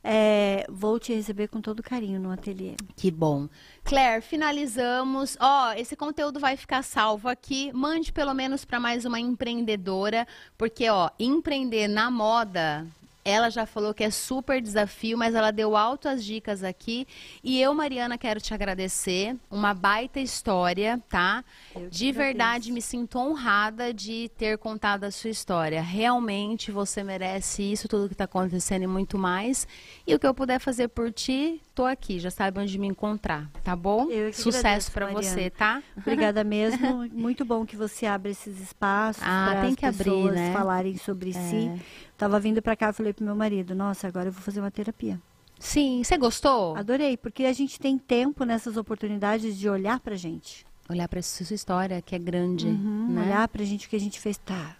É, 0.08 0.64
vou 0.68 1.00
te 1.00 1.12
receber 1.12 1.48
com 1.48 1.60
todo 1.60 1.82
carinho 1.82 2.20
no 2.20 2.30
ateliê. 2.30 2.76
Que 2.94 3.10
bom. 3.10 3.48
Claire, 3.82 4.22
finalizamos. 4.22 5.36
Ó, 5.40 5.72
esse 5.72 5.96
conteúdo 5.96 6.38
vai 6.38 6.56
ficar 6.56 6.82
salvo 6.84 7.28
aqui. 7.28 7.72
Mande 7.72 8.12
pelo 8.12 8.32
menos 8.32 8.64
para 8.64 8.78
mais 8.78 9.04
uma 9.04 9.18
empreendedora, 9.18 10.24
porque 10.56 10.88
ó, 10.88 11.10
empreender 11.18 11.88
na 11.88 12.08
moda, 12.08 12.86
ela 13.28 13.50
já 13.50 13.66
falou 13.66 13.92
que 13.92 14.04
é 14.04 14.10
super 14.10 14.62
desafio, 14.62 15.18
mas 15.18 15.34
ela 15.34 15.50
deu 15.50 15.76
altas 15.76 16.24
dicas 16.24 16.62
aqui. 16.62 17.06
E 17.42 17.60
eu, 17.60 17.74
Mariana, 17.74 18.16
quero 18.16 18.40
te 18.40 18.54
agradecer. 18.54 19.36
Uma 19.50 19.74
baita 19.74 20.20
história, 20.20 21.02
tá? 21.08 21.44
Eu 21.74 21.88
De 21.90 22.08
agradeço. 22.10 22.12
verdade, 22.18 22.72
me 22.72 22.80
sinto 22.80 23.18
honrada 23.18 23.92
de 23.92 24.30
ter 24.38 24.56
contado 24.58 25.04
a 25.04 25.10
sua 25.10 25.30
história. 25.30 25.82
Realmente 25.82 26.70
você 26.70 27.02
merece 27.02 27.62
isso, 27.62 27.88
tudo 27.88 28.06
que 28.06 28.14
está 28.14 28.24
acontecendo 28.24 28.82
e 28.84 28.86
muito 28.86 29.18
mais. 29.18 29.66
E 30.06 30.14
o 30.14 30.18
que 30.20 30.26
eu 30.26 30.32
puder 30.34 30.60
fazer 30.60 30.86
por 30.88 31.10
ti, 31.12 31.60
tô 31.74 31.84
aqui. 31.84 32.20
Já 32.20 32.30
sabe 32.30 32.60
onde 32.60 32.78
me 32.78 32.86
encontrar, 32.86 33.50
tá 33.64 33.74
bom? 33.74 34.06
Sucesso 34.32 34.92
para 34.92 35.06
você, 35.08 35.50
tá? 35.50 35.82
Obrigada 35.96 36.42
mesmo. 36.44 37.08
Muito 37.12 37.44
bom 37.44 37.66
que 37.66 37.74
você 37.74 38.06
abra 38.06 38.30
esses 38.30 38.60
espaços 38.60 39.22
Ah, 39.26 39.48
para 39.50 39.60
tem 39.62 39.70
as 39.70 39.76
que 39.76 39.86
abrir, 39.86 40.04
pessoas 40.04 40.34
né? 40.34 40.52
falarem 40.52 40.96
sobre 40.96 41.32
si. 41.32 41.72
Tava 42.16 42.40
vindo 42.40 42.62
para 42.62 42.74
cá, 42.76 42.88
eu 42.88 42.94
falei 42.94 43.12
pro 43.12 43.24
meu 43.24 43.36
marido, 43.36 43.74
nossa, 43.74 44.08
agora 44.08 44.28
eu 44.28 44.32
vou 44.32 44.42
fazer 44.42 44.60
uma 44.60 44.70
terapia. 44.70 45.20
Sim, 45.58 46.02
você 46.04 46.16
gostou? 46.18 46.76
Adorei, 46.76 47.16
porque 47.16 47.44
a 47.44 47.52
gente 47.52 47.78
tem 47.78 47.98
tempo 47.98 48.44
nessas 48.44 48.76
oportunidades 48.76 49.56
de 49.58 49.68
olhar 49.68 50.00
pra 50.00 50.14
gente. 50.16 50.66
Olhar 50.88 51.08
para 51.08 51.20
sua 51.22 51.54
história, 51.54 52.00
que 52.00 52.14
é 52.14 52.18
grande, 52.18 52.66
Uhum, 52.66 53.08
né? 53.10 53.22
Olhar 53.22 53.48
pra 53.48 53.64
gente 53.64 53.86
o 53.86 53.90
que 53.90 53.96
a 53.96 54.00
gente 54.00 54.20
fez. 54.20 54.36
Tá, 54.38 54.76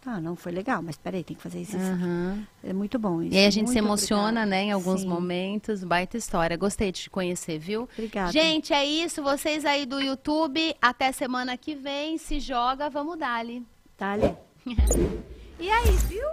tá, 0.00 0.20
não 0.20 0.34
foi 0.34 0.52
legal, 0.52 0.80
mas 0.82 0.96
peraí, 0.96 1.22
tem 1.22 1.36
que 1.36 1.42
fazer 1.42 1.60
isso. 1.62 1.76
Aham. 1.76 2.44
É 2.64 2.72
muito 2.72 2.98
bom 2.98 3.22
isso. 3.22 3.34
E 3.34 3.38
aí 3.38 3.46
a 3.46 3.50
gente 3.50 3.68
se 3.68 3.74
Muito 3.74 3.86
emociona, 3.86 4.22
obrigada. 4.42 4.46
né, 4.50 4.62
em 4.64 4.72
alguns 4.72 5.02
Sim. 5.02 5.08
momentos. 5.08 5.84
Baita 5.84 6.16
história. 6.16 6.56
Gostei 6.56 6.90
de 6.92 7.02
te 7.02 7.10
conhecer, 7.10 7.58
viu? 7.58 7.88
Obrigada. 7.92 8.32
Gente, 8.32 8.72
é 8.72 8.84
isso. 8.86 9.22
Vocês 9.22 9.64
aí 9.64 9.84
do 9.84 10.00
YouTube, 10.00 10.74
até 10.80 11.12
semana 11.12 11.56
que 11.58 11.74
vem. 11.74 12.16
Se 12.18 12.40
joga, 12.40 12.88
vamos. 12.88 13.18
Tá, 13.18 14.12
Ale? 14.12 14.34
E 15.58 15.70
aí, 15.70 15.90
viu? 16.08 16.26